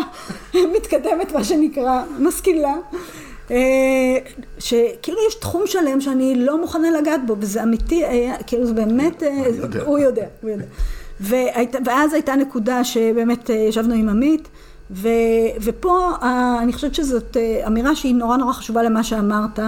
מתקדמת, 0.77 1.33
מה 1.33 1.45
שנקרא, 1.45 2.03
משכילה, 2.19 2.75
אה, 3.51 3.57
שכאילו 4.59 5.19
יש 5.29 5.35
תחום 5.35 5.67
שלם 5.67 6.01
שאני 6.01 6.35
לא 6.35 6.61
מוכנה 6.61 6.91
לגעת 6.91 7.27
בו, 7.27 7.37
וזה 7.39 7.63
אמיתי, 7.63 8.05
כאילו 8.47 8.67
זה 8.67 8.75
באמת, 8.75 9.23
אה. 9.23 9.45
הוא 9.87 9.99
יודע, 9.99 10.27
הוא 10.41 10.51
יודע. 10.51 10.65
ואז 11.85 12.13
הייתה 12.13 12.37
נקודה 12.37 12.85
שבאמת 12.85 13.51
אה, 13.51 13.55
ישבנו 13.55 13.95
עם 13.95 14.09
עמית, 14.09 14.49
ו, 14.91 15.09
ופה 15.61 16.11
אני 16.63 16.73
חושבת 16.73 16.95
שזאת 16.95 17.37
אה, 17.37 17.67
אמירה 17.67 17.97
שהיא 17.97 18.15
נורא 18.15 18.37
נורא 18.37 18.53
חשובה 18.53 18.83
למה 18.83 19.05
שאמרת, 19.05 19.59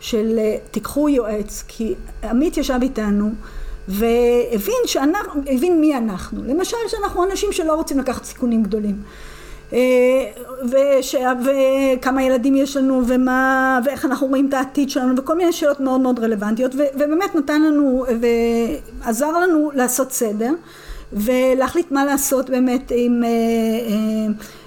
של 0.00 0.38
אה, 0.38 0.56
תיקחו 0.70 1.08
יועץ, 1.08 1.64
כי 1.68 1.94
עמית 2.30 2.56
ישב 2.56 2.78
איתנו 2.82 3.30
והבין 3.88 4.82
שאנחנו, 4.86 5.40
הבין 5.46 5.80
מי 5.80 5.96
אנחנו. 5.96 6.44
למשל 6.44 6.76
שאנחנו 6.88 7.24
אנשים 7.24 7.52
שלא 7.52 7.74
רוצים 7.74 7.98
לקחת 7.98 8.24
סיכונים 8.24 8.62
גדולים. 8.62 8.96
אה, 9.72 9.78
וש, 10.70 11.14
וכמה 11.44 12.22
ילדים 12.22 12.56
יש 12.56 12.76
לנו 12.76 13.02
ומה, 13.06 13.80
ואיך 13.84 14.04
אנחנו 14.04 14.26
רואים 14.26 14.48
את 14.48 14.54
העתיד 14.54 14.90
שלנו 14.90 15.14
וכל 15.16 15.36
מיני 15.36 15.52
שאלות 15.52 15.80
מאוד 15.80 16.00
מאוד 16.00 16.18
רלוונטיות 16.18 16.74
ובאמת 16.74 17.34
נתן 17.34 17.62
לנו 17.62 18.04
ועזר 18.20 19.38
לנו 19.38 19.70
לעשות 19.74 20.12
סדר 20.12 20.52
ולהחליט 21.12 21.90
מה 21.90 22.04
לעשות 22.04 22.50
באמת 22.50 22.92
עם 22.96 23.22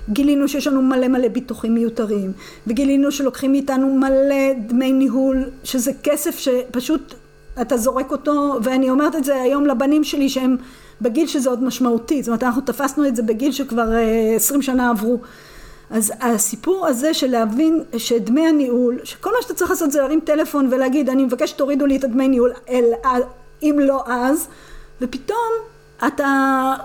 גילינו 0.10 0.48
שיש 0.48 0.68
לנו 0.68 0.82
מלא 0.82 1.08
מלא 1.08 1.28
ביטוחים 1.28 1.74
מיותרים 1.74 2.32
וגילינו 2.68 3.12
שלוקחים 3.12 3.52
מאיתנו 3.52 3.96
מלא 3.96 4.54
דמי 4.68 4.92
ניהול 4.92 5.50
שזה 5.64 5.92
כסף 6.04 6.40
שפשוט 6.40 7.14
אתה 7.62 7.78
זורק 7.78 8.12
אותו 8.12 8.60
ואני 8.64 8.90
אומרת 8.90 9.16
את 9.16 9.24
זה 9.24 9.42
היום 9.42 9.66
לבנים 9.66 10.04
שלי 10.04 10.30
שהם 10.30 10.58
בגיל 11.02 11.28
שזה 11.28 11.50
עוד 11.50 11.64
משמעותי. 11.64 12.24
זאת 12.24 12.28
אומרת 12.28 12.44
אנחנו 12.44 12.62
תפסנו 12.62 13.08
את 13.08 13.16
זה 13.16 13.24
בגיל 13.24 13.52
שכבר 13.52 13.90
עשרים 14.36 14.62
שנה 14.62 14.90
עברו. 14.90 15.20
אז 15.90 16.14
הסיפור 16.22 16.88
הזה 16.88 17.14
של 17.14 17.32
להבין 17.32 17.84
שדמי 17.98 18.48
הניהול 18.48 19.00
שכל 19.04 19.30
מה 19.30 19.42
שאתה 19.42 19.54
צריך 19.54 19.72
לעשות 19.72 19.92
זה 19.92 20.02
להרים 20.02 20.20
טלפון 20.20 20.68
ולהגיד 20.72 21.10
אני 21.10 21.26
מבקש 21.26 21.50
שתורידו 21.50 21.86
לי 21.86 21.98
את 21.98 22.04
הדמי 22.04 22.28
ניהול 22.28 22.52
אל, 22.70 23.22
אם 23.64 23.80
לא 23.82 24.04
אז 24.08 24.48
ופתאום 25.02 25.75
אתה 26.08 26.24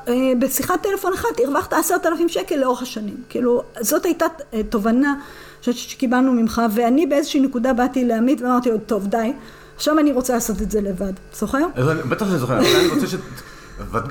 אה, 0.08 0.14
בשיחת 0.38 0.82
טלפון 0.82 1.12
אחת 1.12 1.28
הרווחת 1.44 1.72
עשרת 1.72 2.06
אלפים 2.06 2.28
שקל 2.28 2.56
לאורך 2.56 2.82
השנים. 2.82 3.16
כאילו, 3.28 3.62
זאת 3.80 4.04
הייתה 4.04 4.26
אה, 4.54 4.62
תובנה 4.62 5.14
שקיבלנו 5.62 6.32
ממך, 6.32 6.62
ואני 6.74 7.06
באיזושהי 7.06 7.40
נקודה 7.40 7.72
באתי 7.72 8.04
לעמית 8.04 8.40
ואמרתי 8.40 8.70
לו, 8.70 8.78
טוב, 8.78 9.06
די, 9.06 9.32
עכשיו 9.76 9.98
אני 9.98 10.12
רוצה 10.12 10.34
לעשות 10.34 10.62
את 10.62 10.70
זה 10.70 10.80
לבד. 10.80 11.12
זוכר? 11.34 11.66
בטח 12.08 12.26
שאני 12.26 12.38
זוכר, 12.38 12.58
אני 12.58 12.88
רוצה 12.94 13.06
ש... 13.06 13.14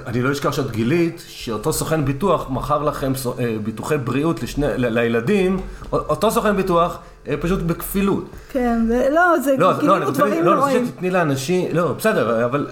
אני 0.07 0.21
לא 0.21 0.31
אשכח 0.31 0.51
שאת 0.51 0.71
גילית 0.71 1.23
שאותו 1.27 1.73
סוכן 1.73 2.05
ביטוח 2.05 2.49
מכר 2.49 2.83
לכם 2.83 3.13
אה, 3.39 3.55
ביטוחי 3.63 3.97
בריאות 3.97 4.43
לשני, 4.43 4.67
לילדים, 4.77 5.61
אותו 5.91 6.31
סוכן 6.31 6.55
ביטוח 6.55 6.97
פשוט 7.41 7.59
בכפילות. 7.59 8.25
כן, 8.49 8.85
לא, 9.11 9.39
זה 9.39 9.55
לא, 9.57 9.73
כאילו 9.79 9.97
לא, 9.99 10.11
דברים 10.11 10.43
לא, 10.43 10.55
לא, 10.55 10.67
אני 10.67 10.77
רוצה 10.77 10.91
שתתני 10.91 11.11
לאנשים, 11.11 11.75
לא, 11.75 11.93
בסדר, 11.93 12.45
אבל 12.45 12.67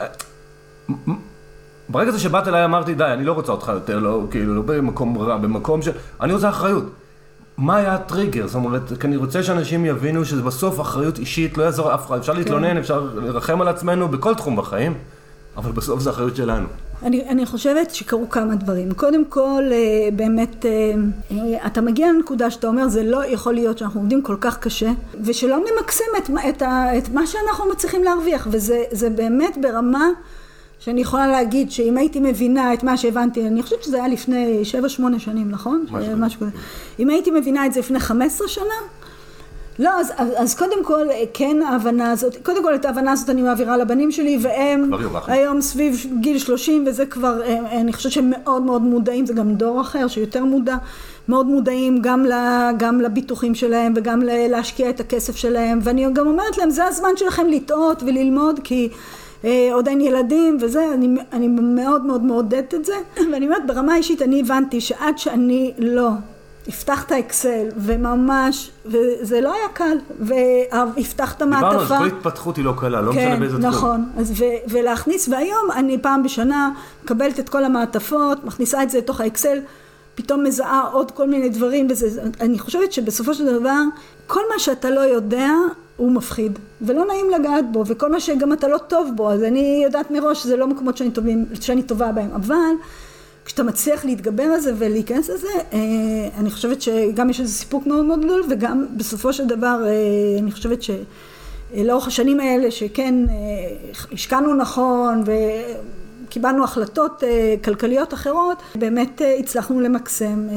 ברגע 1.89 2.11
זה 2.11 2.19
שבאת 2.19 2.47
אליי 2.47 2.65
אמרתי, 2.65 2.93
די, 2.93 3.03
אני 3.03 3.23
לא 3.23 3.33
רוצה 3.33 3.51
אותך 3.51 3.71
יותר, 3.73 3.99
לא, 3.99 4.23
כאילו, 4.31 4.55
לא 4.55 4.61
במקום 4.61 5.17
רע, 5.17 5.37
במקום 5.37 5.81
ש... 5.81 5.87
אני 6.21 6.33
רוצה 6.33 6.49
אחריות. 6.49 6.83
מה 7.57 7.75
היה 7.75 7.93
הטריגר? 7.93 8.47
זאת 8.47 8.55
אומרת, 8.55 8.81
כי 8.99 9.07
אני 9.07 9.15
רוצה 9.15 9.43
שאנשים 9.43 9.85
יבינו 9.85 10.25
שזה 10.25 10.41
בסוף 10.41 10.81
אחריות 10.81 11.19
אישית, 11.19 11.57
לא 11.57 11.63
יעזור 11.63 11.93
אף 11.93 12.07
אחד. 12.07 12.17
אפשר 12.17 12.33
כן. 12.33 12.39
להתלונן, 12.39 12.77
אפשר 12.77 13.09
לרחם 13.15 13.61
על 13.61 13.67
עצמנו 13.67 14.07
בכל 14.07 14.35
תחום 14.35 14.55
בחיים, 14.55 14.93
אבל 15.57 15.71
בסוף 15.71 15.99
זה 15.99 16.09
אחריות 16.09 16.35
שלנו. 16.35 16.67
אני, 17.03 17.29
אני 17.29 17.45
חושבת 17.45 17.95
שקרו 17.95 18.29
כמה 18.29 18.55
דברים. 18.55 18.93
קודם 18.93 19.25
כל, 19.25 19.63
אה, 19.71 20.09
באמת, 20.15 20.65
אה, 20.65 20.71
אה, 21.31 21.67
אתה 21.67 21.81
מגיע 21.81 22.11
לנקודה 22.11 22.51
שאתה 22.51 22.67
אומר, 22.67 22.87
זה 22.87 23.03
לא 23.03 23.25
יכול 23.25 23.53
להיות 23.53 23.77
שאנחנו 23.77 23.99
עובדים 23.99 24.21
כל 24.21 24.35
כך 24.41 24.57
קשה, 24.57 24.91
ושלא 25.23 25.57
ממקסם 25.59 26.03
את, 26.17 26.29
את, 26.49 26.63
את 26.97 27.09
מה 27.13 27.27
שאנחנו 27.27 27.65
מצליחים 27.71 28.03
להרוויח, 28.03 28.47
וזה 28.51 29.09
באמת 29.15 29.57
ברמה... 29.61 30.07
שאני 30.79 31.01
יכולה 31.01 31.27
להגיד 31.27 31.71
שאם 31.71 31.97
הייתי 31.97 32.19
מבינה 32.19 32.73
את 32.73 32.83
מה 32.83 32.97
שהבנתי, 32.97 33.47
אני 33.47 33.63
חושבת 33.63 33.83
שזה 33.83 33.97
היה 33.97 34.07
לפני 34.07 34.61
7-8 34.71 35.19
שנים, 35.19 35.51
נכון? 35.51 35.85
משהו 36.17 36.39
כזה. 36.39 36.51
אם 36.99 37.09
הייתי 37.09 37.31
מבינה 37.31 37.65
את 37.65 37.73
זה 37.73 37.79
לפני 37.79 37.99
15 37.99 38.47
שנה, 38.47 38.73
לא, 39.79 39.89
אז, 39.89 40.11
אז, 40.17 40.29
אז 40.37 40.55
קודם 40.55 40.83
כל, 40.83 41.07
כן 41.33 41.57
ההבנה 41.61 42.11
הזאת, 42.11 42.37
קודם 42.43 42.63
כל 42.63 42.75
את 42.75 42.85
ההבנה 42.85 43.11
הזאת 43.11 43.29
אני 43.29 43.41
מעבירה 43.41 43.77
לבנים 43.77 44.11
שלי, 44.11 44.37
והם 44.41 44.91
היום 45.27 45.61
סביב 45.61 46.05
גיל 46.19 46.37
30, 46.37 46.83
וזה 46.87 47.05
כבר, 47.05 47.41
אני 47.71 47.93
חושבת 47.93 48.11
שהם 48.11 48.29
מאוד 48.29 48.61
מאוד 48.61 48.81
מודעים, 48.81 49.25
זה 49.25 49.33
גם 49.33 49.55
דור 49.55 49.81
אחר 49.81 50.07
שיותר 50.07 50.45
מודע, 50.45 50.75
מאוד 51.27 51.45
מודעים 51.45 52.01
גם, 52.01 52.25
ל, 52.25 52.33
גם 52.77 53.01
לביטוחים 53.01 53.55
שלהם 53.55 53.93
וגם 53.95 54.21
להשקיע 54.25 54.89
את 54.89 54.99
הכסף 54.99 55.35
שלהם, 55.35 55.79
ואני 55.83 56.07
גם 56.13 56.27
אומרת 56.27 56.57
להם, 56.57 56.69
זה 56.69 56.85
הזמן 56.85 57.09
שלכם 57.15 57.47
לטעות 57.47 58.03
וללמוד, 58.03 58.59
כי... 58.63 58.89
אה, 59.45 59.69
עוד 59.73 59.87
אין 59.87 60.01
ילדים 60.01 60.57
וזה, 60.61 60.93
אני, 60.93 61.17
אני 61.33 61.47
מאוד 61.47 62.05
מאוד 62.05 62.23
מעודדת 62.23 62.73
את 62.73 62.85
זה, 62.85 62.95
ואני 63.31 63.45
אומרת 63.45 63.67
ברמה 63.67 63.95
אישית 63.95 64.21
אני 64.21 64.39
הבנתי 64.39 64.81
שעד 64.81 65.17
שאני 65.17 65.73
לא 65.77 66.09
אפתח 66.69 67.03
את 67.03 67.11
האקסל 67.11 67.67
וממש, 67.77 68.71
וזה 68.85 69.41
לא 69.41 69.53
היה 69.53 69.67
קל, 69.73 69.97
והפתח 70.19 71.33
את 71.33 71.41
המעטפה. 71.41 71.69
דיברנו, 71.69 72.05
אז 72.05 72.11
כל 72.11 72.17
התפתחות 72.17 72.57
היא 72.57 72.65
לא 72.65 72.73
קלה, 72.77 73.01
לא 73.01 73.11
כן, 73.11 73.27
משנה 73.27 73.39
באיזה 73.39 73.57
תחום. 73.57 73.69
נכון, 73.69 74.09
אז 74.17 74.41
ו, 74.41 74.43
ולהכניס, 74.67 75.29
והיום 75.29 75.71
אני 75.75 75.97
פעם 75.97 76.23
בשנה 76.23 76.71
מקבלת 77.03 77.39
את 77.39 77.49
כל 77.49 77.65
המעטפות, 77.65 78.45
מכניסה 78.45 78.83
את 78.83 78.89
זה 78.89 78.97
לתוך 78.97 79.21
האקסל, 79.21 79.59
פתאום 80.15 80.43
מזהה 80.43 80.81
עוד 80.91 81.11
כל 81.11 81.27
מיני 81.27 81.49
דברים, 81.49 81.87
וזה, 81.89 82.21
אני 82.41 82.59
חושבת 82.59 82.93
שבסופו 82.93 83.33
של 83.33 83.59
דבר, 83.59 83.81
כל 84.27 84.41
מה 84.53 84.59
שאתה 84.59 84.89
לא 84.89 84.99
יודע, 84.99 85.51
הוא 85.97 86.11
מפחיד, 86.11 86.59
ולא 86.81 87.05
נעים 87.05 87.25
לגעת 87.39 87.71
בו, 87.71 87.83
וכל 87.87 88.11
מה 88.11 88.19
שגם 88.19 88.53
אתה 88.53 88.67
לא 88.67 88.77
טוב 88.77 89.11
בו, 89.15 89.31
אז 89.31 89.43
אני 89.43 89.81
יודעת 89.83 90.11
מראש 90.11 90.43
שזה 90.43 90.57
לא 90.57 90.67
מקומות 90.67 90.97
שאני, 90.97 91.11
טובים, 91.11 91.45
שאני 91.61 91.83
טובה 91.83 92.11
בהם, 92.11 92.29
אבל 92.35 92.73
כשאתה 93.45 93.63
מצליח 93.63 94.05
להתגבר 94.05 94.43
על 94.43 94.59
זה 94.59 94.73
ולהיכנס 94.77 95.29
לזה, 95.29 95.47
אה, 95.73 95.79
אני 96.39 96.51
חושבת 96.51 96.81
שגם 96.81 97.29
יש 97.29 97.39
איזה 97.39 97.53
סיפוק 97.53 97.85
מאוד 97.87 98.05
מאוד 98.05 98.25
גדול, 98.25 98.43
וגם 98.49 98.85
בסופו 98.97 99.33
של 99.33 99.47
דבר, 99.47 99.83
אה, 99.85 100.39
אני 100.39 100.51
חושבת 100.51 100.79
שלאורך 100.83 102.07
השנים 102.07 102.39
האלה, 102.39 102.71
שכן 102.71 103.15
אה, 103.29 103.33
השקענו 104.11 104.55
נכון, 104.55 105.23
ו... 105.25 105.31
קיבלנו 106.29 106.63
החלטות 106.63 107.23
כלכליות 107.63 108.13
אחרות, 108.13 108.57
באמת 108.75 109.21
הצלחנו 109.39 109.79
למקסם 109.79 110.47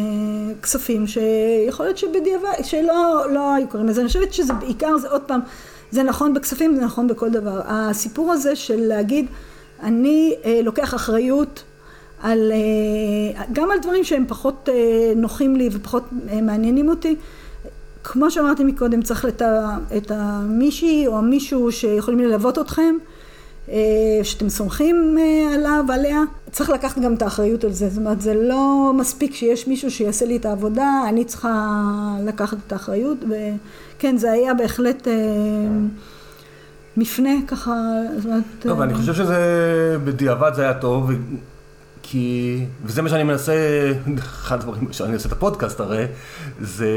כספים 0.63 1.07
שיכול 1.07 1.87
להיות 1.87 1.99
שבדיעבד, 1.99 2.53
שלא 2.63 3.25
לא 3.31 3.55
היו 3.55 3.69
קוראים 3.69 3.89
לזה. 3.89 4.01
אני 4.01 4.09
חושבת 4.09 4.33
שזה 4.33 4.53
בעיקר, 4.53 4.99
זה 4.99 5.09
עוד 5.09 5.23
פעם, 5.23 5.41
זה 5.91 6.03
נכון 6.03 6.35
בכספים, 6.35 6.75
זה 6.75 6.81
נכון 6.85 7.07
בכל 7.07 7.31
דבר. 7.31 7.61
הסיפור 7.65 8.33
הזה 8.33 8.57
של 8.57 8.81
להגיד, 8.81 9.27
אני 9.83 10.35
לוקח 10.63 10.95
אחריות 10.95 11.63
על, 12.23 12.53
אה, 12.53 13.45
גם 13.53 13.71
על 13.71 13.79
דברים 13.79 14.05
שהם 14.05 14.25
פחות 14.29 14.69
אה, 14.73 15.13
נוחים 15.17 15.57
לי 15.57 15.69
ופחות 15.73 16.05
אה, 16.29 16.41
מעניינים 16.41 16.89
אותי. 16.89 17.17
כמו 18.05 18.31
שאמרתי 18.31 18.65
מקודם, 18.65 19.03
צריך 19.03 19.27
את 19.97 20.11
המישהי 20.11 21.07
או 21.07 21.23
מישהו 21.23 21.73
שיכולים 21.73 22.21
ללוות 22.21 22.59
אתכם, 22.59 22.95
שאתם 24.23 24.49
סומכים 24.49 25.19
עליו, 25.55 25.85
עליה. 25.89 26.23
צריך 26.51 26.71
לקחת 26.71 26.99
גם 26.99 27.15
את 27.15 27.23
האחריות 27.23 27.65
על 27.65 27.73
זה. 27.73 27.89
זאת 27.89 27.99
אומרת, 27.99 28.21
זה 28.21 28.35
לא 28.35 28.93
מספיק 28.97 29.35
שיש 29.35 29.69
מישהו 29.69 29.91
שיעשה 29.91 30.27
לי 30.27 30.37
את 30.37 30.47
העבודה, 30.47 31.03
אני 31.09 31.25
צריכה 31.25 31.79
לקחת 32.25 32.57
את 32.67 32.73
האחריות. 32.73 33.19
וכן, 33.29 34.17
זה 34.17 34.33
היה 34.33 34.55
בהחלט... 34.55 35.09
מפנה 36.97 37.31
ככה, 37.47 37.73
זאת 38.17 38.27
אומרת... 38.27 38.43
טוב, 38.61 38.81
אני 38.81 38.95
חושב 38.95 39.15
שזה 39.15 39.37
בדיעבד 40.05 40.51
זה 40.55 40.63
היה 40.63 40.75
טוב, 40.75 41.11
כי, 42.11 42.65
וזה 42.85 43.03
מה 43.03 43.09
שאני 43.09 43.23
מנסה, 43.23 43.53
אחד 44.21 44.59
הדברים 44.59 44.93
שאני 44.93 45.15
עושה 45.15 45.29
את 45.29 45.33
הפודקאסט 45.33 45.81
הרי, 45.81 46.07
זה 46.61 46.89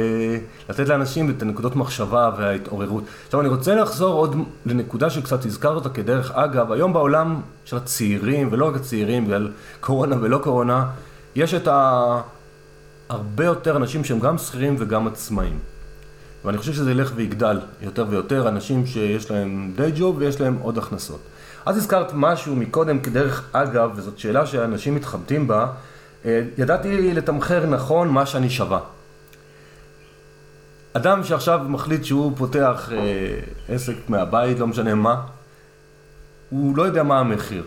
לתת 0.69 0.87
לאנשים 0.87 1.29
את 1.29 1.41
הנקודות 1.41 1.75
מחשבה 1.75 2.31
וההתעוררות. 2.37 3.03
עכשיו 3.25 3.41
אני 3.41 3.49
רוצה 3.49 3.75
לחזור 3.75 4.13
עוד 4.13 4.35
לנקודה 4.65 5.09
שקצת 5.09 5.45
הזכרת 5.45 5.75
אותה 5.75 5.89
כדרך 5.89 6.31
אגב, 6.31 6.71
היום 6.71 6.93
בעולם 6.93 7.41
של 7.65 7.77
הצעירים, 7.77 8.49
ולא 8.51 8.67
רק 8.67 8.75
הצעירים, 8.75 9.25
בגלל 9.25 9.51
קורונה 9.79 10.15
ולא 10.21 10.37
קורונה, 10.37 10.85
יש 11.35 11.53
את 11.53 11.67
ה... 11.67 12.21
הרבה 13.09 13.45
יותר 13.45 13.77
אנשים 13.77 14.03
שהם 14.03 14.19
גם 14.19 14.37
שכירים 14.37 14.75
וגם 14.79 15.07
עצמאים. 15.07 15.59
ואני 16.45 16.57
חושב 16.57 16.73
שזה 16.73 16.91
ילך 16.91 17.11
ויגדל 17.15 17.59
יותר 17.81 18.05
ויותר, 18.09 18.47
אנשים 18.47 18.85
שיש 18.85 19.31
להם 19.31 19.71
די 19.75 19.91
ג'וב 19.95 20.17
ויש 20.17 20.41
להם 20.41 20.57
עוד 20.61 20.77
הכנסות. 20.77 21.19
אז 21.65 21.77
הזכרת 21.77 22.11
משהו 22.13 22.55
מקודם 22.55 22.99
כדרך 22.99 23.49
אגב, 23.51 23.91
וזאת 23.95 24.19
שאלה 24.19 24.45
שאנשים 24.45 24.95
מתחבטים 24.95 25.47
בה, 25.47 25.67
אה, 26.25 26.41
ידעתי 26.57 27.13
לתמחר 27.13 27.65
נכון 27.65 28.09
מה 28.09 28.25
שאני 28.25 28.49
שווה. 28.49 28.79
אדם 30.93 31.23
שעכשיו 31.23 31.59
מחליט 31.67 32.03
שהוא 32.03 32.31
פותח 32.37 32.89
אה, 32.91 33.39
עסק 33.75 33.95
מהבית, 34.09 34.59
לא 34.59 34.67
משנה 34.67 34.95
מה, 34.95 35.21
הוא 36.49 36.77
לא 36.77 36.83
יודע 36.83 37.03
מה 37.03 37.19
המחיר. 37.19 37.63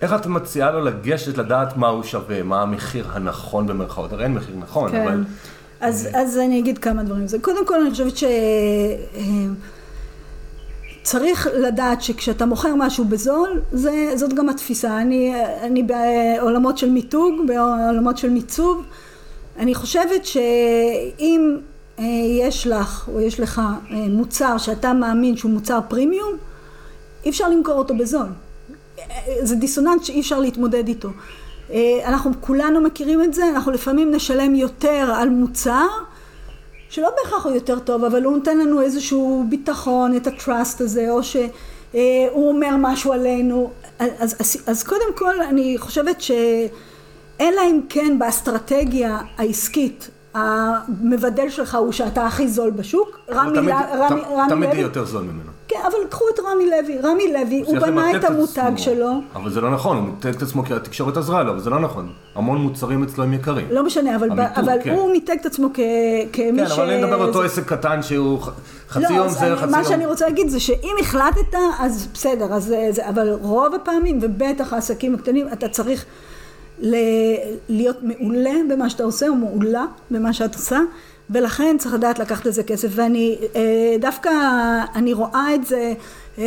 איך 0.00 0.12
את 0.12 0.26
מציעה 0.26 0.70
לו 0.70 0.84
לגשת 0.84 1.38
לדעת 1.38 1.76
מה 1.76 1.88
הוא 1.88 2.02
שווה, 2.02 2.42
מה 2.42 2.62
המחיר 2.62 3.06
הנכון 3.12 3.66
במרכאות? 3.66 4.12
הרי 4.12 4.24
אין 4.24 4.34
מחיר 4.34 4.56
נכון, 4.58 4.90
כן. 4.90 5.02
אבל... 5.02 5.24
אז, 5.80 6.08
אז 6.14 6.38
אני 6.38 6.58
אגיד 6.58 6.78
כמה 6.78 7.02
דברים. 7.02 7.26
קודם 7.40 7.66
כל 7.66 7.80
אני 7.80 7.90
חושבת 7.90 8.16
ש... 8.16 8.24
צריך 11.04 11.48
לדעת 11.54 12.02
שכשאתה 12.02 12.46
מוכר 12.46 12.74
משהו 12.74 13.04
בזול, 13.04 13.62
זה, 13.72 14.12
זאת 14.14 14.32
גם 14.32 14.48
התפיסה. 14.48 15.00
אני, 15.00 15.34
אני 15.62 15.82
בעולמות 15.82 16.78
של 16.78 16.90
מיתוג, 16.90 17.34
בעולמות 17.46 18.18
של 18.18 18.30
מיצוב. 18.30 18.82
אני 19.58 19.74
חושבת 19.74 20.26
שאם 20.26 21.58
אה, 21.98 22.04
יש 22.40 22.66
לך 22.66 23.08
או 23.12 23.20
יש 23.20 23.40
לך 23.40 23.58
אה, 23.90 23.96
מוצר 24.08 24.58
שאתה 24.58 24.92
מאמין 24.92 25.36
שהוא 25.36 25.50
מוצר 25.50 25.78
פרימיום, 25.88 26.32
אי 27.24 27.30
אפשר 27.30 27.48
למכור 27.48 27.74
אותו 27.74 27.96
בזול. 27.96 28.26
זה 29.42 29.56
דיסוננס 29.56 30.04
שאי 30.04 30.20
אפשר 30.20 30.40
להתמודד 30.40 30.88
איתו. 30.88 31.08
אה, 31.70 32.00
אנחנו 32.04 32.32
כולנו 32.40 32.80
מכירים 32.80 33.22
את 33.22 33.34
זה, 33.34 33.48
אנחנו 33.48 33.72
לפעמים 33.72 34.10
נשלם 34.10 34.54
יותר 34.54 35.12
על 35.16 35.28
מוצר 35.28 35.86
שלא 36.94 37.10
בהכרח 37.16 37.44
הוא 37.44 37.54
יותר 37.54 37.78
טוב, 37.78 38.04
אבל 38.04 38.24
הוא 38.24 38.36
נותן 38.36 38.58
לנו 38.58 38.80
איזשהו 38.80 39.46
ביטחון, 39.48 40.16
את 40.16 40.26
הטראסט 40.26 40.80
הזה, 40.80 41.10
או 41.10 41.22
שהוא 41.22 42.48
אומר 42.48 42.76
משהו 42.78 43.12
עלינו. 43.12 43.70
אז, 43.98 44.36
אז, 44.40 44.56
אז 44.66 44.82
קודם 44.82 45.14
כל 45.14 45.40
אני 45.42 45.78
חושבת 45.78 46.20
שאלא 46.20 47.60
אם 47.70 47.80
כן 47.88 48.18
באסטרטגיה 48.18 49.18
העסקית 49.36 50.10
המבדל 50.34 51.50
שלך 51.50 51.74
הוא 51.74 51.92
שאתה 51.92 52.26
הכי 52.26 52.48
זול 52.48 52.70
בשוק, 52.70 53.18
רמי 53.30 53.56
לוי... 53.56 53.72
תמיד 54.48 54.68
יהיה 54.68 54.80
יותר 54.80 55.04
זול 55.04 55.22
ממנו. 55.22 55.50
כן, 55.74 55.80
אבל 55.86 56.08
קחו 56.08 56.24
את 56.34 56.40
רמי 56.40 56.70
לוי. 56.70 56.98
רמי 56.98 57.32
לוי, 57.32 57.62
הוא 57.66 57.78
בנה 57.78 58.16
את 58.16 58.24
המותג 58.24 58.72
שלו. 58.76 59.10
אבל 59.34 59.50
זה 59.50 59.60
לא 59.60 59.70
נכון, 59.70 59.96
הוא 59.96 60.04
מיתג 60.04 60.34
את 60.34 60.42
עצמו 60.42 60.64
כי 60.64 60.74
התקשורת 60.74 61.16
עזרה 61.16 61.42
לו, 61.42 61.52
אבל 61.52 61.60
זה 61.60 61.70
לא 61.70 61.80
נכון. 61.80 62.12
המון 62.34 62.58
מוצרים 62.58 63.02
אצלו 63.02 63.24
הם 63.24 63.32
יקרים. 63.32 63.66
לא 63.70 63.84
משנה, 63.84 64.16
אבל, 64.16 64.28
אבל 64.32 64.76
כן. 64.82 64.94
הוא 64.94 65.12
מיתג 65.12 65.36
את 65.40 65.46
עצמו 65.46 65.68
כמי 65.72 66.66
ש... 66.66 66.72
כן, 66.72 66.72
אבל 66.72 66.90
אני 66.90 67.02
מדבר 67.02 67.14
על 67.14 67.28
אותו 67.28 67.42
עסק 67.42 67.68
קטן 67.68 68.02
שהוא 68.02 68.40
חצי 68.88 69.02
לא, 69.02 69.16
יום 69.16 69.28
זה, 69.28 69.46
אני, 69.46 69.56
חצי 69.56 69.66
מה 69.66 69.76
יום... 69.76 69.80
מה 69.80 69.84
שאני 69.84 70.06
רוצה 70.06 70.26
להגיד 70.26 70.48
זה 70.48 70.60
שאם 70.60 70.94
החלטת, 71.00 71.58
אז 71.78 72.08
בסדר, 72.14 72.54
אז 72.54 72.74
זה, 72.90 73.08
אבל 73.08 73.30
רוב 73.30 73.74
הפעמים, 73.74 74.18
ובטח 74.22 74.72
העסקים 74.72 75.14
הקטנים, 75.14 75.48
אתה 75.52 75.68
צריך... 75.68 76.04
להיות 77.68 77.96
מעולה 78.02 78.54
במה 78.70 78.90
שאתה 78.90 79.04
עושה 79.04 79.28
או 79.28 79.34
מעולה 79.34 79.84
במה 80.10 80.32
שאת 80.32 80.54
עושה 80.54 80.78
ולכן 81.30 81.76
צריך 81.78 81.94
לדעת 81.94 82.18
לקחת 82.18 82.46
לזה 82.46 82.62
כסף. 82.62 82.88
ואני 82.90 83.38
אה, 83.56 83.96
דווקא 84.00 84.30
אני 84.94 85.12
רואה 85.12 85.54
את 85.54 85.66
זה 85.66 85.92
אה, 86.38 86.44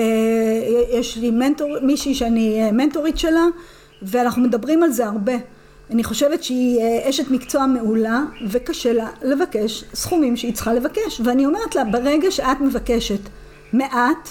יש 0.91 1.17
לי 1.17 1.31
מנטור 1.31 1.75
מישהי 1.81 2.15
שאני 2.15 2.63
אה, 2.63 2.71
מנטורית 2.71 3.17
שלה 3.17 3.45
ואנחנו 4.01 4.41
מדברים 4.41 4.83
על 4.83 4.91
זה 4.91 5.05
הרבה. 5.05 5.33
אני 5.91 6.03
חושבת 6.03 6.43
שהיא 6.43 6.81
אשת 7.09 7.31
מקצוע 7.31 7.65
מעולה 7.65 8.23
וקשה 8.49 8.93
לה 8.93 9.09
לבקש 9.21 9.83
סכומים 9.93 10.37
שהיא 10.37 10.53
צריכה 10.53 10.73
לבקש. 10.73 11.21
ואני 11.23 11.45
אומרת 11.45 11.75
לה 11.75 11.83
ברגע 11.83 12.31
שאת 12.31 12.61
מבקשת 12.61 13.19
מעט 13.73 14.29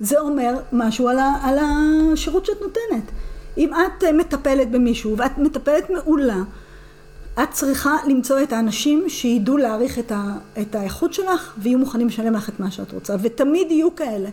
זה 0.00 0.20
אומר 0.20 0.54
משהו 0.72 1.08
על, 1.08 1.18
ה, 1.18 1.32
על 1.42 1.58
השירות 1.60 2.46
שאת 2.46 2.60
נותנת. 2.60 3.10
אם 3.58 3.70
את 3.74 4.04
מטפלת 4.04 4.70
במישהו 4.70 5.16
ואת 5.16 5.38
מטפלת 5.38 5.90
מעולה 5.90 6.38
את 7.42 7.50
צריכה 7.50 7.96
למצוא 8.08 8.42
את 8.42 8.52
האנשים 8.52 9.04
שידעו 9.08 9.56
להעריך 9.56 9.98
את, 9.98 10.12
ה, 10.12 10.22
את 10.60 10.74
האיכות 10.74 11.12
שלך 11.12 11.52
ויהיו 11.58 11.78
מוכנים 11.78 12.06
לשלם 12.06 12.34
לך 12.34 12.48
את 12.48 12.60
מה 12.60 12.70
שאת 12.70 12.92
רוצה 12.92 13.14
ותמיד 13.22 13.70
יהיו 13.70 13.96
כאלה. 13.96 14.28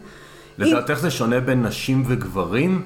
לדעתך 0.58 0.92
אם... 0.92 0.96
זה 0.96 1.12
שונה 1.12 1.40
בין 1.40 1.66
נשים 1.66 2.04
וגברים? 2.08 2.84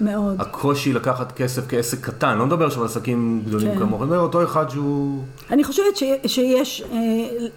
מאוד. 0.00 0.36
הקושי 0.38 0.92
לקחת 0.92 1.32
כסף 1.32 1.62
כעסק 1.68 2.00
קטן, 2.00 2.38
לא 2.38 2.46
מדבר 2.46 2.66
עכשיו 2.66 2.82
על 2.82 2.88
עסקים 2.88 3.42
גדולים 3.46 3.72
כן. 3.72 3.78
כמוך, 3.78 4.02
מדבר 4.02 4.14
על 4.14 4.20
אותו 4.20 4.44
אחד 4.44 4.70
שהוא... 4.70 5.22
אני 5.50 5.64
חושבת 5.64 5.96
ש, 5.96 6.02
שיש, 6.26 6.82
אה, 6.92 6.98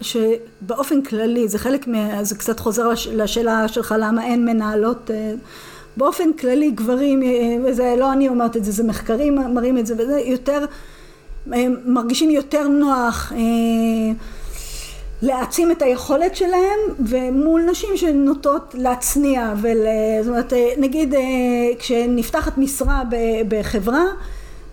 שבאופן 0.00 1.02
כללי, 1.02 1.48
זה 1.48 1.58
חלק 1.58 1.86
מה... 1.86 2.24
זה 2.24 2.34
קצת 2.34 2.60
חוזר 2.60 2.88
לש, 2.88 3.06
לשאלה 3.08 3.68
שלך 3.68 3.94
למה 3.98 4.24
אין 4.24 4.44
מנהלות, 4.44 5.10
אה, 5.10 5.34
באופן 5.96 6.32
כללי 6.32 6.70
גברים, 6.70 7.22
אה, 7.22 7.28
וזה 7.64 7.94
לא 7.98 8.12
אני 8.12 8.28
אומרת 8.28 8.56
את 8.56 8.64
זה, 8.64 8.72
זה 8.72 8.84
מחקרים 8.84 9.54
מראים 9.54 9.78
את 9.78 9.86
זה, 9.86 9.94
וזה 9.94 10.20
יותר, 10.20 10.60
אה, 10.60 10.66
מרגישים 11.84 12.30
יותר 12.30 12.68
נוח 12.68 13.32
אה, 13.32 13.38
להעצים 15.22 15.70
את 15.70 15.82
היכולת 15.82 16.36
שלהם 16.36 16.78
ומול 16.98 17.62
נשים 17.70 17.96
שנוטות 17.96 18.74
להצניע 18.78 19.54
ול... 19.62 19.76
זאת 20.22 20.30
אומרת 20.30 20.52
אה, 20.52 20.72
נגיד 20.78 21.14
אה, 21.14 21.20
כשנפתחת 21.78 22.58
משרה 22.58 23.02
בחברה 23.48 24.04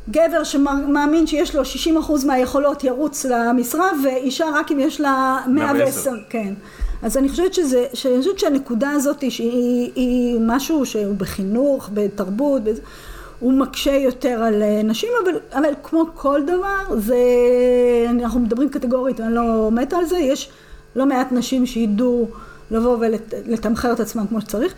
גבר 0.10 0.44
שמאמין 0.44 1.28
שיש 1.28 1.56
לו 1.56 1.62
60% 1.64 2.26
מהיכולות 2.26 2.84
ירוץ 2.84 3.26
למשרה 3.26 3.92
ואישה 4.04 4.46
רק 4.54 4.72
אם 4.72 4.80
יש 4.80 5.02
לה 5.02 5.40
110, 5.48 5.74
110. 5.78 6.12
כן. 6.30 6.54
אז 7.02 7.18
אני 7.18 7.30
חושבת 7.30 7.54
שזה, 7.54 7.86
שאני 7.94 8.18
חושבת 8.20 8.40
שהנקודה 8.40 8.92
הזאת 8.92 9.32
שהיא 9.32 9.92
היא 9.96 10.40
משהו 10.42 10.86
שהוא 10.86 11.16
בחינוך, 11.16 11.90
בתרבות, 11.94 12.64
בזה, 12.64 12.82
הוא 13.40 13.54
מקשה 13.54 13.96
יותר 13.96 14.44
על 14.44 14.64
אה, 14.64 14.82
נשים, 14.84 15.10
אבל, 15.24 15.32
אבל 15.54 15.74
כמו 15.84 16.06
כל 16.14 16.42
דבר, 16.44 16.98
זה, 16.98 17.18
אנחנו 18.10 18.40
מדברים 18.40 18.70
קטגורית, 18.70 19.22
אני 19.22 19.34
לא 19.34 19.70
מתה 19.72 19.98
על 19.98 20.06
זה, 20.06 20.18
יש 20.18 20.50
לא 20.96 21.06
מעט 21.06 21.32
נשים 21.32 21.66
שידעו 21.66 22.28
לבוא 22.72 22.98
ולתמחר 23.00 23.94
את 23.94 24.00
עצמם 24.00 24.28
כמו 24.28 24.42
שצריך. 24.42 24.74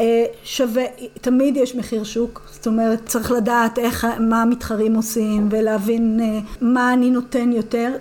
אה, 0.00 0.24
שווה, 0.44 0.84
תמיד 1.20 1.56
יש 1.56 1.74
מחיר 1.74 2.04
שוק, 2.04 2.40
זאת 2.50 2.66
אומרת 2.66 3.00
צריך 3.06 3.32
לדעת 3.32 3.78
איך, 3.78 4.06
מה 4.20 4.42
המתחרים 4.42 4.94
עושים 4.94 5.48
ולהבין 5.50 6.20
אה, 6.22 6.38
מה 6.60 6.92
אני 6.92 7.10
נותן 7.10 7.52
יותר. 7.52 7.92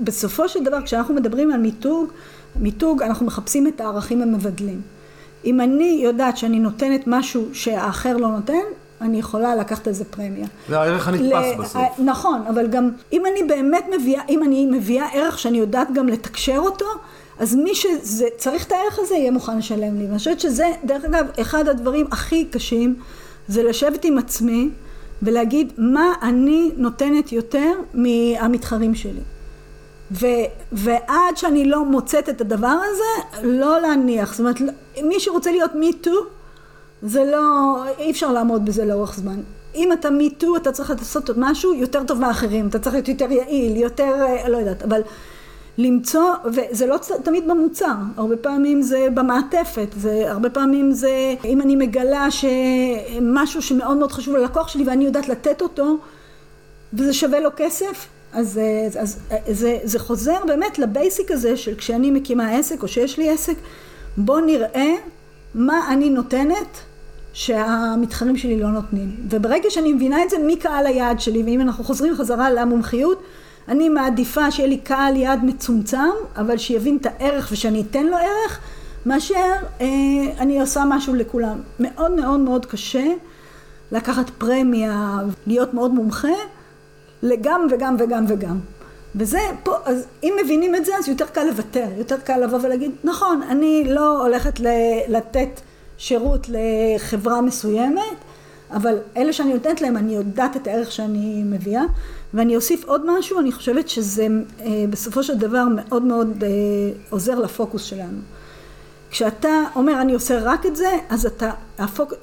בסופו 0.00 0.48
של 0.48 0.64
דבר 0.64 0.82
כשאנחנו 0.82 1.14
מדברים 1.14 1.52
על 1.52 1.60
מיתוג, 1.60 2.08
מיתוג 2.60 3.02
אנחנו 3.02 3.26
מחפשים 3.26 3.66
את 3.66 3.80
הערכים 3.80 4.22
המבדלים. 4.22 4.80
אם 5.44 5.60
אני 5.60 6.00
יודעת 6.02 6.36
שאני 6.36 6.58
נותנת 6.58 7.02
משהו 7.06 7.48
שהאחר 7.52 8.16
לא 8.16 8.28
נותן, 8.28 8.62
אני 9.00 9.18
יכולה 9.18 9.54
לקחת 9.56 9.88
איזה 9.88 10.04
פרמיה. 10.04 10.46
זה 10.68 10.78
הערך 10.80 11.08
הנתפס 11.08 11.58
ל- 11.58 11.62
בסוף. 11.62 11.82
נכון, 11.98 12.42
אבל 12.48 12.66
גם 12.66 12.90
אם 13.12 13.22
אני 13.26 13.42
באמת 13.42 13.84
מביאה, 13.98 14.22
אם 14.28 14.42
אני 14.42 14.66
מביאה 14.66 15.06
ערך 15.12 15.38
שאני 15.38 15.58
יודעת 15.58 15.88
גם 15.94 16.08
לתקשר 16.08 16.58
אותו, 16.58 16.84
אז 17.38 17.54
מי 17.54 17.74
שצריך 17.74 18.66
את 18.66 18.72
הערך 18.72 18.98
הזה 18.98 19.14
יהיה 19.14 19.30
מוכן 19.30 19.58
לשלם 19.58 19.98
לי. 19.98 20.06
ואני 20.06 20.18
חושבת 20.18 20.40
שזה, 20.40 20.64
דרך 20.84 21.04
אגב, 21.04 21.26
אחד 21.40 21.68
הדברים 21.68 22.06
הכי 22.12 22.44
קשים, 22.44 22.94
זה 23.48 23.62
לשבת 23.62 24.04
עם 24.04 24.18
עצמי 24.18 24.68
ולהגיד 25.22 25.72
מה 25.78 26.12
אני 26.22 26.70
נותנת 26.76 27.32
יותר 27.32 27.72
מהמתחרים 27.94 28.94
שלי. 28.94 29.20
ו, 30.12 30.26
ועד 30.72 31.36
שאני 31.36 31.64
לא 31.68 31.84
מוצאת 31.84 32.28
את 32.28 32.40
הדבר 32.40 32.76
הזה, 32.90 33.42
לא 33.48 33.80
להניח. 33.80 34.30
זאת 34.30 34.40
אומרת, 34.40 34.56
מי 35.02 35.20
שרוצה 35.20 35.50
להיות 35.50 35.70
me 35.72 36.06
too, 36.06 36.10
זה 37.02 37.24
לא, 37.24 37.76
אי 37.98 38.10
אפשר 38.10 38.32
לעמוד 38.32 38.64
בזה 38.64 38.84
לאורך 38.84 39.16
זמן. 39.16 39.40
אם 39.74 39.92
אתה 39.92 40.08
too, 40.40 40.46
אתה 40.56 40.72
צריך 40.72 40.90
לעשות 40.90 41.30
משהו 41.36 41.74
יותר 41.74 42.04
טוב 42.04 42.20
מאחרים, 42.20 42.68
אתה 42.68 42.78
צריך 42.78 42.94
להיות 42.94 43.08
יותר 43.08 43.32
יעיל, 43.32 43.76
יותר, 43.76 44.14
אה, 44.22 44.48
לא 44.48 44.56
יודעת, 44.56 44.82
אבל 44.82 45.00
למצוא, 45.78 46.34
וזה 46.44 46.86
לא 46.86 46.96
תמיד 47.22 47.48
במוצר, 47.48 47.94
הרבה 48.16 48.36
פעמים 48.36 48.82
זה 48.82 49.08
במעטפת, 49.14 49.88
זה, 49.96 50.30
הרבה 50.30 50.50
פעמים 50.50 50.92
זה, 50.92 51.34
אם 51.44 51.60
אני 51.60 51.76
מגלה 51.76 52.28
שמשהו 52.30 53.62
שמאוד 53.62 53.96
מאוד 53.96 54.12
חשוב 54.12 54.36
ללקוח 54.36 54.68
שלי 54.68 54.84
ואני 54.84 55.04
יודעת 55.04 55.28
לתת 55.28 55.62
אותו, 55.62 55.96
וזה 56.92 57.12
שווה 57.12 57.40
לו 57.40 57.50
כסף, 57.56 58.06
אז, 58.32 58.60
אז, 58.86 58.96
אז 58.96 59.18
זה, 59.50 59.78
זה 59.84 59.98
חוזר 59.98 60.44
באמת 60.46 60.78
לבייסיק 60.78 61.30
הזה 61.30 61.56
של 61.56 61.74
כשאני 61.74 62.10
מקימה 62.10 62.50
עסק 62.50 62.82
או 62.82 62.88
שיש 62.88 63.18
לי 63.18 63.30
עסק, 63.30 63.54
בוא 64.16 64.40
נראה 64.40 64.94
מה 65.54 65.92
אני 65.92 66.10
נותנת 66.10 66.78
שהמתחרים 67.36 68.36
שלי 68.36 68.60
לא 68.60 68.68
נותנים. 68.68 69.16
וברגע 69.30 69.70
שאני 69.70 69.92
מבינה 69.92 70.22
את 70.22 70.30
זה, 70.30 70.38
מי 70.38 70.56
קהל 70.56 70.86
היעד 70.86 71.20
שלי, 71.20 71.42
ואם 71.42 71.60
אנחנו 71.60 71.84
חוזרים 71.84 72.16
חזרה 72.16 72.50
למומחיות, 72.50 73.22
אני 73.68 73.88
מעדיפה 73.88 74.50
שיהיה 74.50 74.68
לי 74.68 74.78
קהל 74.78 75.16
יעד 75.16 75.44
מצומצם, 75.44 76.10
אבל 76.36 76.58
שיבין 76.58 76.96
את 76.96 77.06
הערך 77.06 77.48
ושאני 77.52 77.84
אתן 77.90 78.06
לו 78.06 78.16
ערך, 78.16 78.60
מאשר 79.06 79.52
אה, 79.80 79.86
אני 80.38 80.60
עושה 80.60 80.84
משהו 80.88 81.14
לכולם. 81.14 81.60
מאוד 81.80 82.10
מאוד 82.10 82.40
מאוד 82.40 82.66
קשה 82.66 83.06
לקחת 83.92 84.30
פרמיה, 84.30 85.18
להיות 85.46 85.74
מאוד 85.74 85.94
מומחה, 85.94 86.28
לגם 87.22 87.66
וגם 87.70 87.96
וגם 87.98 88.24
וגם. 88.28 88.58
וזה 89.14 89.40
פה, 89.62 89.74
אז 89.84 90.06
אם 90.22 90.34
מבינים 90.44 90.74
את 90.74 90.84
זה, 90.84 90.92
אז 90.98 91.08
יותר 91.08 91.26
קל 91.26 91.44
לוותר, 91.44 91.86
יותר 91.98 92.16
קל 92.20 92.44
לבוא 92.44 92.58
ולהגיד, 92.62 92.90
נכון, 93.04 93.42
אני 93.50 93.84
לא 93.88 94.22
הולכת 94.22 94.60
לתת 95.08 95.60
שירות 95.98 96.46
לחברה 96.48 97.40
מסוימת, 97.40 98.16
אבל 98.70 98.98
אלה 99.16 99.32
שאני 99.32 99.54
נותנת 99.54 99.80
להם, 99.80 99.96
אני 99.96 100.14
יודעת 100.14 100.56
את 100.56 100.66
הערך 100.66 100.92
שאני 100.92 101.42
מביאה. 101.44 101.84
ואני 102.34 102.56
אוסיף 102.56 102.84
עוד 102.84 103.18
משהו, 103.18 103.40
אני 103.40 103.52
חושבת 103.52 103.88
שזה 103.88 104.26
אה, 104.60 104.84
בסופו 104.90 105.22
של 105.22 105.34
דבר 105.34 105.64
מאוד 105.76 106.02
מאוד 106.02 106.44
אה, 106.44 106.48
עוזר 107.10 107.38
לפוקוס 107.38 107.82
שלנו. 107.82 108.18
כשאתה 109.10 109.62
אומר 109.76 110.00
אני 110.00 110.14
עושה 110.14 110.38
רק 110.42 110.66
את 110.66 110.76
זה, 110.76 110.90
אז 111.08 111.26
אתה, 111.26 111.50
הפוק, 111.78 112.14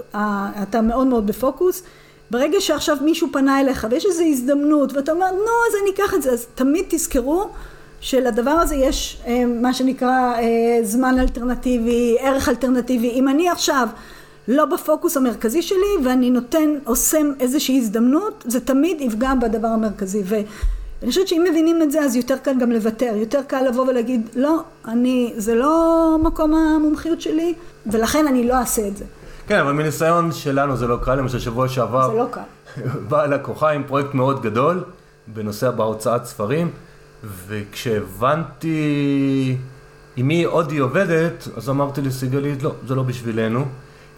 אתה 0.63 0.82
מאוד 0.82 1.07
מאוד 1.07 1.28
בפוקוס. 1.28 1.84
ברגע 2.32 2.61
שעכשיו 2.61 2.97
מישהו 3.01 3.28
פנה 3.32 3.59
אליך 3.59 3.88
ויש 3.89 4.05
איזו 4.05 4.24
הזדמנות 4.24 4.93
ואתה 4.93 5.11
אומר 5.11 5.32
נו 5.32 5.38
אז 5.38 5.76
אני 5.82 5.91
אקח 5.91 6.13
את 6.13 6.21
זה, 6.21 6.32
אז 6.32 6.45
תמיד 6.55 6.86
תזכרו 6.89 7.49
שלדבר 8.03 8.51
הזה 8.51 8.75
יש 8.75 9.21
אה, 9.27 9.45
מה 9.61 9.73
שנקרא 9.73 10.33
אה, 10.35 10.79
זמן 10.83 11.19
אלטרנטיבי, 11.19 12.17
ערך 12.19 12.49
אלטרנטיבי. 12.49 13.09
אם 13.09 13.27
אני 13.27 13.49
עכשיו 13.49 13.87
לא 14.47 14.65
בפוקוס 14.65 15.17
המרכזי 15.17 15.61
שלי 15.61 16.05
ואני 16.05 16.29
נותן, 16.29 16.69
עושה 16.83 17.17
איזושהי 17.39 17.77
הזדמנות, 17.77 18.43
זה 18.47 18.59
תמיד 18.59 19.01
יפגע 19.01 19.33
בדבר 19.33 19.67
המרכזי. 19.67 20.23
ואני 20.25 21.09
חושבת 21.09 21.27
שאם 21.27 21.45
מבינים 21.49 21.81
את 21.81 21.91
זה 21.91 22.01
אז 22.01 22.15
יותר 22.15 22.37
קל 22.37 22.59
גם 22.59 22.71
לוותר, 22.71 23.13
יותר 23.15 23.39
קל 23.47 23.61
לבוא 23.67 23.87
ולהגיד 23.87 24.29
לא, 24.35 24.59
אני, 24.87 25.33
זה 25.37 25.55
לא 25.55 26.17
מקום 26.23 26.53
המומחיות 26.53 27.21
שלי 27.21 27.53
ולכן 27.87 28.27
אני 28.27 28.47
לא 28.47 28.53
אעשה 28.53 28.87
את 28.87 28.97
זה. 28.97 29.05
כן, 29.47 29.59
אבל 29.59 29.71
מניסיון 29.71 30.31
שלנו 30.31 30.77
זה 30.77 30.87
לא 30.87 30.97
קל, 31.03 31.15
למשל 31.15 31.39
שבוע 31.39 31.67
שעבר 31.67 32.11
זה 32.11 32.17
לא 32.17 32.25
קל. 32.31 32.41
באה 33.09 33.27
לקוחה 33.27 33.69
עם 33.69 33.83
פרויקט 33.83 34.13
מאוד 34.13 34.41
גדול 34.41 34.83
בנושא 35.27 35.71
בהוצאת 35.71 36.25
ספרים, 36.25 36.71
וכשהבנתי 37.47 38.78
עם 40.15 40.28
מי 40.28 40.43
עוד 40.43 40.71
היא 40.71 40.82
עובדת, 40.82 41.47
אז 41.57 41.69
אמרתי 41.69 42.01
לסיגלית, 42.01 42.63
לא, 42.63 42.76
זה 42.88 42.95
לא 42.95 43.03
בשבילנו, 43.03 43.65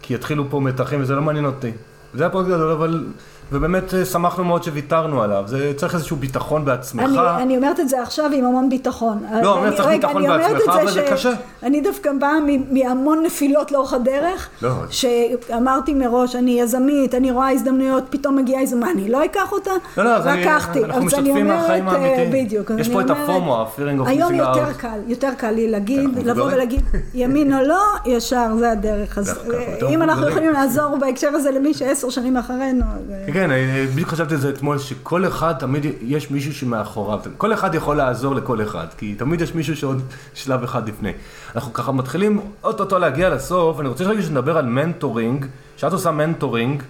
כי 0.02 0.14
יתחילו 0.14 0.50
פה 0.50 0.60
מתחים 0.60 1.00
וזה 1.02 1.14
לא 1.14 1.22
מעניין 1.22 1.44
אותי. 1.44 1.70
זה 2.14 2.22
היה 2.22 2.30
פרויקט 2.30 2.50
גדול, 2.50 2.70
אבל... 2.70 3.06
ובאמת 3.52 3.94
אה, 3.94 4.04
שמחנו 4.04 4.44
מאוד 4.44 4.62
שוויתרנו 4.62 5.22
עליו, 5.22 5.42
זה 5.46 5.72
צריך 5.76 5.94
איזשהו 5.94 6.16
ביטחון 6.16 6.64
בעצמך. 6.64 7.02
אני, 7.04 7.42
אני 7.42 7.56
אומרת 7.56 7.80
את 7.80 7.88
זה 7.88 8.02
עכשיו 8.02 8.30
עם 8.32 8.44
המון 8.44 8.68
ביטחון. 8.68 9.18
לא, 9.42 9.58
אני, 9.58 9.66
אני 9.68 9.76
צריך 9.76 9.88
רגע, 9.88 9.96
ביטחון 9.96 10.16
אני 10.24 10.34
אומרת 10.34 10.52
בעצמך, 10.52 10.74
אבל 10.82 10.90
זה 10.90 11.06
קשה. 11.10 11.32
אני 11.62 11.80
דווקא 11.80 12.10
באה 12.20 12.32
מהמון 12.70 13.22
נפילות 13.26 13.72
לאורך 13.72 13.92
הדרך, 13.92 14.48
לא. 14.62 14.70
שאמרתי 14.90 15.94
מראש, 15.94 16.36
אני 16.36 16.60
יזמית, 16.60 17.14
אני 17.14 17.30
רואה 17.30 17.50
הזדמנויות, 17.50 18.04
פתאום 18.10 18.36
מגיעה 18.36 18.60
איזה, 18.60 18.76
מה, 18.76 18.90
אני 18.90 19.08
לא 19.08 19.24
אקח 19.24 19.52
אותה? 19.52 19.70
לא, 19.96 20.04
לא, 20.04 20.10
אז 20.16 20.26
אני- 20.26 20.42
לקחתי. 20.44 20.84
אנחנו 20.84 20.98
אני 20.98 21.06
משתפים 21.06 21.26
אומרת, 21.36 21.60
מהחיים 21.60 21.88
אה, 21.88 21.92
האמיתיים. 21.92 22.30
בדיוק. 22.46 22.70
יש 22.78 22.88
פה 22.88 23.00
את 23.00 23.10
אומרת, 23.10 23.28
הפומו, 23.28 23.56
ה-fearing 23.56 24.04
of 24.04 24.08
היום 24.08 24.34
יותר. 24.34 24.72
קל, 24.72 24.98
יותר 25.06 25.30
קל 25.36 25.50
לי 25.50 25.70
להגיד, 25.70 26.10
אנחנו 26.16 26.30
לבוא. 26.30 26.44
ולהגיד 26.52 26.80
ימין 27.14 27.54
או 27.54 27.62
לא, 27.62 27.82
ישר, 28.06 28.46
זה 28.58 28.70
הדרך. 28.70 29.18
אז 29.18 29.38
אה, 29.54 29.88
אם 29.88 30.02
אנחנו. 30.02 30.28
יכולים 30.28 30.52
לעזור 30.52 30.96
בהקשר 30.96 31.28
הזה 31.28 31.50
למי 31.50 31.74
שעשר 31.74 32.10
שנים 32.10 32.36
אחרינו, 32.36 32.84
אה, 33.10 33.24
כן, 33.36 33.50
בדיוק 33.92 34.08
חשבתי 34.08 34.34
על 34.34 34.40
זה 34.40 34.50
אתמול, 34.50 34.78
שכל 34.78 35.26
אחד, 35.26 35.54
תמיד 35.58 35.86
יש 36.02 36.30
מישהו 36.30 36.54
שמאחוריו. 36.54 37.20
כל 37.38 37.54
אחד 37.54 37.74
יכול 37.74 37.96
לעזור 37.96 38.34
לכל 38.34 38.62
אחד, 38.62 38.86
כי 38.98 39.14
תמיד 39.14 39.40
יש 39.40 39.54
מישהו 39.54 39.76
שעוד 39.76 40.02
שלב 40.34 40.62
אחד 40.62 40.88
לפני. 40.88 41.12
אנחנו 41.54 41.72
ככה 41.72 41.92
מתחילים 41.92 42.40
אוטוטו 42.64 42.98
להגיע 42.98 43.30
לסוף, 43.30 43.80
אני 43.80 43.88
רוצה 43.88 44.04
רגע 44.04 44.22
שנדבר 44.22 44.58
על 44.58 44.66
mentoring, 44.66 45.46
שאת 45.76 45.92
עושה 45.92 46.10
mentoring 46.10 46.82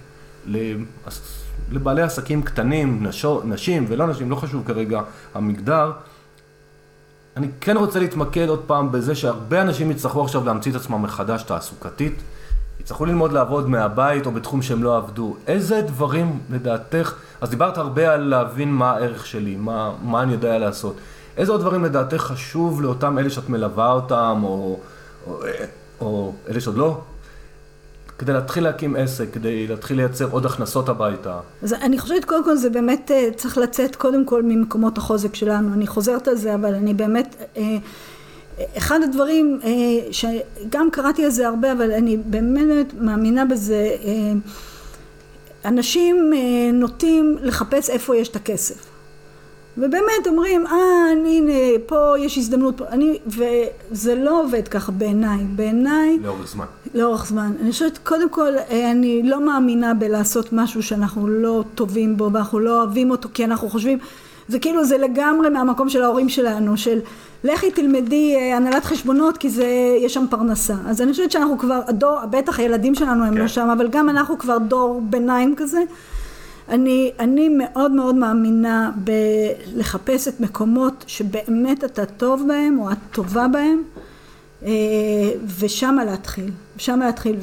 לבעלי 1.72 2.02
עסקים 2.02 2.42
קטנים, 2.42 3.06
נשו, 3.06 3.42
נשים 3.44 3.86
ולא 3.88 4.06
נשים, 4.06 4.30
לא 4.30 4.36
חשוב 4.36 4.62
כרגע 4.66 5.00
המגדר. 5.34 5.92
אני 7.36 7.48
כן 7.60 7.76
רוצה 7.76 7.98
להתמקד 7.98 8.48
עוד 8.48 8.62
פעם 8.66 8.92
בזה 8.92 9.14
שהרבה 9.14 9.62
אנשים 9.62 9.90
יצטרכו 9.90 10.24
עכשיו 10.24 10.44
להמציא 10.44 10.70
את 10.70 10.76
עצמם 10.76 11.02
מחדש 11.02 11.42
תעסוקתית. 11.42 12.22
יצטרכו 12.86 13.04
ללמוד 13.04 13.32
לעבוד 13.32 13.68
מהבית 13.68 14.26
או 14.26 14.30
בתחום 14.32 14.62
שהם 14.62 14.82
לא 14.82 14.96
עבדו. 14.96 15.36
איזה 15.46 15.80
דברים 15.80 16.40
לדעתך, 16.50 17.14
אז 17.40 17.50
דיברת 17.50 17.78
הרבה 17.78 18.14
על 18.14 18.20
להבין 18.20 18.72
מה 18.72 18.90
הערך 18.90 19.26
שלי, 19.26 19.56
מה, 19.56 19.92
מה 20.02 20.22
אני 20.22 20.32
יודע 20.32 20.58
לעשות. 20.58 20.96
איזה 21.36 21.52
עוד 21.52 21.60
דברים 21.60 21.84
לדעתך 21.84 22.16
חשוב 22.16 22.82
לאותם 22.82 23.18
אלה 23.18 23.30
שאת 23.30 23.48
מלווה 23.48 23.92
אותם, 23.92 24.40
או, 24.42 24.78
או, 25.26 25.38
או 26.00 26.32
אלה 26.48 26.60
שעוד 26.60 26.76
לא? 26.76 27.00
כדי 28.18 28.32
להתחיל 28.32 28.64
להקים 28.64 28.96
עסק, 28.96 29.26
כדי 29.32 29.66
להתחיל 29.66 29.96
לייצר 29.96 30.28
עוד 30.30 30.46
הכנסות 30.46 30.88
הביתה? 30.88 31.38
אז 31.62 31.72
אני 31.72 31.98
חושבת 31.98 32.24
קודם 32.24 32.44
כל 32.44 32.56
זה 32.56 32.70
באמת 32.70 33.10
אה, 33.10 33.28
צריך 33.36 33.58
לצאת 33.58 33.96
קודם 33.96 34.24
כל 34.26 34.42
ממקומות 34.42 34.98
החוזק 34.98 35.34
שלנו. 35.34 35.72
אני 35.72 35.86
חוזרת 35.86 36.28
על 36.28 36.36
זה, 36.36 36.54
אבל 36.54 36.74
אני 36.74 36.94
באמת... 36.94 37.36
אה, 37.56 37.76
אחד 38.76 39.00
הדברים 39.02 39.60
שגם 40.10 40.90
קראתי 40.92 41.24
על 41.24 41.30
זה 41.30 41.46
הרבה, 41.46 41.72
אבל 41.72 41.92
אני 41.92 42.16
באמת 42.16 42.86
מאמינה 43.00 43.44
בזה, 43.44 43.96
אנשים 45.64 46.32
נוטים 46.72 47.36
לחפש 47.42 47.90
איפה 47.90 48.16
יש 48.16 48.28
את 48.28 48.36
הכסף. 48.36 48.96
ובאמת 49.78 50.26
אומרים, 50.26 50.66
אה, 50.66 50.72
הנה, 51.26 51.52
פה 51.86 52.14
יש 52.18 52.38
הזדמנות, 52.38 52.82
אני, 52.82 53.18
וזה 53.26 54.14
לא 54.14 54.42
עובד 54.42 54.68
ככה 54.68 54.92
בעיניי. 54.92 55.44
בעיניי... 55.44 56.18
לאורך 56.22 56.46
זמן. 56.46 56.64
לאורך 56.94 57.26
זמן. 57.26 57.52
אני 57.62 57.72
חושבת, 57.72 57.98
קודם 57.98 58.30
כל, 58.30 58.52
אה, 58.70 58.90
אני 58.90 59.22
לא 59.22 59.46
מאמינה 59.46 59.94
בלעשות 59.94 60.52
משהו 60.52 60.82
שאנחנו 60.82 61.28
לא 61.28 61.64
טובים 61.74 62.16
בו, 62.16 62.30
ואנחנו 62.32 62.60
לא 62.60 62.78
אוהבים 62.82 63.10
אותו, 63.10 63.28
כי 63.34 63.44
אנחנו 63.44 63.68
חושבים, 63.68 63.98
זה 64.48 64.58
כאילו, 64.58 64.84
זה 64.84 64.98
לגמרי 64.98 65.48
מהמקום 65.48 65.88
של 65.88 66.02
ההורים 66.02 66.28
שלנו, 66.28 66.76
של 66.76 67.00
לכי 67.46 67.70
תלמדי 67.70 68.36
אה, 68.36 68.56
הנהלת 68.56 68.84
חשבונות, 68.84 69.36
כי 69.36 69.50
זה, 69.50 69.96
יש 70.00 70.14
שם 70.14 70.24
פרנסה. 70.30 70.74
אז 70.86 71.02
אני 71.02 71.10
חושבת 71.10 71.30
שאנחנו 71.30 71.58
כבר, 71.58 71.80
הדור, 71.86 72.18
בטח 72.30 72.58
הילדים 72.58 72.94
שלנו 72.94 73.24
הם 73.24 73.32
לא 73.32 73.36
כן. 73.36 73.42
לא 73.42 73.48
שם, 73.48 73.68
אבל 73.70 73.88
גם 73.88 74.08
אנחנו 74.08 74.38
כבר 74.38 74.58
דור 74.58 75.00
ביניים 75.10 75.54
כזה. 75.56 75.82
אני, 76.68 77.12
אני 77.20 77.48
מאוד 77.48 77.92
מאוד 77.92 78.14
מאמינה 78.14 78.90
בלחפש 78.96 80.28
את 80.28 80.40
מקומות 80.40 81.04
שבאמת 81.06 81.84
אתה 81.84 82.06
טוב 82.06 82.44
בהם 82.48 82.78
או 82.78 82.92
את 82.92 82.98
טובה 83.12 83.48
בהם 83.48 83.82
אה, 84.62 84.70
ושמה 85.58 86.04
להתחיל, 86.04 86.50
שמה 86.76 87.06
להתחיל 87.06 87.36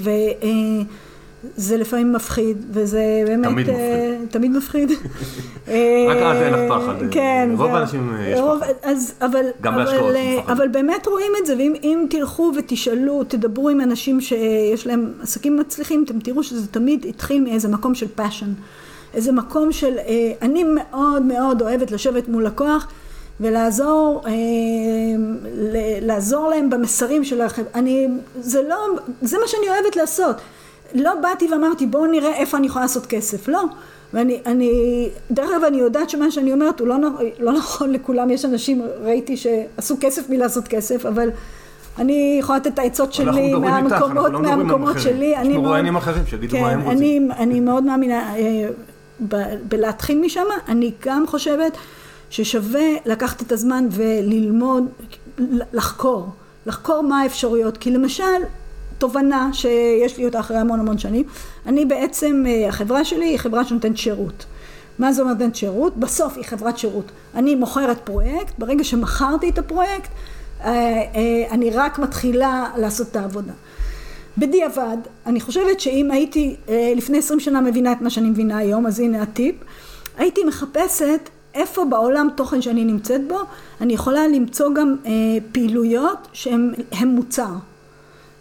וזה 1.58 1.78
לפעמים 1.78 2.14
מפחיד 2.14 2.58
וזה 2.72 3.24
באמת 3.28 3.48
תמיד 3.48 3.70
אה, 3.70 3.76
מפחיד, 3.76 4.30
תמיד 4.32 4.52
מפחיד. 4.52 4.92
רק 6.10 6.18
אז 6.18 6.42
אין 6.42 6.54
לך 6.54 6.60
פחד, 6.70 6.96
כן, 7.12 7.50
רוב 7.58 7.76
האנשים 7.76 8.16
יש 8.28 8.40
פחד, 8.40 8.74
אז, 8.84 9.14
אבל, 9.22 9.46
גם 9.62 9.76
בהשקעות 9.76 10.16
אבל 10.48 10.68
באמת 10.68 11.08
רואים 11.08 11.32
את 11.42 11.46
זה 11.46 11.56
ואם 11.58 12.06
תלכו 12.10 12.52
ותשאלו, 12.58 13.24
תדברו 13.24 13.70
עם 13.70 13.82
אנשים 13.82 14.22
שיש 14.22 14.88
להם 14.88 15.12
עסקים 15.22 15.58
מצליחים, 15.58 16.04
אתם 16.04 16.20
תראו 16.20 16.44
שזה 16.44 16.68
תמיד 16.68 17.06
התחיל 17.10 17.44
מאיזה 17.44 17.68
מקום 17.68 17.96
של 17.96 18.08
passion. 18.16 18.54
איזה 19.14 19.32
מקום 19.32 19.72
של, 19.72 19.98
אה, 19.98 20.32
אני 20.42 20.64
מאוד 20.64 21.22
מאוד 21.24 21.62
אוהבת 21.62 21.92
לשבת 21.92 22.28
מול 22.28 22.46
לקוח 22.46 22.88
ולעזור, 23.40 24.22
אה, 24.28 24.32
לעזור 26.02 26.50
להם 26.50 26.70
במסרים 26.70 27.24
של 27.24 27.42
החברה, 27.42 27.70
אני, 27.76 28.08
זה 28.40 28.62
לא, 28.62 28.78
זה 29.22 29.38
מה 29.38 29.48
שאני 29.48 29.70
אוהבת 29.70 29.96
לעשות. 29.96 30.36
לא 30.94 31.12
באתי 31.22 31.48
ואמרתי 31.52 31.86
בואו 31.86 32.06
נראה 32.06 32.34
איפה 32.34 32.58
אני 32.58 32.68
יכולה 32.68 32.86
לעשות 32.86 33.06
כסף, 33.06 33.48
לא. 33.48 33.64
ואני, 34.14 34.40
אני, 34.46 35.10
דרך 35.32 35.50
אגב 35.52 35.64
אני 35.64 35.78
יודעת 35.78 36.10
שמה 36.10 36.32
שאני 36.32 36.54
אומרת 36.54 36.80
הוא 36.80 36.88
לא, 36.88 36.96
לא 37.40 37.52
נכון 37.54 37.92
לכולם, 37.92 38.30
יש 38.30 38.46
אנשים, 38.46 38.82
ראיתי 39.02 39.38
שעשו 39.38 39.96
כסף 40.02 40.30
מלעשות 40.30 40.68
כסף, 40.68 41.06
אבל 41.06 41.30
אני 42.00 42.38
יכולה 42.40 42.58
לתת 42.58 42.74
את 42.74 42.80
העצות 42.80 43.14
שלי 43.14 43.54
מהמקומות, 43.54 44.32
לא 44.32 44.42
מהמקומות 44.42 45.00
שלי. 45.00 45.34
יש 45.42 45.48
מרואיינים 45.48 45.96
אחרים 45.96 46.26
שיגידו 46.26 46.56
כן, 46.58 46.62
מה 46.62 46.70
הם 46.70 46.82
רוצים. 46.82 46.98
אני, 47.32 47.44
אני 47.44 47.60
מאוד 47.60 47.84
מאמינה, 47.84 48.36
אה, 48.36 48.70
בלהתחיל 49.68 50.22
משם, 50.22 50.46
אני 50.68 50.92
גם 51.06 51.28
חושבת 51.28 51.78
ששווה 52.30 52.86
לקחת 53.06 53.42
את 53.42 53.52
הזמן 53.52 53.88
וללמוד, 53.92 54.84
לחקור, 55.74 56.30
לחקור 56.66 57.02
מה 57.02 57.22
האפשרויות, 57.22 57.78
כי 57.78 57.92
למשל 57.92 58.24
תובנה 59.04 59.50
שיש 59.54 60.18
לי 60.18 60.26
אותה 60.26 60.40
אחרי 60.40 60.58
המון 60.58 60.80
המון 60.80 60.98
שנים, 60.98 61.24
אני 61.66 61.86
בעצם, 61.86 62.44
אה, 62.48 62.68
החברה 62.70 63.06
שלי 63.06 63.26
היא 63.26 63.38
חברה 63.38 63.66
שנותנת 63.66 63.98
שירות. 63.98 64.46
מה 65.00 65.14
זה 65.14 65.22
אומר 65.22 65.34
נותנת 65.34 65.56
שירות? 65.56 65.98
בסוף 65.98 66.38
היא 66.38 66.46
חברת 66.46 66.78
שירות. 66.78 67.12
אני 67.36 67.56
מוכרת 67.56 68.00
פרויקט, 68.04 68.54
ברגע 68.58 68.84
שמכרתי 68.84 69.50
את 69.50 69.58
הפרויקט, 69.58 70.10
אה, 70.62 70.70
אה, 70.70 71.46
אני 71.52 71.70
רק 71.70 72.00
מתחילה 72.00 72.70
לעשות 72.78 73.08
את 73.12 73.16
העבודה. 73.16 73.54
בדיעבד, 74.38 74.98
אני 75.26 75.42
חושבת 75.42 75.80
שאם 75.80 76.12
הייתי 76.12 76.56
לפני 76.96 77.18
עשרים 77.18 77.40
שנה 77.40 77.62
מבינה 77.62 77.92
את 77.92 78.02
מה 78.02 78.10
שאני 78.10 78.30
מבינה 78.30 78.58
היום, 78.58 78.88
אז 78.88 79.00
הנה 79.00 79.22
הטיפ, 79.22 79.56
הייתי 80.18 80.44
מחפשת 80.44 81.30
איפה 81.54 81.86
בעולם 81.86 82.28
תוכן 82.36 82.62
שאני 82.62 82.86
נמצאת 82.86 83.28
בו, 83.28 83.40
אני 83.82 83.94
יכולה 83.94 84.28
למצוא 84.28 84.74
גם 84.74 84.96
פעילויות 85.52 86.28
שהן 86.34 86.74
מוצר. 87.06 87.54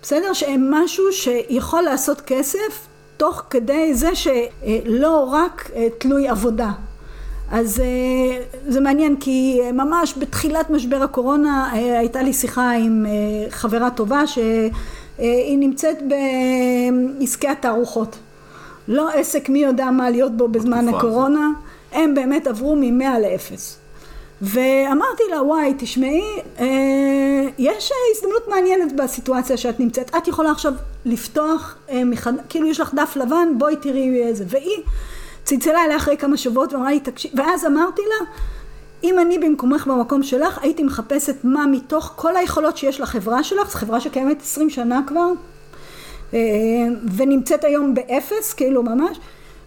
בסדר? 0.02 0.32
שהן 0.32 0.66
משהו 0.70 1.04
שיכול 1.12 1.82
לעשות 1.82 2.20
כסף 2.20 2.86
תוך 3.16 3.42
כדי 3.50 3.94
זה 3.94 4.10
שלא 4.14 5.28
רק 5.32 5.70
אה, 5.76 5.88
תלוי 5.98 6.28
עבודה. 6.28 6.70
אז 7.50 7.80
אה, 7.80 8.44
זה 8.68 8.80
מעניין 8.80 9.16
כי 9.16 9.60
ממש 9.72 10.14
בתחילת 10.18 10.70
משבר 10.70 11.02
הקורונה 11.02 11.70
אה, 11.74 11.98
הייתה 11.98 12.22
לי 12.22 12.32
שיחה 12.32 12.72
עם 12.72 13.06
חברה 13.50 13.90
טובה 13.90 14.26
ש... 14.26 14.38
אה, 15.20 15.24
היא 15.46 15.58
נמצאת 15.58 15.96
בעסקי 17.20 17.48
התערוכות. 17.48 18.16
לא 18.88 19.10
עסק 19.10 19.48
מי 19.48 19.58
יודע 19.58 19.90
מה 19.90 20.10
להיות 20.10 20.36
בו 20.36 20.48
בזמן 20.48 20.88
הקורונה, 20.88 21.50
הם 21.92 22.14
באמת 22.14 22.46
עברו 22.46 22.76
ממאה 22.80 23.20
לאפס. 23.20 23.78
ואמרתי 24.42 25.22
לה, 25.30 25.42
וואי, 25.42 25.74
תשמעי, 25.78 26.22
אה, 26.60 26.66
יש 27.58 27.92
הזדמנות 28.16 28.48
מעניינת 28.48 28.96
בסיטואציה 28.96 29.56
שאת 29.56 29.80
נמצאת. 29.80 30.16
את 30.16 30.28
יכולה 30.28 30.50
עכשיו 30.50 30.72
לפתוח, 31.04 31.76
אה, 31.90 32.04
מחד... 32.04 32.32
כאילו 32.48 32.66
יש 32.66 32.80
לך 32.80 32.94
דף 32.94 33.16
לבן, 33.16 33.48
בואי 33.58 33.76
תראי 33.76 34.22
איזה. 34.22 34.44
והיא 34.48 34.78
צלצלה 35.44 35.84
אליי 35.84 35.96
אחרי 35.96 36.16
כמה 36.16 36.36
שבועות 36.36 36.72
ואמרה 36.72 36.90
לי, 36.90 37.00
תקשיב, 37.00 37.30
ואז 37.34 37.66
אמרתי 37.66 38.02
לה, 38.08 38.26
אם 39.04 39.18
אני 39.18 39.38
במקומך 39.38 39.86
במקום 39.86 40.22
שלך 40.22 40.58
הייתי 40.62 40.82
מחפשת 40.82 41.36
מה 41.44 41.66
מתוך 41.66 42.12
כל 42.16 42.36
היכולות 42.36 42.76
שיש 42.76 43.00
לחברה 43.00 43.44
שלך, 43.44 43.70
זו 43.70 43.78
חברה 43.78 44.00
שקיימת 44.00 44.42
עשרים 44.42 44.70
שנה 44.70 45.00
כבר 45.06 45.32
אה, 46.34 46.38
ונמצאת 47.16 47.64
היום 47.64 47.94
באפס, 47.94 48.52
כאילו 48.52 48.82
ממש, 48.82 49.18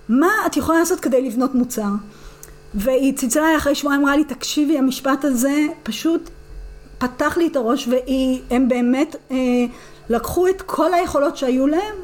מה 0.10 0.30
את 0.46 0.58
יכולה 0.58 0.80
לעשות 0.80 1.00
כדי 1.00 1.22
לבנות 1.22 1.56
מוצר? 1.56 1.90
והיא 2.76 3.18
צלצלה 3.18 3.52
לי 3.52 3.58
אחרי 3.58 3.76
שבועיים, 3.76 4.02
אמרה 4.02 4.18
לי, 4.18 4.24
תקשיבי, 4.24 4.78
המשפט 4.78 5.26
הזה 5.26 5.68
פשוט 5.84 6.30
פתח 6.98 7.38
לי 7.38 7.48
את 7.48 7.56
הראש 7.56 7.88
והם 7.88 8.70
באמת 8.70 9.16
אה, 9.32 9.38
לקחו 10.10 10.48
את 10.48 10.62
כל 10.62 10.94
היכולות 10.94 11.38
שהיו 11.38 11.68
להם 11.68 11.96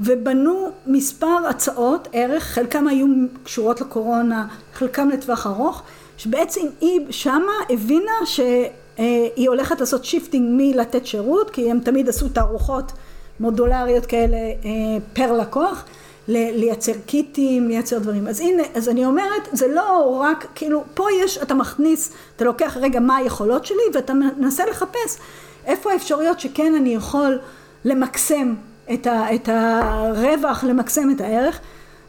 ובנו 0.00 0.70
מספר 0.86 1.46
הצעות 1.50 2.08
ערך, 2.12 2.42
חלקם 2.42 2.88
היו 2.88 3.06
קשורות 3.42 3.80
לקורונה, 3.80 4.46
חלקם 4.74 5.08
לטווח 5.08 5.46
ארוך 5.46 5.82
שבעצם 6.18 6.60
היא 6.80 7.00
שמה 7.10 7.52
הבינה 7.70 8.12
שהיא 8.24 9.48
הולכת 9.48 9.80
לעשות 9.80 10.04
shifting 10.04 10.46
מלתת 10.56 11.06
שירות, 11.06 11.50
כי 11.50 11.70
הם 11.70 11.80
תמיד 11.80 12.08
עשו 12.08 12.28
תערוכות 12.28 12.92
מודולריות 13.40 14.06
כאלה 14.06 14.36
אה, 14.36 14.98
פר 15.12 15.32
לקוח, 15.32 15.84
לייצר 16.28 16.92
קיטים, 17.06 17.68
לייצר 17.68 17.98
דברים. 17.98 18.28
אז 18.28 18.40
הנה, 18.40 18.62
אז 18.74 18.88
אני 18.88 19.04
אומרת, 19.04 19.48
זה 19.52 19.68
לא 19.68 20.18
רק, 20.20 20.46
כאילו, 20.54 20.84
פה 20.94 21.06
יש, 21.24 21.38
אתה 21.42 21.54
מכניס, 21.54 22.12
אתה 22.36 22.44
לוקח 22.44 22.76
רגע 22.80 23.00
מה 23.00 23.16
היכולות 23.16 23.66
שלי 23.66 23.82
ואתה 23.94 24.14
מנסה 24.14 24.66
לחפש 24.66 25.18
איפה 25.64 25.92
האפשרויות 25.92 26.40
שכן 26.40 26.74
אני 26.74 26.94
יכול 26.94 27.38
למקסם 27.84 28.54
את, 28.92 29.06
ה, 29.06 29.34
את 29.34 29.48
הרווח, 29.52 30.64
למקסם 30.64 31.10
את 31.10 31.20
הערך. 31.20 31.60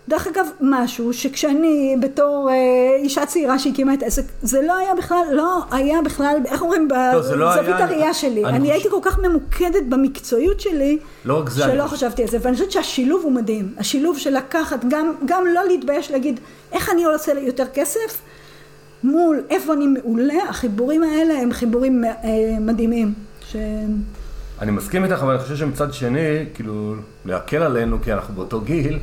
דרך 0.09 0.27
אגב, 0.27 0.45
משהו 0.61 1.13
שכשאני 1.13 1.95
בתור 1.99 2.49
אה, 2.51 2.95
אישה 3.03 3.25
צעירה 3.25 3.59
שהקימה 3.59 3.93
את 3.93 4.03
העסק, 4.03 4.23
זה 4.41 4.61
לא 4.61 4.77
היה 4.77 4.95
בכלל, 4.95 5.23
לא 5.31 5.63
היה 5.71 6.01
בכלל, 6.05 6.37
איך 6.45 6.61
אומרים, 6.61 6.87
לא, 6.91 7.19
בזווית 7.19 7.67
לא 7.67 7.83
הראייה 7.83 8.13
שלי. 8.13 8.45
אני, 8.45 8.49
אני 8.49 8.59
חושב... 8.59 8.71
הייתי 8.71 8.89
כל 8.89 8.99
כך 9.01 9.19
ממוקדת 9.19 9.83
במקצועיות 9.89 10.59
שלי, 10.59 10.97
לא 11.25 11.39
רק 11.39 11.49
זה, 11.49 11.63
שלא 11.63 11.87
חשבתי 11.87 12.21
על 12.21 12.27
זה. 12.27 12.37
ואני 12.41 12.55
חושבת 12.55 12.71
שהשילוב 12.71 13.23
הוא 13.23 13.31
מדהים. 13.31 13.73
השילוב 13.77 14.17
של 14.17 14.37
לקחת, 14.37 14.85
גם, 14.89 15.13
גם 15.25 15.43
לא 15.53 15.61
להתבייש 15.67 16.11
להגיד, 16.11 16.39
איך 16.71 16.89
אני 16.89 17.03
עושה 17.03 17.31
יותר 17.39 17.65
כסף, 17.73 18.21
מול 19.03 19.41
איפה 19.49 19.73
אני 19.73 19.87
מעולה, 19.87 20.43
החיבורים 20.49 21.03
האלה 21.03 21.33
הם 21.33 21.53
חיבורים 21.53 22.03
אה, 22.05 22.11
מדהימים. 22.59 23.13
ש... 23.41 23.55
אני 24.61 24.71
מסכים 24.71 25.03
איתך, 25.03 25.19
אבל 25.21 25.31
אני 25.31 25.39
חושב 25.39 25.55
שמצד 25.55 25.93
שני, 25.93 26.45
כאילו, 26.53 26.95
להקל 27.25 27.63
עלינו, 27.63 27.97
כי 28.03 28.13
אנחנו 28.13 28.33
באותו 28.33 28.61
גיל, 28.61 28.99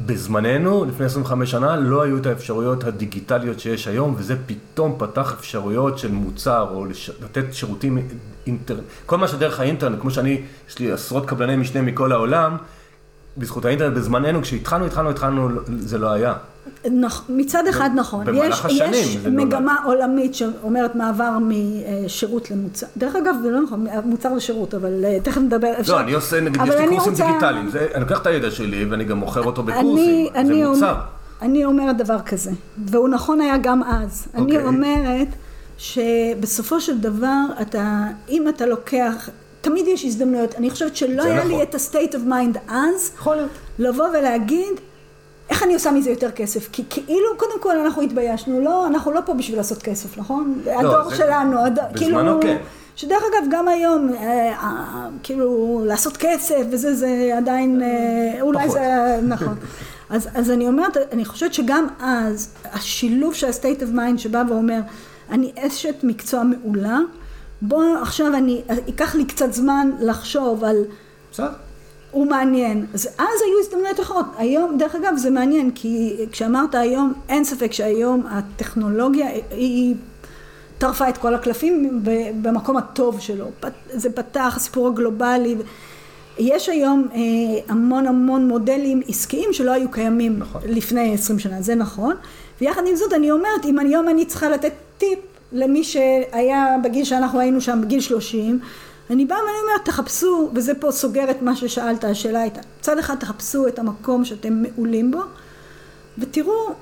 בזמננו, 0.00 0.84
לפני 0.84 1.06
25 1.06 1.50
שנה, 1.50 1.76
לא 1.76 2.02
היו 2.02 2.18
את 2.18 2.26
האפשרויות 2.26 2.84
הדיגיטליות 2.84 3.60
שיש 3.60 3.88
היום, 3.88 4.14
וזה 4.18 4.36
פתאום 4.46 4.94
פתח 4.98 5.34
אפשרויות 5.38 5.98
של 5.98 6.12
מוצר, 6.12 6.68
או 6.70 6.84
לש... 6.84 7.10
לתת 7.22 7.54
שירותים 7.54 7.98
אינטרנט, 8.46 8.82
כל 9.06 9.18
מה 9.18 9.28
שדרך 9.28 9.60
האינטרנט, 9.60 10.00
כמו 10.00 10.10
שאני, 10.10 10.42
יש 10.68 10.78
לי 10.78 10.92
עשרות 10.92 11.26
קבלני 11.26 11.56
משנה 11.56 11.82
מכל 11.82 12.12
העולם, 12.12 12.56
בזכות 13.36 13.64
האינטרנט 13.64 13.96
בזמננו, 13.96 14.42
כשהתחלנו, 14.42 14.86
התחלנו, 14.86 15.10
התחלנו, 15.10 15.48
זה 15.78 15.98
לא 15.98 16.10
היה. 16.10 16.34
מצד 17.28 17.66
אחד 17.66 17.90
נכון, 17.94 18.26
יש, 18.34 18.60
השנים 18.64 18.92
יש 18.92 19.16
נולד. 19.16 19.34
מגמה 19.46 19.76
עולמית 19.84 20.34
שאומרת 20.34 20.94
מעבר 20.94 21.30
משירות 21.40 22.50
למוצר, 22.50 22.86
דרך 22.96 23.16
אגב 23.16 23.34
זה 23.42 23.50
לא 23.50 23.60
נכון, 23.62 23.86
מוצר 24.04 24.34
לשירות, 24.34 24.74
אבל 24.74 25.04
אה, 25.04 25.18
תכף 25.22 25.38
נדבר, 25.40 25.72
אפשר, 25.80 25.92
לא, 25.94 26.00
אני 26.00 26.12
עושה, 26.12 26.40
נגיד, 26.40 26.62
יש 26.62 26.74
לי 26.74 26.88
קורסים 26.88 27.12
רוצה- 27.12 27.26
דיגיטליים, 27.26 27.70
זה- 27.70 27.86
אני 27.94 28.00
לוקח 28.00 28.18
את 28.22 28.26
הידע 28.26 28.50
שלי 28.50 28.84
ואני 28.84 29.04
גם 29.04 29.18
מוכר 29.18 29.42
אותו 29.44 29.62
בקורסים, 29.62 29.88
אני, 29.94 30.30
זה 30.34 30.40
אני, 30.40 30.64
מוצר. 30.64 30.90
אומר, 30.90 30.94
אני 31.42 31.64
אומרת 31.64 31.96
דבר 31.96 32.20
כזה, 32.20 32.50
והוא 32.86 33.08
נכון 33.08 33.40
היה 33.40 33.56
גם 33.58 33.82
אז. 33.82 34.28
אני 34.34 34.42
אוקיי. 34.42 34.64
אומרת 34.66 35.28
שבסופו 35.78 36.80
של 36.80 36.98
דבר, 36.98 37.40
אתה, 37.62 38.04
אם 38.28 38.48
אתה 38.48 38.66
לוקח, 38.66 39.28
תמיד 39.60 39.86
יש 39.88 40.04
הזדמנויות. 40.04 40.54
אני 40.54 40.70
חושבת 40.70 40.96
שלא 40.96 41.22
היה 41.22 41.36
נכון. 41.38 41.50
לי 41.50 41.62
את 41.62 41.74
ה-state 41.74 42.12
of 42.12 42.28
mind 42.30 42.58
אז, 42.72 43.10
יכול 43.18 43.36
להיות. 43.36 43.50
לבוא 43.78 44.06
ולהגיד, 44.08 44.72
איך 45.50 45.62
אני 45.62 45.74
עושה 45.74 45.90
מזה 45.90 46.10
יותר 46.10 46.30
כסף? 46.30 46.68
כי 46.72 46.84
כאילו, 46.90 47.26
קודם 47.36 47.60
כל 47.60 47.76
אנחנו 47.78 48.02
התביישנו, 48.02 48.60
לא, 48.60 48.86
אנחנו 48.86 49.12
לא 49.12 49.20
פה 49.26 49.34
בשביל 49.34 49.56
לעשות 49.56 49.82
כסף, 49.82 50.18
נכון? 50.18 50.60
הדור 50.66 51.10
זה- 51.10 51.16
שלנו, 51.16 51.64
הדור, 51.64 51.84
בזמנו 51.92 52.40
כאילו, 52.40 52.40
כן. 52.42 52.56
שדרך 52.96 53.22
אגב, 53.32 53.46
גם 53.50 53.68
היום, 53.68 54.08
אה, 54.14 54.52
אה, 54.52 55.08
כאילו, 55.22 55.80
לעשות 55.86 56.16
כסף 56.16 56.60
וזה, 56.70 56.94
זה 56.94 57.08
עדיין, 57.36 57.82
אה, 57.82 58.40
אולי 58.40 58.58
פחות. 58.64 58.72
זה, 58.72 59.18
נכון. 59.22 59.54
אז, 60.10 60.28
אז 60.34 60.50
אני 60.50 60.68
אומרת, 60.68 60.96
אני 61.12 61.24
חושבת 61.24 61.54
שגם 61.54 61.86
אז, 62.00 62.48
השילוב 62.72 63.34
של 63.34 63.46
ה-state 63.46 63.80
of 63.80 63.96
mind 63.96 64.18
שבא 64.18 64.42
ואומר, 64.48 64.80
אני 65.30 65.52
אשת 65.58 65.94
מקצוע 66.02 66.42
מעולה, 66.42 66.98
בוא 67.62 67.84
עכשיו 68.02 68.26
אני, 68.34 68.62
ייקח 68.86 69.14
לי 69.14 69.24
קצת 69.24 69.52
זמן 69.52 69.90
לחשוב 70.00 70.64
על 70.64 70.76
בסדר. 71.32 71.48
הוא 72.16 72.26
מעניין. 72.26 72.86
אז 72.94 73.06
אז 73.18 73.42
היו 73.46 73.60
הזדמנויות 73.60 74.00
אחרות. 74.00 74.26
היום, 74.36 74.78
דרך 74.78 74.94
אגב, 74.94 75.16
זה 75.16 75.30
מעניין, 75.30 75.70
כי 75.74 76.16
כשאמרת 76.32 76.74
היום, 76.74 77.12
אין 77.28 77.44
ספק 77.44 77.72
שהיום 77.72 78.26
הטכנולוגיה 78.26 79.26
היא 79.50 79.94
טרפה 80.78 81.08
את 81.08 81.18
כל 81.18 81.34
הקלפים 81.34 82.00
במקום 82.42 82.76
הטוב 82.76 83.20
שלו. 83.20 83.46
זה 83.88 84.12
פתח, 84.12 84.54
הסיפור 84.56 84.88
הגלובלי. 84.88 85.56
יש 86.38 86.68
היום 86.68 87.08
אה, 87.14 87.18
המון 87.68 88.06
המון 88.06 88.48
מודלים 88.48 89.00
עסקיים 89.08 89.52
שלא 89.52 89.70
היו 89.70 89.90
קיימים 89.90 90.38
נכון. 90.38 90.60
לפני 90.66 91.14
20 91.14 91.38
שנה, 91.38 91.62
זה 91.62 91.74
נכון. 91.74 92.14
ויחד 92.60 92.82
עם 92.86 92.96
זאת 92.96 93.12
אני 93.12 93.30
אומרת, 93.30 93.64
אם 93.64 93.78
היום 93.78 94.08
אני 94.08 94.26
צריכה 94.26 94.48
לתת 94.48 94.72
טיפ 94.98 95.18
למי 95.52 95.84
שהיה 95.84 96.76
בגיל 96.84 97.04
שאנחנו 97.04 97.40
היינו 97.40 97.60
שם, 97.60 97.80
בגיל 97.82 98.00
30, 98.00 98.58
אני 99.10 99.24
באה 99.24 99.38
ואני 99.38 99.58
אומרת, 99.62 99.84
תחפשו, 99.84 100.50
וזה 100.54 100.74
פה 100.74 100.90
סוגר 100.90 101.30
את 101.30 101.42
מה 101.42 101.56
ששאלת, 101.56 102.04
השאלה 102.04 102.40
הייתה, 102.40 102.60
מצד 102.80 102.98
אחד 102.98 103.14
תחפשו 103.14 103.68
את 103.68 103.78
המקום 103.78 104.24
שאתם 104.24 104.62
מעולים 104.62 105.10
בו, 105.10 105.20
ותראו 106.18 106.74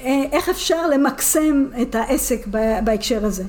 אה, 0.00 0.24
איך 0.32 0.48
אפשר 0.48 0.86
למקסם 0.86 1.66
את 1.82 1.94
העסק 1.94 2.46
בהקשר 2.84 3.24
הזה. 3.26 3.44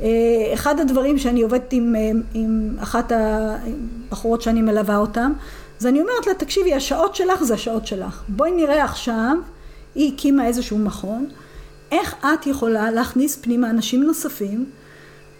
אה, 0.00 0.06
אחד 0.54 0.80
הדברים 0.80 1.18
שאני 1.18 1.42
עובדת 1.42 1.72
עם, 1.72 1.96
אה, 1.96 2.10
עם 2.34 2.76
אחת 2.80 3.12
הבחורות 3.12 4.42
שאני 4.42 4.62
מלווה 4.62 4.96
אותן, 4.96 5.32
אז 5.80 5.86
אני 5.86 6.00
אומרת 6.00 6.26
לה, 6.26 6.34
תקשיבי, 6.34 6.74
השעות 6.74 7.14
שלך 7.14 7.42
זה 7.42 7.54
השעות 7.54 7.86
שלך. 7.86 8.22
בואי 8.28 8.50
נראה 8.50 8.84
עכשיו, 8.84 9.36
היא 9.94 10.12
הקימה 10.14 10.46
איזשהו 10.46 10.78
מכון, 10.78 11.26
איך 11.92 12.14
את 12.20 12.46
יכולה 12.46 12.90
להכניס 12.90 13.36
פנימה 13.36 13.70
אנשים 13.70 14.02
נוספים 14.02 14.66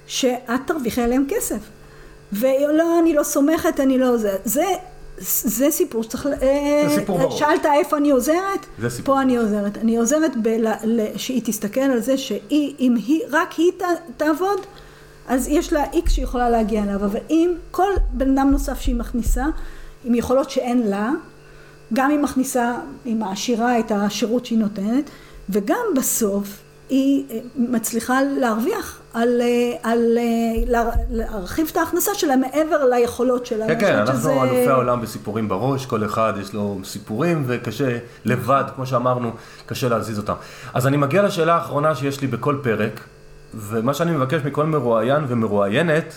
שאת 0.06 0.60
תרוויחי 0.66 1.02
עליהם 1.02 1.24
כסף. 1.28 1.58
ולא, 2.32 2.98
אני 3.00 3.14
לא 3.14 3.22
סומכת, 3.22 3.80
אני 3.80 3.98
לא... 3.98 4.16
זה, 4.16 4.36
זה, 4.44 4.64
זה 5.44 5.70
סיפור 5.70 6.02
שצריך... 6.02 6.26
אה, 6.26 6.84
זה 6.88 6.94
סיפור 6.94 7.18
ברור. 7.18 7.38
שאלת 7.38 7.66
איפה 7.66 7.96
אני 7.96 8.10
עוזרת? 8.10 8.66
זה 8.78 8.90
סיפור. 8.90 9.14
פה 9.14 9.20
אני 9.20 9.36
עוזרת. 9.36 9.78
אני 9.78 9.96
עוזרת 9.96 10.32
ב, 10.42 10.48
שהיא 11.16 11.42
תסתכל 11.44 11.80
על 11.80 12.00
זה 12.00 12.18
שהיא, 12.18 12.74
אם 12.80 12.94
היא, 13.06 13.20
רק 13.30 13.52
היא 13.52 13.72
ת, 13.78 13.82
תעבוד, 14.16 14.60
אז 15.28 15.48
יש 15.48 15.72
לה 15.72 15.84
איקס 15.92 16.12
שהיא 16.12 16.24
יכולה 16.24 16.50
להגיע 16.50 16.82
אליו. 16.82 17.04
אבל 17.04 17.20
אם 17.30 17.54
כל 17.70 17.90
בן 18.12 18.38
אדם 18.38 18.50
נוסף 18.50 18.80
שהיא 18.80 18.94
מכניסה, 18.94 19.44
עם 20.04 20.14
יכולות 20.14 20.50
שאין 20.50 20.82
לה, 20.82 21.10
גם 21.92 22.10
היא 22.10 22.18
מכניסה, 22.18 22.74
היא 23.04 23.16
מעשירה 23.16 23.78
את 23.78 23.92
השירות 23.94 24.46
שהיא 24.46 24.58
נותנת, 24.58 25.10
וגם 25.48 25.84
בסוף 25.96 26.46
היא 26.88 27.24
אה, 27.30 27.38
מצליחה 27.56 28.22
להרוויח 28.22 28.99
על, 29.14 29.40
אה, 29.40 29.90
על 29.90 30.18
אה, 30.18 30.22
לה- 30.66 30.90
להרחיב 31.10 31.68
את 31.72 31.76
ההכנסה 31.76 32.10
שלה 32.14 32.36
מעבר 32.36 32.84
ליכולות 32.84 33.46
שלה. 33.46 33.66
כן, 33.66 33.80
כן, 33.80 33.94
אנחנו 33.94 34.18
שזה- 34.20 34.32
אלופי 34.32 34.68
העולם 34.68 35.00
בסיפורים 35.00 35.48
בראש, 35.48 35.86
כל 35.86 36.04
אחד 36.04 36.32
יש 36.40 36.54
לו 36.54 36.78
סיפורים 36.84 37.44
וקשה 37.46 37.98
לבד, 38.24 38.64
כמו 38.76 38.86
שאמרנו, 38.86 39.30
קשה 39.66 39.88
להזיז 39.88 40.18
אותם. 40.18 40.34
אז 40.74 40.86
אני 40.86 40.96
מגיע 40.96 41.22
לשאלה 41.22 41.54
האחרונה 41.54 41.94
שיש 41.94 42.20
לי 42.20 42.26
בכל 42.26 42.56
פרק, 42.62 43.00
ומה 43.54 43.94
שאני 43.94 44.10
מבקש 44.12 44.40
מכל 44.44 44.66
מרואיין 44.66 45.24
ומרואיינת, 45.28 46.14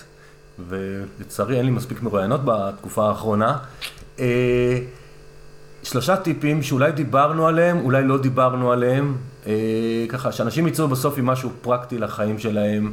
ולצערי 0.70 1.58
אין 1.58 1.66
לי 1.66 1.72
מספיק 1.72 2.02
מרואיינות 2.04 2.42
בתקופה 2.46 3.08
האחרונה, 3.10 3.58
אה, 4.20 4.26
שלושה 5.84 6.18
טיפים 6.18 6.64
שאולי 6.64 6.92
דיברנו 6.92 7.48
עליהם, 7.48 7.80
אולי 7.80 8.04
לא 8.04 8.18
דיברנו 8.18 8.72
עליהם, 8.72 9.18
אה, 9.48 9.54
ככה 10.10 10.32
שאנשים 10.32 10.68
יצאו 10.68 10.88
בסוף 10.88 11.18
עם 11.18 11.26
משהו 11.26 11.50
פרקטי 11.62 11.98
לחיים 11.98 12.40
שלהם, 12.40 12.92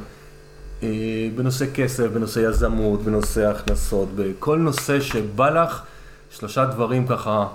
אה, 0.83 0.89
בנושא 1.35 1.65
כסף, 1.73 2.07
בנושא 2.07 2.39
יזמות, 2.39 3.01
בנושא 3.03 3.49
הכנסות, 3.49 4.09
בכל 4.15 4.57
נושא 4.57 4.99
שבא 4.99 5.49
לך, 5.49 5.81
שלושה 6.29 6.65
דברים 6.65 7.07
ככה, 7.07 7.47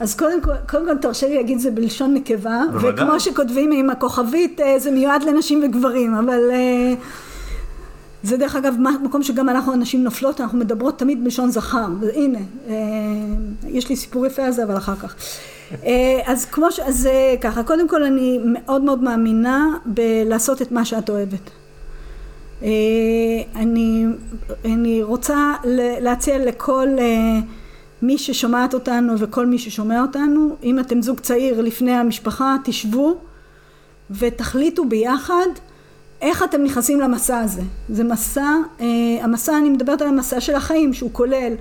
אז 0.00 0.16
קודם 0.16 0.42
כל, 0.42 0.50
קודם 0.68 0.86
כל 0.86 0.96
תרשה 0.96 1.28
לי 1.28 1.36
להגיד 1.36 1.58
זה 1.58 1.70
בלשון 1.70 2.14
נקבה, 2.14 2.60
בוודאי. 2.72 3.04
וכמו 3.04 3.20
שכותבים 3.20 3.72
עם 3.72 3.90
הכוכבית 3.90 4.60
אה, 4.60 4.78
זה 4.78 4.90
מיועד 4.90 5.22
לנשים 5.22 5.64
וגברים, 5.64 6.14
אבל 6.14 6.40
אה, 6.50 6.94
זה 8.22 8.36
דרך 8.36 8.56
אגב 8.56 8.74
מקום 9.02 9.22
שגם 9.22 9.48
אנחנו 9.48 9.72
הנשים 9.72 10.04
נופלות, 10.04 10.40
אנחנו 10.40 10.58
מדברות 10.58 10.98
תמיד 10.98 11.24
בלשון 11.24 11.50
זכר, 11.50 11.86
והנה, 12.00 12.38
אה, 12.68 12.74
יש 13.68 13.88
לי 13.88 13.96
סיפור 13.96 14.26
יפה 14.26 14.42
על 14.42 14.52
זה 14.52 14.64
אבל 14.64 14.76
אחר 14.76 14.96
כך. 14.96 15.14
אה, 15.84 16.20
אז 16.26 16.44
כמו 16.44 16.72
ש... 16.72 16.80
אז 16.80 17.06
אה, 17.06 17.34
ככה, 17.40 17.62
קודם 17.62 17.88
כל 17.88 18.02
אני 18.02 18.38
מאוד 18.44 18.82
מאוד 18.82 19.02
מאמינה 19.02 19.66
בלעשות 19.86 20.62
את 20.62 20.72
מה 20.72 20.84
שאת 20.84 21.10
אוהבת. 21.10 21.50
אני, 23.56 24.04
אני 24.64 25.02
רוצה 25.02 25.54
להציע 26.00 26.38
לכל 26.38 26.88
מי 28.02 28.18
ששומעת 28.18 28.74
אותנו 28.74 29.18
וכל 29.18 29.46
מי 29.46 29.58
ששומע 29.58 30.02
אותנו, 30.02 30.56
אם 30.62 30.78
אתם 30.78 31.02
זוג 31.02 31.20
צעיר 31.20 31.60
לפני 31.60 31.92
המשפחה, 31.92 32.56
תשבו 32.64 33.16
ותחליטו 34.10 34.84
ביחד 34.84 35.46
איך 36.22 36.42
אתם 36.42 36.62
נכנסים 36.62 37.00
למסע 37.00 37.38
הזה. 37.38 37.62
זה 37.88 38.04
מסע, 38.04 38.54
אה, 38.80 38.86
המסע, 39.20 39.58
אני 39.58 39.70
מדברת 39.70 40.02
על 40.02 40.08
המסע 40.08 40.40
של 40.40 40.54
החיים, 40.54 40.92
שהוא 40.92 41.10
כולל 41.12 41.54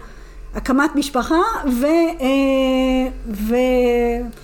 הקמת 0.55 0.95
משפחה 0.95 1.41
ו... 1.81 1.85
אה, 1.85 3.09
ו... 3.27 3.55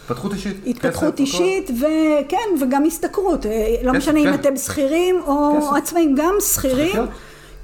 התפתחות 0.01 0.33
אישית. 0.33 0.57
התפתחות 0.67 1.13
כסף, 1.13 1.19
אישית 1.19 1.71
וכן 1.71 2.61
וגם 2.61 2.85
השתכרות 2.85 3.45
אה, 3.45 3.75
לא 3.83 3.91
כסף, 3.91 3.97
משנה 3.97 4.19
אם 4.19 4.25
כן. 4.25 4.33
אתם 4.33 4.57
שכירים 4.57 5.15
או 5.27 5.57
כסף. 5.57 5.73
עצמאים 5.77 6.15
גם 6.15 6.35
שכירים. 6.53 7.01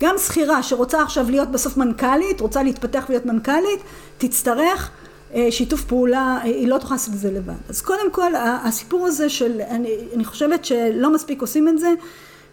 גם 0.02 0.16
שכירה 0.18 0.64
שרוצה 0.64 1.02
עכשיו 1.02 1.30
להיות 1.30 1.52
בסוף 1.52 1.78
מנכ"לית 1.78 2.42
רוצה 2.42 2.64
להתפתח 2.64 3.06
ולהיות 3.10 3.26
מנכ"לית 3.26 3.80
תצטרך 4.18 4.92
אה, 5.34 5.48
שיתוף 5.52 5.84
פעולה 5.84 6.38
אה, 6.38 6.44
היא 6.44 6.68
לא 6.68 6.78
תוכל 6.78 6.94
לעשות 6.94 7.14
את 7.14 7.20
זה 7.20 7.32
לבד 7.32 7.54
אז 7.70 7.82
קודם 7.82 8.12
כל 8.12 8.32
הסיפור 8.36 9.08
הזה 9.08 9.30
של 9.30 9.62
אני, 9.70 9.90
אני 10.16 10.26
חושבת 10.26 10.66
שלא 10.66 11.14
מספיק 11.14 11.42
עושים 11.42 11.68
את 11.68 11.80
זה 11.80 11.94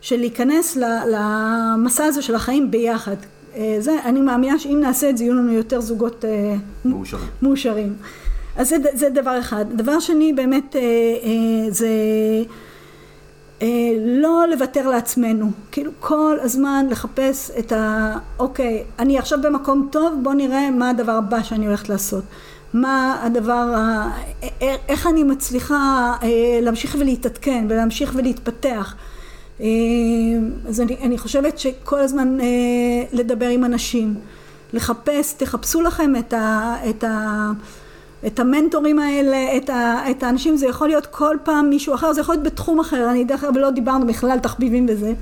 של 0.00 0.16
להיכנס 0.16 0.76
למסע 1.06 2.04
הזה 2.04 2.22
של 2.22 2.34
החיים 2.34 2.70
ביחד 2.70 3.16
אה, 3.56 3.76
זה 3.78 3.96
אני 4.04 4.20
מאמינה 4.20 4.58
שאם 4.58 4.80
נעשה 4.80 5.10
את 5.10 5.18
זה 5.18 5.24
יהיו 5.24 5.34
לנו 5.34 5.52
יותר 5.52 5.80
זוגות 5.80 6.24
אה, 6.24 6.54
מאושרים. 6.84 7.28
מאושרים. 7.42 7.96
אז 8.56 8.68
זה, 8.68 8.76
זה 8.94 9.08
דבר 9.10 9.38
אחד. 9.38 9.64
דבר 9.72 10.00
שני, 10.00 10.32
באמת, 10.32 10.76
אה, 10.76 11.70
זה 11.70 11.88
לא 14.06 14.44
לוותר 14.50 14.88
לעצמנו. 14.88 15.50
כאילו 15.72 15.92
כל 16.00 16.36
הזמן 16.42 16.86
לחפש 16.90 17.50
את 17.58 17.72
ה... 17.72 18.14
אוקיי, 18.38 18.84
אני 18.98 19.18
עכשיו 19.18 19.38
במקום 19.42 19.88
טוב, 19.92 20.20
בוא 20.22 20.34
נראה 20.34 20.70
מה 20.70 20.90
הדבר 20.90 21.12
הבא 21.12 21.42
שאני 21.42 21.66
הולכת 21.66 21.88
לעשות. 21.88 22.24
מה 22.74 23.20
הדבר, 23.22 23.74
איך 24.60 25.06
אני 25.06 25.22
מצליחה 25.22 26.12
להמשיך 26.62 26.96
ולהתעדכן 26.98 27.66
ולהמשיך 27.68 28.12
ולהתפתח. 28.14 28.94
אה, 29.60 29.66
אז 30.68 30.80
אני, 30.80 30.96
אני 31.02 31.18
חושבת 31.18 31.58
שכל 31.58 31.98
הזמן 31.98 32.40
אה, 32.40 32.46
לדבר 33.12 33.48
עם 33.48 33.64
אנשים, 33.64 34.14
לחפש, 34.72 35.32
תחפשו 35.32 35.82
לכם 35.82 36.16
את, 36.16 36.32
ה, 36.32 36.74
את, 36.90 37.04
ה, 37.04 37.50
את 38.26 38.40
המנטורים 38.40 38.98
האלה, 38.98 39.56
את, 39.56 39.70
ה, 39.70 40.10
את 40.10 40.22
האנשים, 40.22 40.56
זה 40.56 40.66
יכול 40.66 40.88
להיות 40.88 41.06
כל 41.06 41.36
פעם 41.44 41.70
מישהו 41.70 41.94
אחר, 41.94 42.12
זה 42.12 42.20
יכול 42.20 42.34
להיות 42.34 42.46
בתחום 42.46 42.80
אחר, 42.80 43.10
אני 43.10 43.24
דרך 43.24 43.44
אגב 43.44 43.56
לא 43.56 43.70
דיברנו 43.70 44.06
בכלל 44.06 44.38
תחביבים 44.38 44.86
וזה, 44.88 45.12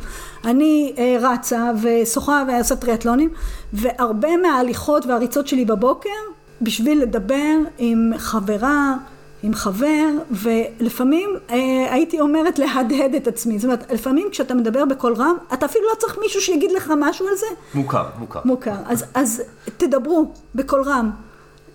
אני 0.45 0.95
אה, 0.99 1.17
רצה 1.21 1.71
ושוחה 1.83 2.45
ועושה 2.49 2.77
טריאטלונים, 2.77 3.31
והרבה 3.73 4.37
מההליכות 4.37 5.07
והריצות 5.07 5.49
שלי 5.49 5.65
בבוקר, 5.65 6.09
בשביל 6.63 7.03
לדבר 7.03 7.55
עם 7.79 8.13
חברה, 8.17 8.95
עם 9.45 9.55
חבר, 9.55 10.09
ולפעמים 10.31 11.31
אה, 11.51 11.57
הייתי 11.91 12.21
אומרת 12.21 12.59
להדהד 12.59 13.15
את 13.15 13.27
עצמי. 13.29 13.59
זאת 13.59 13.65
אומרת, 13.65 13.93
לפעמים 13.93 14.29
כשאתה 14.31 14.55
מדבר 14.55 14.85
בקול 14.85 15.15
רם, 15.15 15.37
אתה 15.53 15.67
אפילו 15.67 15.85
לא 15.85 15.95
צריך 15.99 16.19
מישהו 16.23 16.41
שיגיד 16.41 16.73
לך 16.73 16.93
משהו 16.97 17.29
על 17.29 17.37
זה. 17.37 17.47
מוכר, 17.75 18.05
מוכר. 18.19 18.41
מוכר. 18.45 18.75
אז, 18.87 19.05
אז 19.15 19.43
תדברו 19.77 20.33
בקול 20.55 20.83
רם 20.83 21.11